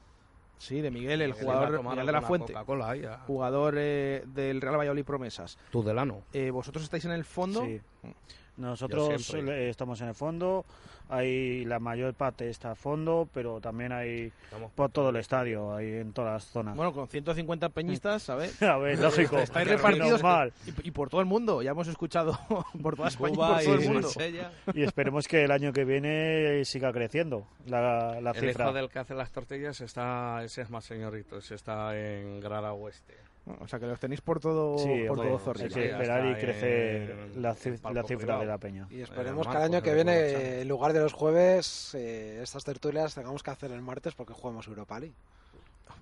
Sí, 0.58 0.82
de 0.82 0.90
Miguel, 0.92 1.22
el 1.22 1.34
jugador 1.34 1.84
Miguel 1.84 2.06
de 2.06 2.12
la 2.12 2.22
Fuente. 2.22 2.54
Coca-Cola 2.54 2.90
ahí 2.90 3.04
a- 3.06 3.20
Jugador 3.20 3.76
eh, 3.78 4.24
del 4.28 4.62
Real 4.62 4.78
Valladolid 4.78 5.04
Promesas. 5.06 5.58
Tudelano. 5.72 6.24
Eh, 6.34 6.50
¿Vosotros 6.50 6.84
estáis 6.84 7.06
en 7.06 7.12
el 7.12 7.26
fondo? 7.26 7.64
Sí. 7.66 7.82
Nosotros 8.58 9.36
estamos 9.36 10.00
en 10.02 10.08
el 10.08 10.16
fondo, 10.16 10.66
hay 11.10 11.66
la 11.66 11.80
mayor 11.80 12.14
parte 12.14 12.50
está 12.50 12.72
a 12.72 12.76
fondo, 12.76 13.28
pero 13.34 13.60
también 13.60 13.92
hay 13.92 14.32
Estamos 14.46 14.72
por 14.72 14.90
todo 14.92 15.10
el 15.10 15.18
estadio, 15.18 15.76
hay 15.76 15.88
en 15.96 16.14
todas 16.14 16.34
las 16.34 16.46
zonas. 16.46 16.76
Bueno, 16.76 16.94
con 16.94 17.08
150 17.08 17.70
peñistas, 17.70 18.24
¿sabes? 18.24 18.62
A 18.64 18.78
ver, 18.78 18.98
lógico. 19.00 19.38
Estáis 19.38 19.68
repartidos 19.68 20.22
y, 20.66 20.88
y 20.88 20.92
por 20.92 21.10
todo 21.10 21.22
el 21.22 21.28
mundo. 21.28 21.62
Ya 21.62 21.72
hemos 21.72 21.88
escuchado 21.88 22.40
por 22.82 22.96
toda 22.96 23.10
España 23.10 23.34
y 23.34 23.36
Cuba 23.36 23.56
por 23.56 23.64
todo 23.64 23.76
y 23.76 23.84
el 23.84 23.90
mundo. 23.90 24.08
Marsella. 24.08 24.52
Y 24.74 24.84
esperemos 24.84 25.28
que 25.28 25.44
el 25.44 25.52
año 25.52 25.74
que 25.74 25.86
viene 25.86 26.64
siga 26.66 26.92
creciendo 26.92 27.48
la, 27.68 28.20
la 28.22 28.32
El 28.32 28.40
cifra. 28.40 28.66
hijo 28.66 28.74
del 28.74 28.90
que 28.90 29.00
hace 29.00 29.14
las 29.14 29.32
tortillas 29.32 29.82
está, 29.82 30.44
ese 30.44 30.62
es 30.62 30.70
más 30.70 30.86
señorito, 30.86 31.38
ese 31.38 31.56
está 31.56 31.96
en 31.98 32.40
Grada 32.40 32.74
Oeste. 32.74 33.16
O 33.60 33.68
sea, 33.68 33.80
que 33.80 33.86
los 33.86 34.00
tenéis 34.00 34.22
por 34.22 34.40
todo, 34.40 34.78
Sí, 34.80 35.04
por 35.08 35.20
hombre, 35.20 35.28
todo 35.30 35.38
hay 35.38 35.44
Zorrilla. 35.44 35.70
que 35.70 35.88
ya 35.88 35.92
esperar 35.92 36.26
y 36.26 36.34
crecer 36.42 37.12
en- 37.36 37.42
la, 37.44 37.54
cifra 37.54 37.92
privado. 38.04 38.40
de 38.42 38.46
la 38.48 38.58
peña. 38.58 38.88
Y 38.90 39.02
esperemos 39.02 39.46
que 39.48 39.56
el 39.56 39.62
año 39.64 39.82
que 39.84 39.94
viene, 39.94 40.62
en 40.62 40.68
lugar 40.68 40.94
de 40.94 41.00
los 41.02 41.14
jueves, 41.14 41.94
eh, 41.94 42.40
estas 42.42 42.64
tertulias 42.64 43.14
tengamos 43.14 43.44
que 43.44 43.52
hacer 43.52 43.72
el 43.72 43.82
martes 43.82 44.16
porque 44.16 44.34
jugamos 44.34 44.68
Europa 44.68 45.00
League. 45.00 45.14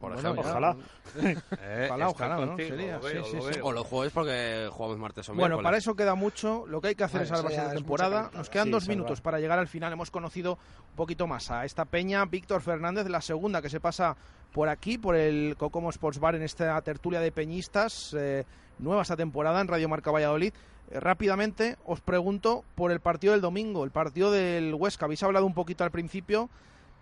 Por 0.04 0.14
Bueno, 0.16 0.30
ejemplo. 0.32 0.50
Ojalá. 0.52 0.76
Eh, 1.62 1.88
Ojalá, 1.90 2.10
ojalá, 2.10 2.36
¿no? 2.38 2.48
contigo, 2.48 2.70
Sería, 2.70 2.96
lo 2.98 3.02
veo, 3.04 3.24
sí, 3.24 3.30
sí, 3.32 3.38
lo 3.38 3.44
sí. 3.44 3.50
veo. 3.56 3.66
O 3.68 3.72
los 3.72 3.88
jueves 3.88 4.12
porque 4.14 4.68
jugamos 4.72 4.98
martes 4.98 5.30
o 5.30 5.34
Bueno, 5.34 5.56
miércoles. 5.56 5.64
para 5.64 5.78
eso 5.78 5.96
queda 5.96 6.16
mucho. 6.16 6.66
Lo 6.68 6.82
que 6.82 6.90
hay 6.90 6.96
que 6.96 7.04
hacer 7.06 7.22
Vale, 7.22 7.24
es 7.24 7.30
salvarse 7.38 7.62
es 7.68 7.74
temporada. 7.76 8.30
Nos 8.34 8.50
quedan 8.50 8.66
Sí, 8.66 8.72
dos 8.72 8.84
salvar. 8.84 8.98
minutos 8.98 9.22
para 9.22 9.40
llegar 9.40 9.60
al 9.60 9.68
final. 9.68 9.94
Hemos 9.94 10.12
conocido 10.12 10.54
un 10.90 10.96
poquito 10.96 11.26
más 11.28 11.50
a 11.52 11.64
esta 11.66 11.86
peña. 11.86 12.26
Víctor 12.26 12.62
Fernández, 12.62 13.08
la 13.08 13.22
segunda 13.22 13.62
que 13.62 13.70
se 13.70 13.80
pasa 13.80 14.18
por 14.52 14.68
aquí, 14.70 14.98
por 14.98 15.16
el 15.16 15.56
Cocomo 15.58 15.90
Sports 15.92 16.20
Bar 16.20 16.36
en 16.36 16.42
esta 16.44 16.82
tertulia 16.82 17.20
de 17.22 17.32
peñistas. 17.32 18.14
eh, 18.18 18.44
nueva 18.80 19.04
esta 19.04 19.16
temporada 19.16 19.62
en 19.62 19.68
Radio 19.68 19.88
Marca 19.88 20.12
Valladolid. 20.12 20.52
Eh, 20.92 21.00
rápidamente 21.00 21.78
os 21.86 22.02
pregunto 22.02 22.64
por 22.76 22.92
el 22.92 23.00
partido 23.00 23.32
del 23.34 23.42
domingo, 23.42 23.84
el 23.86 23.92
partido 23.92 24.32
del 24.32 24.74
Huesca. 24.74 25.06
Habéis 25.06 25.24
hablado 25.24 25.46
un 25.46 25.54
poquito 25.54 25.84
al 25.84 25.92
principio 25.92 26.50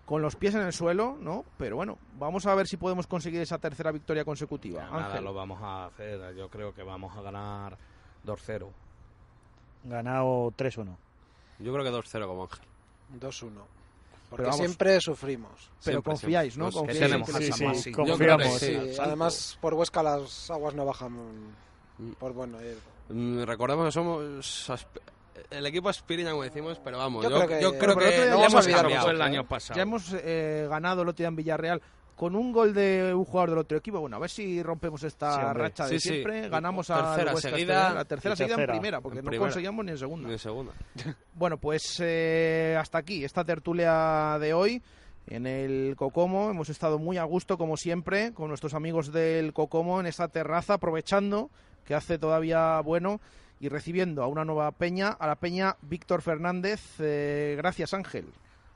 con 0.04 0.20
los 0.22 0.36
pies 0.36 0.54
en 0.54 0.62
el 0.62 0.72
suelo, 0.72 1.16
¿no? 1.20 1.44
Pero 1.56 1.76
bueno, 1.76 1.98
vamos 2.18 2.44
a 2.46 2.54
ver 2.54 2.66
si 2.66 2.76
podemos 2.76 3.06
conseguir 3.06 3.40
esa 3.40 3.58
tercera 3.58 3.92
victoria 3.92 4.24
consecutiva. 4.24 4.82
Nada, 4.84 5.06
Ángel. 5.06 5.24
lo 5.24 5.32
vamos 5.34 5.60
a 5.62 5.86
hacer. 5.86 6.34
Yo 6.36 6.48
creo 6.48 6.74
que 6.74 6.82
vamos 6.82 7.16
a 7.16 7.22
ganar 7.22 7.76
2-0. 8.26 8.68
Ganado 9.84 10.52
3-1. 10.56 10.96
Yo 11.58 11.72
creo 11.72 11.84
que 11.84 11.90
2-0 11.90 12.26
como 12.26 12.42
Ángel. 12.44 12.60
2-1. 13.20 13.50
Porque 14.30 14.44
vamos. 14.44 14.56
siempre 14.58 14.98
sufrimos. 15.00 15.50
Pero 15.84 16.00
Siempre, 16.00 16.10
confiáis, 16.12 16.54
siempre. 16.54 16.58
¿no? 16.58 16.64
Pues, 16.72 16.76
Confiáis 16.76 16.98
¿qué 16.98 17.04
en 17.04 17.10
tenemos? 17.10 17.28
que- 17.28 17.74
Sí, 17.74 17.82
sí, 17.82 17.92
confiamos. 17.92 18.58
sí. 18.58 18.66
Sí, 18.94 18.96
además 19.00 19.58
por 19.60 19.74
Huesca 19.74 20.02
las 20.02 20.50
aguas 20.50 20.74
no 20.74 20.86
bajan 20.86 21.16
por 22.18 22.32
bueno 22.32 22.58
ir. 22.62 22.78
Mm, 23.10 23.42
Recordemos 23.42 23.84
que 23.86 23.92
somos 23.92 24.70
el 25.50 25.66
equipo 25.66 25.88
aspirina, 25.88 26.30
como 26.30 26.42
decimos, 26.42 26.80
pero 26.82 26.98
vamos, 26.98 27.22
Yo 27.24 27.30
yo, 27.30 27.36
creo 27.36 27.48
que- 27.48 27.62
yo 27.62 27.68
Bueno, 27.72 27.94
creo 27.94 28.08
que 28.08 28.28
hemos 28.46 28.66
cambiado. 28.68 29.10
el 29.10 29.22
año 29.22 29.44
pasado. 29.46 29.76
Ya 29.76 29.82
hemos 29.82 30.12
eh, 30.14 30.66
ganado 30.68 31.02
el 31.02 31.08
otro 31.08 31.18
día 31.22 31.28
en 31.28 31.36
Villarreal 31.36 31.82
con 32.16 32.36
un 32.36 32.52
gol 32.52 32.72
de 32.74 33.12
un 33.14 33.24
jugador 33.24 33.50
del 33.50 33.58
otro 33.60 33.76
equipo. 33.78 33.98
Bueno, 34.00 34.16
a 34.16 34.20
ver 34.20 34.30
si 34.30 34.62
rompemos 34.62 35.02
esta 35.02 35.52
racha 35.54 35.86
de 35.86 35.98
Sí, 35.98 36.00
sí. 36.00 36.08
siempre. 36.10 36.48
Ganamos 36.48 36.90
a 36.90 37.16
Tercera 37.16 37.36
seguida. 37.36 37.94
la 37.94 38.04
tercera 38.04 38.36
seguida 38.36 38.54
en 38.54 38.60
tercera. 38.60 38.72
primera, 38.78 39.00
porque 39.00 39.18
En 39.18 39.24
no 39.24 39.30
primera. 39.30 39.46
conseguíamos 39.48 39.84
ni 39.84 39.90
en 39.92 39.98
segunda. 39.98 40.30
En 40.30 40.38
segunda. 40.38 40.72
Bueno, 41.34 41.56
pues 41.56 41.96
eh, 42.00 42.76
hasta 42.78 42.98
aquí 42.98 43.24
esta 43.24 43.44
tertulia 43.44 44.36
de 44.40 44.52
hoy. 44.54 44.82
En 45.28 45.46
el 45.46 45.94
Cocomo 45.96 46.50
hemos 46.50 46.68
estado 46.68 46.98
muy 46.98 47.16
a 47.16 47.22
gusto, 47.22 47.56
como 47.56 47.76
siempre, 47.76 48.32
con 48.34 48.48
nuestros 48.48 48.74
amigos 48.74 49.12
del 49.12 49.52
Cocomo 49.52 50.00
en 50.00 50.06
esta 50.06 50.26
terraza, 50.28 50.74
aprovechando 50.74 51.48
que 51.84 51.94
hace 51.94 52.18
todavía 52.18 52.80
bueno 52.80 53.20
y 53.62 53.68
recibiendo 53.68 54.24
a 54.24 54.26
una 54.26 54.44
nueva 54.44 54.72
peña, 54.72 55.10
a 55.10 55.24
la 55.28 55.36
peña 55.36 55.76
Víctor 55.82 56.20
Fernández. 56.20 56.96
Eh, 56.98 57.54
gracias, 57.56 57.94
Ángel. 57.94 58.26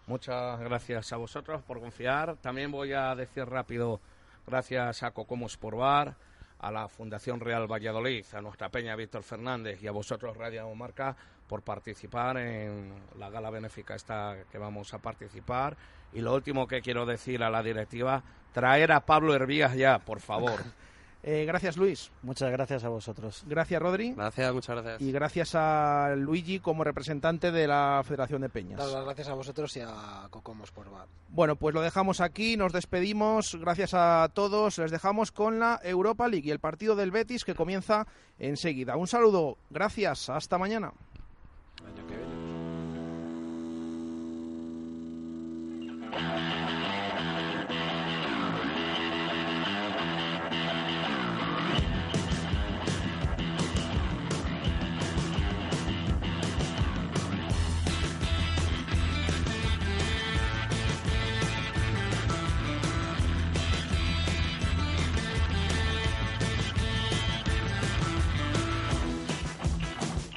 Muchas 0.06 0.60
gracias 0.60 1.12
a 1.12 1.16
vosotros 1.16 1.60
por 1.62 1.80
confiar. 1.80 2.36
También 2.36 2.70
voy 2.70 2.92
a 2.92 3.12
decir 3.16 3.46
rápido 3.46 4.00
gracias 4.46 5.02
a 5.02 5.10
Cocomo 5.10 5.46
Sport 5.46 5.76
Bar, 5.76 6.14
a 6.60 6.70
la 6.70 6.86
Fundación 6.86 7.40
Real 7.40 7.66
Valladolid, 7.66 8.24
a 8.32 8.40
nuestra 8.40 8.68
peña 8.68 8.94
Víctor 8.94 9.24
Fernández 9.24 9.82
y 9.82 9.88
a 9.88 9.90
vosotros 9.90 10.36
Radio 10.36 10.72
Marca 10.76 11.16
por 11.48 11.62
participar 11.62 12.36
en 12.36 12.92
la 13.18 13.28
gala 13.28 13.50
benéfica 13.50 13.96
esta 13.96 14.36
que 14.52 14.58
vamos 14.58 14.94
a 14.94 14.98
participar. 14.98 15.76
Y 16.12 16.20
lo 16.20 16.32
último 16.32 16.68
que 16.68 16.80
quiero 16.80 17.06
decir 17.06 17.42
a 17.42 17.50
la 17.50 17.64
directiva, 17.64 18.22
traer 18.52 18.92
a 18.92 19.00
Pablo 19.00 19.34
Hervías 19.34 19.74
ya, 19.74 19.98
por 19.98 20.20
favor. 20.20 20.60
Eh, 21.28 21.44
gracias, 21.44 21.76
Luis. 21.76 22.12
Muchas 22.22 22.52
gracias 22.52 22.84
a 22.84 22.88
vosotros. 22.88 23.42
Gracias, 23.48 23.82
Rodri. 23.82 24.12
Gracias, 24.12 24.54
muchas 24.54 24.76
gracias. 24.76 25.02
Y 25.02 25.10
gracias 25.10 25.56
a 25.56 26.14
Luigi 26.16 26.60
como 26.60 26.84
representante 26.84 27.50
de 27.50 27.66
la 27.66 28.00
Federación 28.04 28.42
de 28.42 28.48
Peñas. 28.48 28.78
Las 28.78 29.04
gracias 29.04 29.28
a 29.28 29.34
vosotros 29.34 29.76
y 29.76 29.80
a 29.80 30.28
Cocomos 30.30 30.70
por 30.70 30.88
Bar. 30.88 31.08
Bueno, 31.30 31.56
pues 31.56 31.74
lo 31.74 31.80
dejamos 31.80 32.20
aquí, 32.20 32.56
nos 32.56 32.72
despedimos. 32.72 33.56
Gracias 33.60 33.92
a 33.92 34.30
todos. 34.32 34.78
Les 34.78 34.92
dejamos 34.92 35.32
con 35.32 35.58
la 35.58 35.80
Europa 35.82 36.28
League 36.28 36.46
y 36.46 36.52
el 36.52 36.60
partido 36.60 36.94
del 36.94 37.10
Betis 37.10 37.44
que 37.44 37.56
comienza 37.56 38.06
enseguida. 38.38 38.96
Un 38.96 39.08
saludo, 39.08 39.58
gracias, 39.68 40.30
hasta 40.30 40.58
mañana. 40.58 40.92